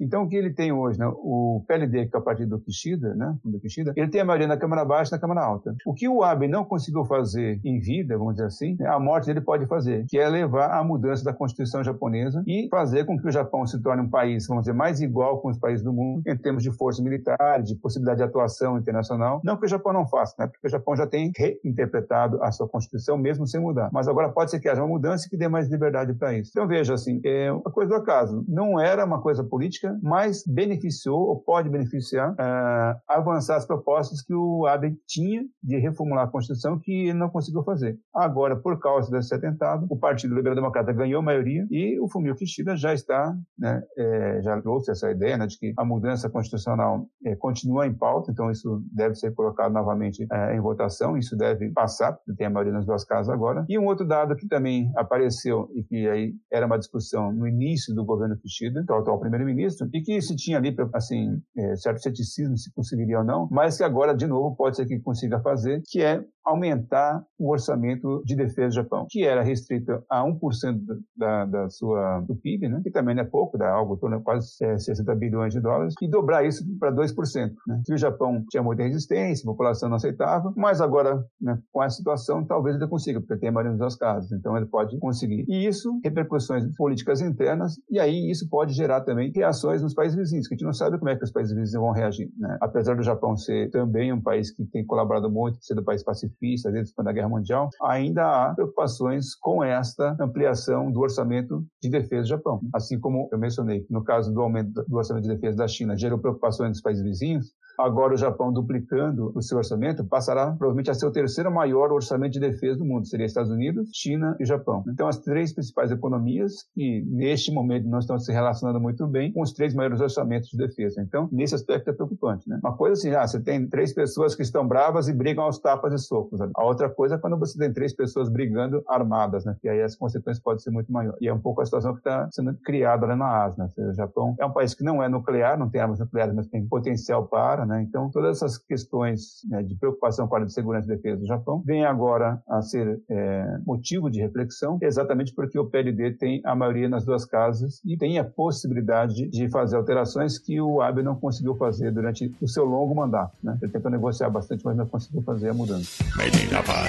então, 0.00 0.22
o 0.24 0.28
que 0.28 0.36
ele 0.36 0.52
tem 0.52 0.72
hoje, 0.72 0.98
né, 0.98 1.06
o 1.06 1.64
PLD, 1.66 2.06
que 2.06 2.16
é 2.16 2.18
o 2.18 2.22
partido 2.22 2.50
do 2.56 2.60
Kishida, 2.60 3.14
né, 3.14 3.36
do 3.44 3.60
Kishida, 3.60 3.92
ele 3.96 4.08
tem 4.08 4.20
a 4.20 4.24
maioria 4.24 4.46
na 4.46 4.56
Câmara 4.56 4.84
Baixa 4.84 5.14
e 5.14 5.16
na 5.16 5.20
Câmara 5.20 5.44
Alta. 5.44 5.74
O 5.86 5.94
que 5.94 6.08
o 6.08 6.22
Abe 6.22 6.48
não 6.48 6.64
conseguiu 6.64 7.04
fazer 7.04 7.60
em 7.64 7.78
vida, 7.78 8.16
vamos 8.16 8.34
dizer 8.34 8.46
assim, 8.46 8.76
a 8.84 8.98
morte 8.98 9.26
dele 9.26 9.40
pode 9.40 9.66
fazer, 9.66 10.04
que 10.08 10.18
é 10.18 10.28
levar 10.28 10.70
à 10.78 10.84
mudança 10.84 11.24
da 11.24 11.32
Constituição 11.32 11.82
japonesa 11.82 12.42
e 12.46 12.68
fazer 12.70 13.04
com 13.04 13.18
que 13.18 13.26
o 13.26 13.32
Japão 13.32 13.66
se 13.66 13.80
torne 13.82 14.02
um 14.02 14.08
país, 14.08 14.46
vamos 14.46 14.64
dizer, 14.64 14.74
mais 14.74 15.00
igual 15.00 15.40
com 15.40 15.48
os 15.48 15.58
países 15.58 15.84
do 15.84 15.92
mundo, 15.92 16.22
em 16.26 16.36
termos 16.36 16.62
de 16.62 16.70
força 16.72 17.02
militar, 17.02 17.62
de 17.62 17.74
possibilidade 17.76 18.18
de 18.18 18.24
atuação 18.24 18.78
internacional. 18.78 19.40
Não 19.44 19.56
que 19.56 19.66
o 19.66 19.68
Japão 19.68 19.92
não 19.92 20.06
faça, 20.06 20.34
né, 20.38 20.46
porque 20.46 20.66
o 20.66 20.70
Japão 20.70 20.96
já 20.96 21.06
tem 21.06 21.32
reinterpretado 21.36 22.42
a 22.42 22.50
sua 22.50 22.68
Constituição, 22.68 23.18
mesmo 23.18 23.46
sem 23.46 23.60
mudar. 23.60 23.90
Mas 23.92 24.08
agora 24.08 24.28
pode 24.30 24.50
ser 24.50 24.60
que 24.60 24.68
haja 24.68 24.82
uma 24.82 24.88
mudança 24.88 25.28
que 25.28 25.36
dê 25.36 25.48
mais 25.48 25.68
liberdade 25.68 26.14
para 26.14 26.36
isso. 26.36 26.50
Então, 26.52 26.66
veja, 26.66 26.94
assim, 26.94 27.20
é 27.24 27.52
uma 27.52 27.70
coisa 27.70 27.90
do 27.90 27.96
acaso. 27.96 28.44
Não 28.48 28.80
era 28.80 29.04
uma 29.04 29.20
coisa 29.20 29.44
política, 29.44 29.91
mas 30.02 30.44
beneficiou 30.46 31.20
ou 31.28 31.40
pode 31.40 31.68
beneficiar 31.68 32.32
uh, 32.32 33.00
avançar 33.08 33.56
as 33.56 33.66
propostas 33.66 34.22
que 34.22 34.34
o 34.34 34.66
Abe 34.66 34.96
tinha 35.06 35.42
de 35.62 35.78
reformular 35.78 36.24
a 36.24 36.30
Constituição 36.30 36.78
que 36.78 37.08
ele 37.08 37.18
não 37.18 37.28
conseguiu 37.28 37.62
fazer. 37.62 37.98
Agora, 38.14 38.56
por 38.56 38.78
causa 38.78 39.10
desse 39.10 39.34
atentado, 39.34 39.86
o 39.90 39.96
Partido 39.96 40.34
Liberal 40.34 40.54
Democrata 40.54 40.92
ganhou 40.92 41.20
a 41.20 41.22
maioria 41.22 41.66
e 41.70 41.98
o 42.00 42.08
Fumio 42.08 42.34
Kishida 42.34 42.76
já 42.76 42.94
está, 42.94 43.34
né, 43.58 43.82
é, 43.96 44.42
já 44.42 44.60
trouxe 44.60 44.90
essa 44.90 45.10
ideia 45.10 45.36
né, 45.36 45.46
de 45.46 45.58
que 45.58 45.72
a 45.76 45.84
mudança 45.84 46.28
constitucional 46.30 47.06
é, 47.24 47.34
continua 47.36 47.86
em 47.86 47.94
pauta, 47.94 48.30
então 48.30 48.50
isso 48.50 48.82
deve 48.92 49.14
ser 49.14 49.34
colocado 49.34 49.72
novamente 49.72 50.26
é, 50.30 50.56
em 50.56 50.60
votação, 50.60 51.16
isso 51.16 51.36
deve 51.36 51.70
passar, 51.70 52.12
porque 52.12 52.34
tem 52.34 52.46
a 52.46 52.50
maioria 52.50 52.72
nas 52.72 52.86
duas 52.86 53.04
casas 53.04 53.28
agora. 53.28 53.64
E 53.68 53.78
um 53.78 53.86
outro 53.86 54.06
dado 54.06 54.36
que 54.36 54.46
também 54.46 54.90
apareceu 54.96 55.68
e 55.74 55.82
que 55.82 56.08
aí 56.08 56.34
era 56.50 56.66
uma 56.66 56.78
discussão 56.78 57.32
no 57.32 57.46
início 57.46 57.94
do 57.94 58.04
governo 58.04 58.36
Kishida, 58.36 58.84
que 58.84 58.92
é 58.92 58.94
o 58.94 58.98
atual 58.98 59.18
primeiro-ministro, 59.18 59.71
e 59.92 60.02
que 60.02 60.20
se 60.20 60.34
tinha 60.36 60.58
ali, 60.58 60.74
assim, 60.94 61.40
é, 61.56 61.76
certo 61.76 62.02
ceticismo 62.02 62.56
se 62.56 62.72
conseguiria 62.72 63.18
ou 63.18 63.24
não, 63.24 63.48
mas 63.50 63.76
que 63.76 63.84
agora, 63.84 64.14
de 64.14 64.26
novo, 64.26 64.54
pode 64.56 64.76
ser 64.76 64.86
que 64.86 64.98
consiga 65.00 65.40
fazer, 65.40 65.82
que 65.86 66.02
é 66.02 66.20
aumentar 66.44 67.24
o 67.38 67.50
orçamento 67.50 68.22
de 68.24 68.36
defesa 68.36 68.68
do 68.68 68.74
Japão, 68.74 69.06
que 69.08 69.24
era 69.24 69.42
restrito 69.42 70.02
a 70.08 70.22
1% 70.22 70.80
da, 71.16 71.44
da 71.44 71.70
sua, 71.70 72.20
do 72.20 72.36
PIB, 72.36 72.68
né? 72.68 72.80
que 72.82 72.90
também 72.90 73.14
não 73.14 73.22
é 73.22 73.26
pouco, 73.26 73.58
dá 73.58 73.70
algo 73.70 73.96
torno 73.96 74.22
quase 74.22 74.52
é, 74.62 74.78
60 74.78 75.14
bilhões 75.14 75.52
de 75.52 75.60
dólares, 75.60 75.94
e 76.00 76.08
dobrar 76.08 76.44
isso 76.44 76.64
para 76.78 76.92
2%. 76.92 77.52
Né? 77.66 77.82
Que 77.84 77.94
o 77.94 77.98
Japão 77.98 78.44
tinha 78.50 78.62
muita 78.62 78.82
resistência, 78.82 79.44
a 79.44 79.52
população 79.52 79.88
não 79.88 79.96
aceitava, 79.96 80.52
mas 80.56 80.80
agora, 80.80 81.24
né, 81.40 81.58
com 81.72 81.82
essa 81.82 81.96
situação, 81.96 82.44
talvez 82.44 82.76
ele 82.76 82.86
consiga, 82.88 83.20
porque 83.20 83.36
tem 83.36 83.48
a 83.48 83.52
maioria 83.52 83.76
dos 83.76 83.96
casos, 83.96 84.32
então 84.32 84.56
ele 84.56 84.66
pode 84.66 84.98
conseguir. 84.98 85.44
E 85.48 85.66
isso, 85.66 86.00
repercussões 86.04 86.64
políticas 86.76 87.20
internas, 87.20 87.74
e 87.90 87.98
aí 87.98 88.30
isso 88.30 88.48
pode 88.48 88.72
gerar 88.72 89.02
também 89.02 89.32
reações 89.34 89.82
nos 89.82 89.94
países 89.94 90.16
vizinhos, 90.16 90.48
que 90.48 90.54
a 90.54 90.56
gente 90.56 90.66
não 90.66 90.72
sabe 90.72 90.98
como 90.98 91.10
é 91.10 91.16
que 91.16 91.24
os 91.24 91.32
países 91.32 91.54
vizinhos 91.54 91.82
vão 91.82 91.92
reagir. 91.92 92.30
Né? 92.38 92.56
Apesar 92.60 92.96
do 92.96 93.02
Japão 93.02 93.36
ser 93.36 93.70
também 93.70 94.12
um 94.12 94.20
país 94.20 94.50
que 94.50 94.64
tem 94.66 94.84
colaborado 94.84 95.30
muito, 95.30 95.58
ser 95.60 95.74
do 95.74 95.84
país 95.84 96.02
pacífico, 96.02 96.31
pacifista 96.32 96.70
desde 96.70 96.90
a 96.90 96.94
Segunda 96.94 97.12
Guerra 97.12 97.28
Mundial, 97.28 97.68
ainda 97.82 98.24
há 98.24 98.54
preocupações 98.54 99.34
com 99.34 99.62
esta 99.62 100.16
ampliação 100.20 100.90
do 100.90 101.00
orçamento 101.00 101.64
de 101.80 101.90
defesa 101.90 102.22
do 102.22 102.28
Japão. 102.28 102.60
Assim 102.74 102.98
como 102.98 103.28
eu 103.32 103.38
mencionei, 103.38 103.86
no 103.88 104.02
caso 104.02 104.32
do 104.32 104.40
aumento 104.40 104.84
do 104.86 104.96
orçamento 104.96 105.24
de 105.24 105.34
defesa 105.34 105.56
da 105.56 105.68
China, 105.68 105.96
gerou 105.96 106.18
preocupações 106.18 106.70
nos 106.70 106.80
países 106.80 107.02
vizinhos, 107.02 107.52
Agora, 107.82 108.14
o 108.14 108.16
Japão 108.16 108.52
duplicando 108.52 109.32
o 109.34 109.42
seu 109.42 109.58
orçamento 109.58 110.04
passará 110.04 110.46
provavelmente 110.52 110.90
a 110.90 110.94
ser 110.94 111.04
o 111.04 111.10
terceiro 111.10 111.50
maior 111.50 111.90
orçamento 111.90 112.32
de 112.32 112.40
defesa 112.40 112.78
do 112.78 112.84
mundo. 112.84 113.08
Seria 113.08 113.26
Estados 113.26 113.50
Unidos, 113.50 113.90
China 113.92 114.36
e 114.38 114.44
Japão. 114.44 114.84
Então, 114.88 115.08
as 115.08 115.18
três 115.18 115.52
principais 115.52 115.90
economias 115.90 116.64
que, 116.74 117.04
neste 117.08 117.52
momento, 117.52 117.88
não 117.88 117.98
estão 117.98 118.18
se 118.20 118.30
relacionando 118.32 118.80
muito 118.80 119.04
bem 119.08 119.32
com 119.32 119.42
os 119.42 119.52
três 119.52 119.74
maiores 119.74 120.00
orçamentos 120.00 120.48
de 120.48 120.56
defesa. 120.56 121.02
Então, 121.02 121.28
nesse 121.32 121.56
aspecto 121.56 121.90
é 121.90 121.92
preocupante. 121.92 122.48
Né? 122.48 122.60
Uma 122.62 122.76
coisa 122.76 122.92
assim, 122.92 123.12
ah, 123.16 123.26
você 123.26 123.40
tem 123.40 123.68
três 123.68 123.92
pessoas 123.92 124.36
que 124.36 124.42
estão 124.42 124.66
bravas 124.66 125.08
e 125.08 125.12
brigam 125.12 125.42
aos 125.42 125.58
tapas 125.58 125.92
e 125.92 125.98
socos. 125.98 126.40
A 126.40 126.64
outra 126.64 126.88
coisa 126.88 127.16
é 127.16 127.18
quando 127.18 127.36
você 127.36 127.58
tem 127.58 127.72
três 127.72 127.92
pessoas 127.92 128.28
brigando 128.28 128.80
armadas, 128.86 129.44
né? 129.44 129.56
que 129.60 129.68
aí 129.68 129.82
as 129.82 129.96
consequências 129.96 130.42
podem 130.42 130.60
ser 130.60 130.70
muito 130.70 130.92
maiores. 130.92 131.18
E 131.20 131.26
é 131.26 131.34
um 131.34 131.40
pouco 131.40 131.60
a 131.60 131.64
situação 131.64 131.94
que 131.94 131.98
está 131.98 132.28
sendo 132.30 132.54
criada 132.64 133.06
lá 133.06 133.16
na 133.16 133.44
Ásia. 133.44 133.64
Né? 133.64 133.88
O 133.90 133.94
Japão 133.94 134.36
é 134.38 134.46
um 134.46 134.52
país 134.52 134.72
que 134.72 134.84
não 134.84 135.02
é 135.02 135.08
nuclear, 135.08 135.58
não 135.58 135.68
tem 135.68 135.80
armas 135.80 135.98
nucleares, 135.98 136.32
mas 136.34 136.46
tem 136.46 136.64
potencial 136.66 137.26
para, 137.26 137.66
né? 137.66 137.71
Então, 137.80 138.10
todas 138.10 138.36
essas 138.36 138.58
questões 138.58 139.42
né, 139.48 139.62
de 139.62 139.74
preocupação 139.76 140.26
com 140.26 140.34
a 140.34 140.38
área 140.38 140.46
de 140.46 140.52
segurança 140.52 140.92
e 140.92 140.96
defesa 140.96 141.20
do 141.20 141.26
Japão 141.26 141.62
vêm 141.64 141.84
agora 141.84 142.42
a 142.48 142.60
ser 142.60 143.00
é, 143.08 143.58
motivo 143.64 144.10
de 144.10 144.20
reflexão, 144.20 144.78
exatamente 144.82 145.32
porque 145.32 145.58
o 145.58 145.64
PLD 145.64 146.12
tem 146.12 146.42
a 146.44 146.54
maioria 146.54 146.88
nas 146.88 147.04
duas 147.04 147.24
casas 147.24 147.80
e 147.84 147.96
tem 147.96 148.18
a 148.18 148.24
possibilidade 148.24 149.28
de 149.28 149.48
fazer 149.48 149.76
alterações 149.76 150.38
que 150.38 150.60
o 150.60 150.80
Abe 150.80 151.02
não 151.02 151.14
conseguiu 151.14 151.54
fazer 151.54 151.92
durante 151.92 152.34
o 152.40 152.48
seu 152.48 152.64
longo 152.64 152.94
mandato. 152.94 153.36
Né? 153.42 153.56
Ele 153.62 153.72
tentou 153.72 153.90
negociar 153.90 154.28
bastante, 154.28 154.64
mas 154.64 154.76
não 154.76 154.86
conseguiu 154.86 155.22
fazer 155.22 155.50
a 155.50 155.54
mudança. 155.54 156.04
Made 156.16 156.36
in 156.36 156.48
Japan. 156.48 156.88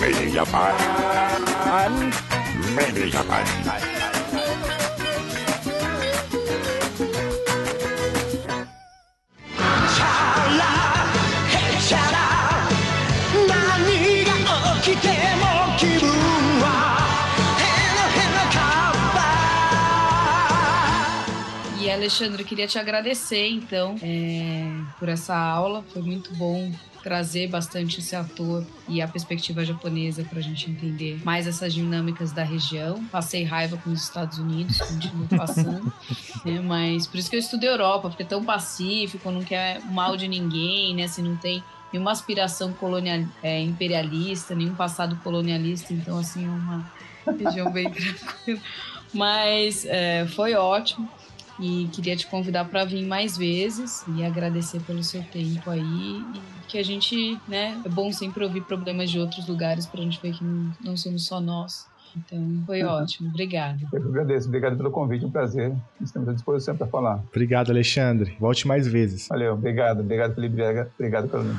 Made 0.00 0.24
in 0.24 0.30
Japan. 0.30 0.74
Made 2.74 3.00
in 3.00 3.10
Japan. 3.10 4.03
Alexandre, 22.04 22.44
queria 22.44 22.66
te 22.66 22.78
agradecer, 22.78 23.48
então, 23.48 23.96
é, 24.02 24.70
por 24.98 25.08
essa 25.08 25.34
aula. 25.34 25.82
Foi 25.90 26.02
muito 26.02 26.34
bom 26.34 26.70
trazer 27.02 27.48
bastante 27.48 28.00
esse 28.00 28.14
ator 28.14 28.62
e 28.86 29.00
a 29.00 29.08
perspectiva 29.08 29.64
japonesa 29.64 30.22
para 30.22 30.38
a 30.38 30.42
gente 30.42 30.70
entender 30.70 31.18
mais 31.24 31.46
essas 31.46 31.72
dinâmicas 31.72 32.30
da 32.30 32.44
região. 32.44 33.02
Passei 33.06 33.42
raiva 33.42 33.78
com 33.78 33.88
os 33.88 34.02
Estados 34.02 34.38
Unidos, 34.38 34.76
continuo 34.76 35.26
passando, 35.28 35.90
né? 36.44 36.60
mas 36.60 37.06
por 37.06 37.16
isso 37.16 37.30
que 37.30 37.36
eu 37.36 37.40
estudo 37.40 37.64
Europa, 37.64 38.10
porque 38.10 38.22
é 38.22 38.26
tão 38.26 38.44
pacífico, 38.44 39.30
não 39.30 39.42
quer 39.42 39.80
mal 39.86 40.14
de 40.14 40.28
ninguém, 40.28 40.94
né? 40.94 41.08
Se 41.08 41.22
não 41.22 41.36
tem 41.36 41.64
nenhuma 41.90 42.12
aspiração 42.12 42.74
colonial, 42.74 43.24
é, 43.42 43.62
imperialista, 43.62 44.54
nenhum 44.54 44.74
passado 44.74 45.16
colonialista, 45.24 45.94
então 45.94 46.18
assim 46.18 46.44
é 46.44 46.50
uma 46.50 46.92
região 47.38 47.72
bem 47.72 47.88
tranquila. 47.90 48.60
Mas 49.14 49.86
é, 49.86 50.26
foi 50.26 50.52
ótimo. 50.54 51.08
E 51.58 51.88
queria 51.92 52.16
te 52.16 52.26
convidar 52.26 52.64
para 52.64 52.84
vir 52.84 53.06
mais 53.06 53.36
vezes 53.36 54.04
e 54.16 54.24
agradecer 54.24 54.80
pelo 54.80 55.02
seu 55.02 55.22
tempo 55.22 55.70
aí 55.70 55.80
e 55.80 56.64
que 56.68 56.78
a 56.78 56.82
gente, 56.82 57.38
né, 57.46 57.80
é 57.84 57.88
bom 57.88 58.12
sempre 58.12 58.42
ouvir 58.44 58.62
problemas 58.62 59.10
de 59.10 59.18
outros 59.18 59.46
lugares 59.46 59.86
para 59.86 60.00
a 60.00 60.02
gente 60.02 60.20
ver 60.20 60.32
que 60.32 60.42
não, 60.42 60.72
não 60.82 60.96
somos 60.96 61.26
só 61.26 61.40
nós. 61.40 61.86
Então, 62.16 62.62
foi 62.64 62.82
uhum. 62.82 62.90
ótimo. 62.90 63.28
Obrigado. 63.28 63.88
Eu 63.92 64.00
que 64.00 64.08
agradeço. 64.08 64.46
Obrigado 64.46 64.76
pelo 64.76 64.90
convite. 64.90 65.24
Um 65.24 65.30
prazer. 65.30 65.72
Estamos 66.00 66.28
à 66.28 66.32
disposição 66.32 66.76
para 66.76 66.86
falar. 66.86 67.22
Obrigado, 67.28 67.70
Alexandre. 67.70 68.36
Volte 68.38 68.68
mais 68.68 68.86
vezes. 68.86 69.26
Valeu. 69.28 69.54
Obrigado. 69.54 70.00
Obrigado, 70.00 70.34
Felipe. 70.34 70.62
Obrigado, 70.96 71.28
Carolina. 71.28 71.58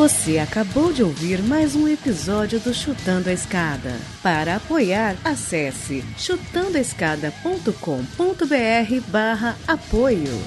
Você 0.00 0.38
acabou 0.38 0.94
de 0.94 1.02
ouvir 1.02 1.42
mais 1.42 1.76
um 1.76 1.86
episódio 1.86 2.58
do 2.58 2.72
Chutando 2.72 3.28
a 3.28 3.34
Escada. 3.34 4.00
Para 4.22 4.56
apoiar, 4.56 5.14
acesse 5.22 6.02
chutandoescada.com.br 6.16 9.00
barra 9.08 9.58
apoio. 9.68 10.40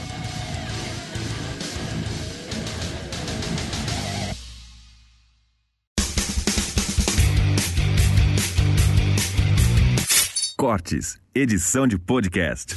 Cortes, 10.58 11.20
edição 11.36 11.86
de 11.86 12.00
podcast. 12.00 12.76